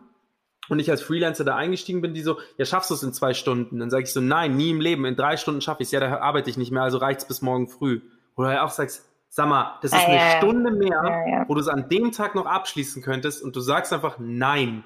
und 0.70 0.80
ich 0.80 0.90
als 0.90 1.02
Freelancer 1.02 1.44
da 1.44 1.56
eingestiegen 1.56 2.02
bin, 2.02 2.14
die 2.14 2.22
so, 2.22 2.38
ja, 2.58 2.66
schaffst 2.66 2.90
du 2.90 2.94
es 2.94 3.04
in 3.04 3.14
zwei 3.14 3.34
Stunden? 3.34 3.80
Dann 3.80 3.90
sage 3.90 4.04
ich 4.04 4.14
so, 4.14 4.22
nein, 4.22 4.56
nie 4.56 4.70
im 4.70 4.82
Leben, 4.82 5.06
in 5.06 5.16
drei 5.16 5.38
Stunden 5.38 5.62
schaffe 5.62 5.84
ich 5.84 5.88
es, 5.88 5.92
ja, 5.92 6.00
da 6.00 6.20
arbeite 6.20 6.50
ich 6.50 6.58
nicht 6.58 6.72
mehr, 6.72 6.84
also 6.84 7.00
reicht's 7.00 7.28
bis 7.28 7.42
morgen 7.42 7.68
früh. 7.68 8.02
Oder 8.36 8.54
ja 8.54 8.64
auch 8.64 8.70
sagst, 8.70 9.10
sag 9.30 9.48
mal, 9.50 9.78
das 9.82 9.92
ist 9.92 10.08
eine 10.08 10.38
Stunde 10.38 10.72
mehr, 10.72 11.46
wo 11.48 11.56
du 11.56 11.60
es 11.60 11.68
an 11.68 11.90
dem 11.90 12.12
Tag 12.12 12.36
noch 12.36 12.46
abschließen 12.46 13.02
könntest 13.02 13.44
und 13.44 13.56
du 13.56 13.62
sagst 13.62 13.92
einfach 13.92 14.18
nein. 14.20 14.84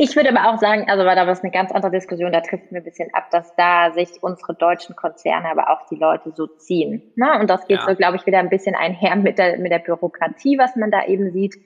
Ich 0.00 0.14
würde 0.14 0.28
aber 0.28 0.48
auch 0.48 0.60
sagen, 0.60 0.88
also 0.88 1.04
weil 1.04 1.16
da 1.16 1.26
war 1.26 1.32
es 1.32 1.42
eine 1.42 1.50
ganz 1.50 1.72
andere 1.72 1.90
Diskussion, 1.90 2.30
da 2.30 2.40
trifft 2.40 2.70
mir 2.70 2.78
ein 2.78 2.84
bisschen 2.84 3.12
ab, 3.14 3.30
dass 3.32 3.56
da 3.56 3.90
sich 3.90 4.22
unsere 4.22 4.54
deutschen 4.54 4.94
Konzerne, 4.94 5.50
aber 5.50 5.70
auch 5.70 5.86
die 5.86 5.96
Leute 5.96 6.30
so 6.36 6.46
ziehen. 6.46 7.02
Ne? 7.16 7.36
Und 7.40 7.50
das 7.50 7.66
geht 7.66 7.80
ja. 7.80 7.86
so, 7.88 7.96
glaube 7.96 8.16
ich, 8.16 8.24
wieder 8.24 8.38
ein 8.38 8.48
bisschen 8.48 8.76
einher 8.76 9.16
mit 9.16 9.38
der, 9.38 9.58
mit 9.58 9.72
der 9.72 9.80
Bürokratie, 9.80 10.56
was 10.56 10.76
man 10.76 10.92
da 10.92 11.04
eben 11.06 11.32
sieht. 11.32 11.56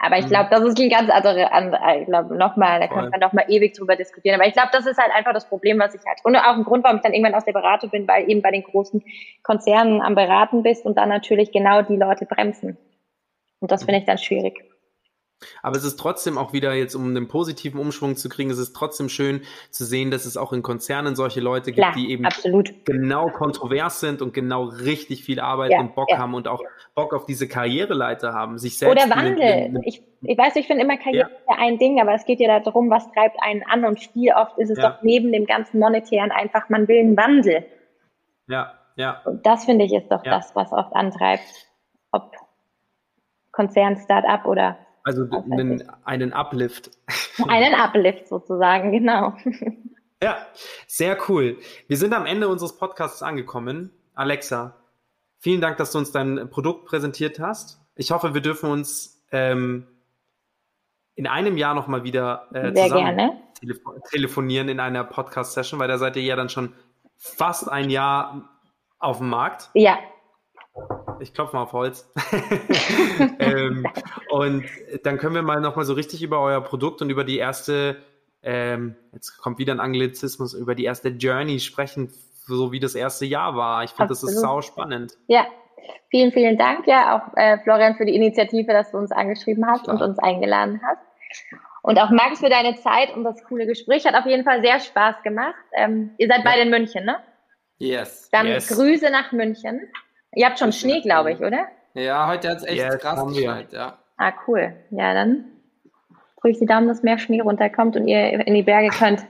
Aber 0.00 0.18
ich 0.18 0.24
mhm. 0.24 0.30
glaube, 0.30 0.50
das 0.50 0.62
ist 0.62 0.80
ein 0.80 0.90
ganz 0.90 1.08
andere, 1.08 1.52
andere 1.52 2.00
ich 2.00 2.06
glaube, 2.06 2.36
nochmal, 2.36 2.80
da 2.80 2.88
kann 2.88 3.10
man 3.10 3.20
nochmal 3.20 3.44
ewig 3.48 3.74
drüber 3.74 3.94
diskutieren. 3.94 4.40
Aber 4.40 4.48
ich 4.48 4.54
glaube, 4.54 4.70
das 4.72 4.84
ist 4.84 4.98
halt 4.98 5.12
einfach 5.14 5.32
das 5.32 5.48
Problem, 5.48 5.78
was 5.78 5.94
ich 5.94 6.00
halt, 6.04 6.18
und 6.24 6.34
auch 6.34 6.56
ein 6.56 6.64
Grund, 6.64 6.82
warum 6.82 6.96
ich 6.96 7.02
dann 7.02 7.12
irgendwann 7.12 7.36
aus 7.36 7.44
der 7.44 7.52
Beratung 7.52 7.90
bin, 7.90 8.08
weil 8.08 8.28
eben 8.28 8.42
bei 8.42 8.50
den 8.50 8.64
großen 8.64 9.04
Konzernen 9.44 10.02
am 10.02 10.16
Beraten 10.16 10.64
bist 10.64 10.84
und 10.84 10.98
dann 10.98 11.08
natürlich 11.08 11.52
genau 11.52 11.82
die 11.82 11.96
Leute 11.96 12.26
bremsen. 12.26 12.76
Und 13.60 13.70
das 13.70 13.84
finde 13.84 14.00
ich 14.00 14.04
dann 14.04 14.18
schwierig. 14.18 14.67
Aber 15.62 15.76
es 15.76 15.84
ist 15.84 15.98
trotzdem 15.98 16.36
auch 16.36 16.52
wieder 16.52 16.74
jetzt, 16.74 16.94
um 16.94 17.08
einen 17.08 17.28
positiven 17.28 17.80
Umschwung 17.80 18.16
zu 18.16 18.28
kriegen, 18.28 18.50
es 18.50 18.58
ist 18.58 18.74
trotzdem 18.74 19.08
schön 19.08 19.42
zu 19.70 19.84
sehen, 19.84 20.10
dass 20.10 20.24
es 20.24 20.36
auch 20.36 20.52
in 20.52 20.62
Konzernen 20.62 21.14
solche 21.14 21.40
Leute 21.40 21.66
gibt, 21.66 21.78
Klar, 21.78 21.92
die 21.94 22.10
eben 22.10 22.24
absolut. 22.24 22.84
genau 22.84 23.28
kontrovers 23.28 24.00
sind 24.00 24.20
und 24.20 24.34
genau 24.34 24.64
richtig 24.64 25.24
viel 25.24 25.40
Arbeit 25.40 25.72
ja, 25.72 25.80
und 25.80 25.94
Bock 25.94 26.10
ja. 26.10 26.18
haben 26.18 26.34
und 26.34 26.48
auch 26.48 26.62
Bock 26.94 27.14
auf 27.14 27.24
diese 27.26 27.46
Karriereleiter 27.46 28.32
haben, 28.32 28.58
sich 28.58 28.78
selbst. 28.78 29.04
Oder 29.04 29.14
Wandel. 29.14 29.42
Eine, 29.42 29.64
eine, 29.64 29.80
ich, 29.84 30.02
ich 30.22 30.36
weiß, 30.38 30.56
ich 30.56 30.66
finde 30.66 30.82
immer 30.82 30.96
Karriere 30.96 31.30
ja. 31.48 31.56
ein 31.58 31.78
Ding, 31.78 32.00
aber 32.00 32.14
es 32.14 32.24
geht 32.24 32.40
ja 32.40 32.58
darum, 32.58 32.90
was 32.90 33.10
treibt 33.12 33.36
einen 33.40 33.62
an 33.62 33.84
und 33.84 34.00
viel 34.00 34.32
oft 34.32 34.58
ist 34.58 34.70
es 34.70 34.78
doch 34.78 35.02
neben 35.02 35.32
dem 35.32 35.46
ganzen 35.46 35.78
Monetären 35.78 36.32
einfach, 36.32 36.68
man 36.68 36.88
will 36.88 36.98
einen 36.98 37.16
Wandel. 37.16 37.64
Ja, 38.48 38.72
ja. 38.96 39.22
Und 39.24 39.46
das 39.46 39.64
finde 39.66 39.84
ich 39.84 39.92
ist 39.92 40.10
doch 40.10 40.22
das, 40.22 40.56
was 40.56 40.72
oft 40.72 40.92
antreibt, 40.94 41.68
ob 42.10 42.34
Konzern, 43.52 43.96
Start-up 43.96 44.46
oder 44.46 44.78
also 45.08 45.26
einen, 45.50 45.82
einen 46.04 46.32
Uplift. 46.34 46.90
Einen 47.48 47.74
Uplift 47.74 48.28
sozusagen, 48.28 48.92
genau. 48.92 49.32
Ja, 50.22 50.36
sehr 50.86 51.16
cool. 51.28 51.56
Wir 51.86 51.96
sind 51.96 52.12
am 52.12 52.26
Ende 52.26 52.48
unseres 52.48 52.76
Podcasts 52.76 53.22
angekommen. 53.22 53.90
Alexa, 54.14 54.74
vielen 55.38 55.60
Dank, 55.60 55.76
dass 55.76 55.92
du 55.92 55.98
uns 55.98 56.10
dein 56.10 56.50
Produkt 56.50 56.86
präsentiert 56.86 57.38
hast. 57.38 57.80
Ich 57.94 58.10
hoffe, 58.10 58.34
wir 58.34 58.40
dürfen 58.40 58.70
uns 58.70 59.24
ähm, 59.30 59.86
in 61.14 61.26
einem 61.26 61.56
Jahr 61.56 61.74
nochmal 61.74 62.02
wieder 62.02 62.48
äh, 62.52 62.74
zusammen 62.74 63.38
telefo 63.60 63.94
telefonieren 64.10 64.68
in 64.68 64.80
einer 64.80 65.04
Podcast-Session, 65.04 65.80
weil 65.80 65.88
da 65.88 65.98
seid 65.98 66.16
ihr 66.16 66.22
ja 66.22 66.36
dann 66.36 66.48
schon 66.48 66.74
fast 67.16 67.68
ein 67.68 67.88
Jahr 67.88 68.48
auf 68.98 69.18
dem 69.18 69.30
Markt. 69.30 69.70
Ja, 69.74 69.98
ich 71.20 71.34
klopfe 71.34 71.56
mal 71.56 71.62
auf 71.62 71.72
Holz. 71.72 72.10
ähm, 73.38 73.86
und 74.30 74.64
dann 75.04 75.18
können 75.18 75.34
wir 75.34 75.42
mal 75.42 75.60
nochmal 75.60 75.84
so 75.84 75.94
richtig 75.94 76.22
über 76.22 76.40
euer 76.40 76.60
Produkt 76.60 77.02
und 77.02 77.10
über 77.10 77.24
die 77.24 77.38
erste, 77.38 77.96
ähm, 78.42 78.96
jetzt 79.12 79.38
kommt 79.38 79.58
wieder 79.58 79.72
ein 79.72 79.80
Anglizismus, 79.80 80.54
über 80.54 80.74
die 80.74 80.84
erste 80.84 81.08
Journey 81.08 81.60
sprechen, 81.60 82.12
so 82.46 82.72
wie 82.72 82.80
das 82.80 82.94
erste 82.94 83.26
Jahr 83.26 83.56
war. 83.56 83.84
Ich 83.84 83.90
finde, 83.90 84.08
das 84.08 84.22
ist 84.22 84.40
sau 84.40 84.62
spannend. 84.62 85.18
Ja, 85.26 85.46
vielen, 86.10 86.32
vielen 86.32 86.56
Dank 86.56 86.86
ja 86.86 87.16
auch 87.16 87.36
äh, 87.36 87.58
Florian 87.58 87.96
für 87.96 88.06
die 88.06 88.14
Initiative, 88.14 88.72
dass 88.72 88.90
du 88.90 88.98
uns 88.98 89.12
angeschrieben 89.12 89.66
hast 89.66 89.84
Klar. 89.84 89.96
und 89.96 90.02
uns 90.02 90.18
eingeladen 90.18 90.80
hast. 90.82 91.02
Und 91.82 91.98
auch 91.98 92.10
Max 92.10 92.40
für 92.40 92.50
deine 92.50 92.76
Zeit 92.76 93.14
und 93.14 93.24
das 93.24 93.42
coole 93.44 93.66
Gespräch. 93.66 94.04
Hat 94.04 94.14
auf 94.14 94.26
jeden 94.26 94.44
Fall 94.44 94.60
sehr 94.62 94.80
Spaß 94.80 95.22
gemacht. 95.22 95.54
Ähm, 95.72 96.10
ihr 96.18 96.28
seid 96.28 96.38
ja. 96.38 96.44
beide 96.44 96.62
in 96.62 96.70
München, 96.70 97.04
ne? 97.04 97.16
Yes. 97.78 98.28
Dann 98.32 98.46
yes. 98.46 98.68
Grüße 98.68 99.10
nach 99.10 99.32
München. 99.32 99.88
Ihr 100.34 100.46
habt 100.46 100.58
schon 100.58 100.72
Schnee, 100.72 101.00
glaube 101.00 101.32
ich, 101.32 101.40
oder? 101.40 101.66
Ja, 101.94 102.28
heute 102.28 102.50
hat 102.50 102.58
es 102.58 102.64
echt 102.64 102.76
yes, 102.76 102.98
krass 102.98 103.26
geschneit, 103.26 103.72
ja. 103.72 103.98
Ah, 104.16 104.32
cool. 104.46 104.74
Ja, 104.90 105.14
dann 105.14 105.44
drücke 106.40 106.52
ich 106.52 106.58
die 106.58 106.66
Daumen, 106.66 106.88
dass 106.88 107.02
mehr 107.02 107.18
Schnee 107.18 107.40
runterkommt 107.40 107.96
und 107.96 108.06
ihr 108.06 108.46
in 108.46 108.54
die 108.54 108.62
Berge 108.62 108.88
könnt. 108.88 109.26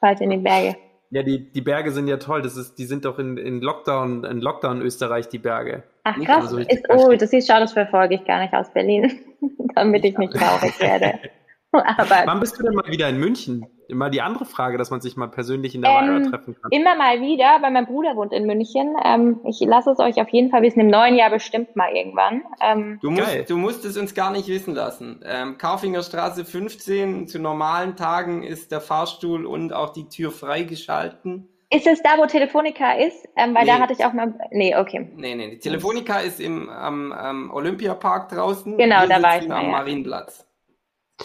Falls 0.00 0.20
in 0.20 0.30
die 0.30 0.36
Berge. 0.36 0.76
Ja, 1.10 1.22
die, 1.22 1.50
die 1.52 1.60
Berge 1.60 1.92
sind 1.92 2.08
ja 2.08 2.16
toll. 2.16 2.42
Das 2.42 2.56
ist, 2.56 2.76
die 2.78 2.84
sind 2.84 3.04
doch 3.04 3.18
in, 3.18 3.36
in 3.36 3.60
Lockdown, 3.60 4.24
in 4.24 4.40
Lockdown 4.40 4.82
Österreich, 4.82 5.28
die 5.28 5.38
Berge. 5.38 5.84
Ach 6.02 6.16
krass, 6.20 6.50
so 6.50 6.58
ist, 6.58 6.84
oh, 6.90 7.12
das 7.14 7.30
siehst, 7.30 7.48
schau, 7.48 7.58
das 7.60 7.72
verfolge 7.72 8.16
ich 8.16 8.24
gar 8.24 8.40
nicht 8.40 8.52
aus 8.52 8.72
Berlin, 8.72 9.20
damit 9.74 10.04
ich 10.04 10.18
nicht 10.18 10.34
traurig 10.34 10.78
werde. 10.80 11.18
Aber 11.72 12.22
Wann 12.24 12.40
bist 12.40 12.58
du 12.58 12.64
denn 12.64 12.74
mal 12.74 12.86
wieder 12.88 13.08
in 13.08 13.18
München? 13.18 13.66
Immer 13.88 14.10
die 14.10 14.22
andere 14.22 14.44
Frage, 14.44 14.78
dass 14.78 14.90
man 14.90 15.00
sich 15.00 15.16
mal 15.16 15.28
persönlich 15.28 15.74
in 15.74 15.82
der 15.82 15.90
ähm, 15.90 16.30
treffen 16.30 16.56
kann. 16.60 16.70
Immer 16.70 16.96
mal 16.96 17.20
wieder, 17.20 17.58
weil 17.60 17.70
mein 17.70 17.86
Bruder 17.86 18.16
wohnt 18.16 18.32
in 18.32 18.46
München. 18.46 18.94
Ähm, 19.04 19.40
ich 19.44 19.60
lasse 19.60 19.90
es 19.90 19.98
euch 19.98 20.20
auf 20.20 20.28
jeden 20.30 20.50
Fall 20.50 20.62
wissen, 20.62 20.80
im 20.80 20.88
neuen 20.88 21.16
Jahr 21.16 21.30
bestimmt 21.30 21.76
mal 21.76 21.94
irgendwann. 21.94 22.42
Ähm, 22.60 22.98
du, 23.02 23.10
musst, 23.10 23.50
du 23.50 23.56
musst 23.56 23.84
es 23.84 23.96
uns 23.96 24.14
gar 24.14 24.30
nicht 24.30 24.48
wissen 24.48 24.74
lassen. 24.74 25.20
Ähm, 25.24 25.58
Kaufinger 25.58 26.02
Straße 26.02 26.44
15, 26.44 27.28
zu 27.28 27.38
normalen 27.38 27.96
Tagen 27.96 28.42
ist 28.42 28.72
der 28.72 28.80
Fahrstuhl 28.80 29.46
und 29.46 29.72
auch 29.72 29.90
die 29.90 30.08
Tür 30.08 30.30
freigeschalten. 30.30 31.48
Ist 31.70 31.86
es 31.86 32.02
da, 32.02 32.18
wo 32.18 32.26
Telefonica 32.26 32.92
ist? 32.92 33.28
Ähm, 33.36 33.54
weil 33.54 33.64
nee. 33.64 33.70
da 33.70 33.80
hatte 33.80 33.94
ich 33.94 34.04
auch 34.04 34.12
mal. 34.12 34.32
Nee, 34.52 34.76
okay. 34.76 35.10
Nee, 35.16 35.34
nee. 35.34 35.50
Die 35.50 35.58
Telefonica 35.58 36.20
ist 36.20 36.38
im 36.38 36.68
am, 36.68 37.10
am 37.10 37.50
Olympiapark 37.50 38.28
draußen. 38.28 38.76
Genau, 38.76 39.00
Wir 39.02 39.08
da 39.08 39.22
war 39.22 39.38
ich. 39.38 39.50
Am 39.50 39.64
ja. 39.64 39.70
Marienplatz. 39.70 40.46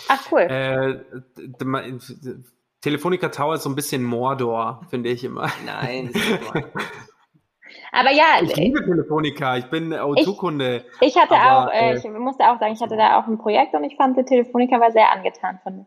Ach 0.07 0.31
cool. 0.31 0.41
Äh, 0.41 0.99
Telefonica 2.81 3.29
Tower 3.29 3.55
ist 3.55 3.63
so 3.63 3.69
ein 3.69 3.75
bisschen 3.75 4.03
Mordor, 4.03 4.81
finde 4.89 5.09
ich 5.09 5.23
immer. 5.23 5.51
Nein. 5.65 6.11
Aber 7.91 8.11
ja. 8.11 8.39
Ich 8.41 8.55
liebe 8.55 8.83
Telefonica, 8.83 9.57
ich 9.57 9.65
bin 9.65 9.93
O2-Kunde. 9.93 10.85
Ich, 11.01 11.09
ich, 11.09 11.17
hatte 11.17 11.35
aber, 11.35 11.67
auch, 11.67 11.73
äh, 11.73 11.97
ich 11.97 12.03
musste 12.03 12.43
auch 12.43 12.59
sagen, 12.59 12.73
ich 12.73 12.81
hatte 12.81 12.97
da 12.97 13.19
auch 13.19 13.27
ein 13.27 13.37
Projekt 13.37 13.73
und 13.73 13.83
ich 13.83 13.95
fand, 13.95 14.17
die 14.17 14.23
Telefonica 14.23 14.79
war 14.79 14.91
sehr 14.91 15.11
angetan 15.11 15.59
von, 15.63 15.85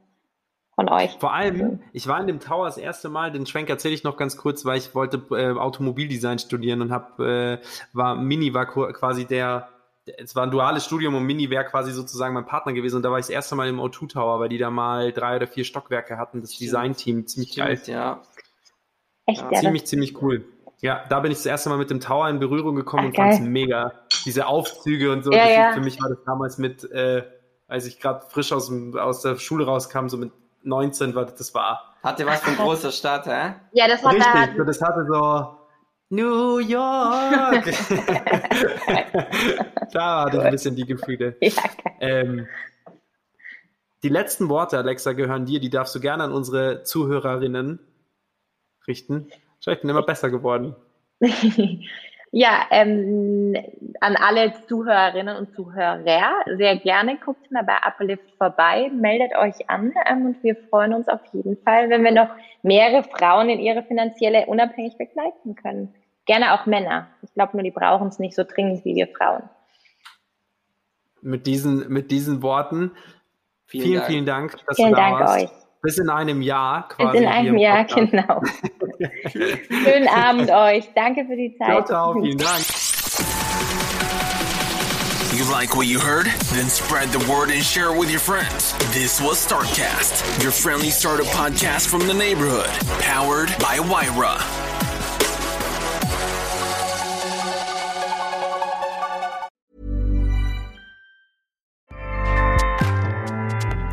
von 0.74 0.88
euch. 0.88 1.16
Vor 1.18 1.32
allem, 1.32 1.80
ich 1.92 2.06
war 2.08 2.20
in 2.20 2.26
dem 2.26 2.40
Tower 2.40 2.66
das 2.66 2.78
erste 2.78 3.08
Mal, 3.08 3.30
den 3.30 3.46
Schwenk 3.46 3.70
erzähle 3.70 3.94
ich 3.94 4.04
noch 4.04 4.16
ganz 4.16 4.36
kurz, 4.36 4.64
weil 4.64 4.78
ich 4.78 4.94
wollte 4.94 5.22
äh, 5.30 5.56
Automobildesign 5.56 6.38
studieren 6.38 6.82
und 6.82 6.92
hab, 6.92 7.20
äh, 7.20 7.58
war, 7.92 8.16
Mini 8.16 8.52
war 8.52 8.66
quasi 8.66 9.24
der, 9.26 9.68
es 10.04 10.34
war 10.34 10.44
ein 10.44 10.50
duales 10.50 10.84
Studium 10.84 11.14
und 11.14 11.24
Mini 11.24 11.50
wäre 11.50 11.64
quasi 11.64 11.92
sozusagen 11.92 12.34
mein 12.34 12.46
Partner 12.46 12.72
gewesen 12.72 12.96
und 12.96 13.02
da 13.02 13.10
war 13.10 13.18
ich 13.18 13.26
das 13.26 13.30
erste 13.30 13.54
Mal 13.54 13.68
im 13.68 13.80
O2 13.80 14.12
Tower, 14.12 14.40
weil 14.40 14.48
die 14.48 14.58
da 14.58 14.70
mal 14.70 15.12
drei 15.12 15.36
oder 15.36 15.46
vier 15.46 15.64
Stockwerke 15.64 16.18
hatten, 16.18 16.40
das 16.40 16.56
Designteam, 16.56 17.26
ziemlich 17.26 17.52
Stimmt, 17.52 17.66
geil. 17.66 17.80
Ja. 17.86 18.22
Echt, 19.26 19.40
ja, 19.40 19.60
ziemlich, 19.60 19.86
ziemlich 19.86 20.20
cool. 20.20 20.44
Ja, 20.80 21.04
da 21.08 21.20
bin 21.20 21.30
ich 21.30 21.38
das 21.38 21.46
erste 21.46 21.68
Mal 21.68 21.78
mit 21.78 21.90
dem 21.90 22.00
Tower 22.00 22.28
in 22.28 22.40
Berührung 22.40 22.74
gekommen 22.74 23.04
Ach, 23.04 23.08
und 23.08 23.16
fand 23.16 23.34
es 23.34 23.40
mega. 23.40 23.92
Diese 24.24 24.46
Aufzüge 24.46 25.12
und 25.12 25.22
so. 25.22 25.32
Ja, 25.32 25.48
ja. 25.48 25.72
Für 25.72 25.80
mich 25.80 26.00
war 26.00 26.08
das 26.08 26.18
damals 26.26 26.58
mit, 26.58 26.82
äh, 26.90 27.22
als 27.68 27.86
ich 27.86 28.00
gerade 28.00 28.24
frisch 28.28 28.52
aus, 28.52 28.66
dem, 28.66 28.96
aus 28.96 29.22
der 29.22 29.36
Schule 29.36 29.64
rauskam, 29.64 30.08
so 30.08 30.16
mit 30.16 30.32
19 30.64 31.14
war 31.14 31.26
das 31.26 31.54
war. 31.54 31.94
Hatte 32.02 32.26
was 32.26 32.40
von 32.40 32.56
großer 32.56 32.90
Stadt, 32.90 33.26
hä? 33.26 33.54
Ja, 33.72 33.86
das 33.86 34.04
hat 34.04 34.14
Richtig, 34.14 34.56
so, 34.56 34.64
das 34.64 34.82
hatte 34.82 35.06
so 35.08 35.56
New 36.12 36.58
York. 36.58 37.64
da 39.92 40.24
hatte 40.26 40.36
ich 40.36 40.42
ein 40.42 40.50
bisschen 40.50 40.76
die 40.76 40.84
Gefühle. 40.84 41.36
Ja, 41.40 41.62
ähm, 42.00 42.46
die 44.02 44.10
letzten 44.10 44.50
Worte, 44.50 44.76
Alexa, 44.76 45.12
gehören 45.12 45.46
dir. 45.46 45.58
Die 45.58 45.70
darfst 45.70 45.94
du 45.94 46.00
gerne 46.00 46.24
an 46.24 46.32
unsere 46.32 46.82
Zuhörerinnen 46.82 47.78
richten. 48.86 49.30
Ich 49.58 49.80
bin 49.80 49.88
immer 49.88 50.02
besser 50.02 50.28
geworden. 50.28 50.76
ja, 52.34 52.66
ähm, 52.70 53.54
an 54.00 54.16
alle 54.16 54.54
Zuhörerinnen 54.66 55.36
und 55.36 55.54
Zuhörer, 55.54 56.02
sehr 56.56 56.76
gerne 56.78 57.18
guckt 57.22 57.52
mal 57.52 57.62
bei 57.62 57.76
Uplift 57.82 58.24
vorbei, 58.38 58.90
meldet 58.90 59.36
euch 59.36 59.68
an 59.68 59.92
ähm, 60.08 60.24
und 60.24 60.42
wir 60.42 60.56
freuen 60.70 60.94
uns 60.94 61.08
auf 61.08 61.20
jeden 61.34 61.58
Fall, 61.58 61.90
wenn 61.90 62.02
wir 62.02 62.10
noch 62.10 62.30
mehrere 62.62 63.04
Frauen 63.04 63.50
in 63.50 63.60
ihre 63.60 63.82
finanzielle 63.82 64.46
Unabhängigkeit 64.46 65.08
begleiten 65.08 65.54
können. 65.56 65.94
Gerne 66.24 66.54
auch 66.54 66.64
Männer. 66.64 67.08
Ich 67.20 67.34
glaube 67.34 67.52
nur, 67.52 67.64
die 67.64 67.70
brauchen 67.70 68.08
es 68.08 68.18
nicht 68.18 68.34
so 68.34 68.44
dringend 68.44 68.82
wie 68.86 68.94
wir 68.94 69.08
Frauen. 69.08 69.42
Mit 71.20 71.46
diesen, 71.46 71.92
mit 71.92 72.10
diesen 72.10 72.42
Worten, 72.42 72.92
vielen, 73.66 74.02
vielen 74.04 74.24
Dank, 74.24 74.52
vielen 74.52 74.56
Dank 74.56 74.66
dass 74.66 74.76
vielen 74.76 74.90
du 74.90 74.96
da 74.96 75.10
Dank 75.10 75.20
warst. 75.20 75.44
Euch. 75.44 75.50
Bis 75.82 75.98
in 75.98 76.08
einem 76.08 76.40
Jahr 76.40 76.88
quasi. 76.88 77.12
Bis 77.12 77.20
in 77.20 77.26
einem 77.26 77.58
Jahr, 77.58 77.84
genau. 77.84 78.40
Schönen 79.32 80.08
Abend 80.08 80.50
euch. 80.50 80.88
Danke 80.94 81.24
für 81.26 81.36
die 81.36 81.56
Zeit. 81.58 81.86
Ciao, 81.86 82.12
ciao. 82.12 82.22
Vielen 82.22 82.38
Dank. 82.38 82.64
You 85.34 85.50
like 85.50 85.74
what 85.74 85.86
you 85.86 85.98
heard? 85.98 86.26
Then 86.52 86.68
spread 86.68 87.08
the 87.08 87.18
word 87.30 87.50
and 87.50 87.64
share 87.64 87.94
it 87.94 87.98
with 87.98 88.10
your 88.10 88.20
friends. 88.20 88.74
This 88.92 89.20
was 89.20 89.44
Startcast, 89.44 90.42
your 90.42 90.52
friendly 90.52 90.90
startup 90.90 91.26
podcast 91.26 91.88
from 91.88 92.06
the 92.06 92.12
neighborhood, 92.12 92.68
powered 93.00 93.48
by 93.58 93.80
Wyra. 93.80 94.38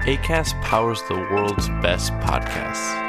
ACAST 0.05 0.60
powers 0.62 1.01
the 1.03 1.16
world's 1.16 1.70
best 1.82 2.12
podcasts. 2.14 3.09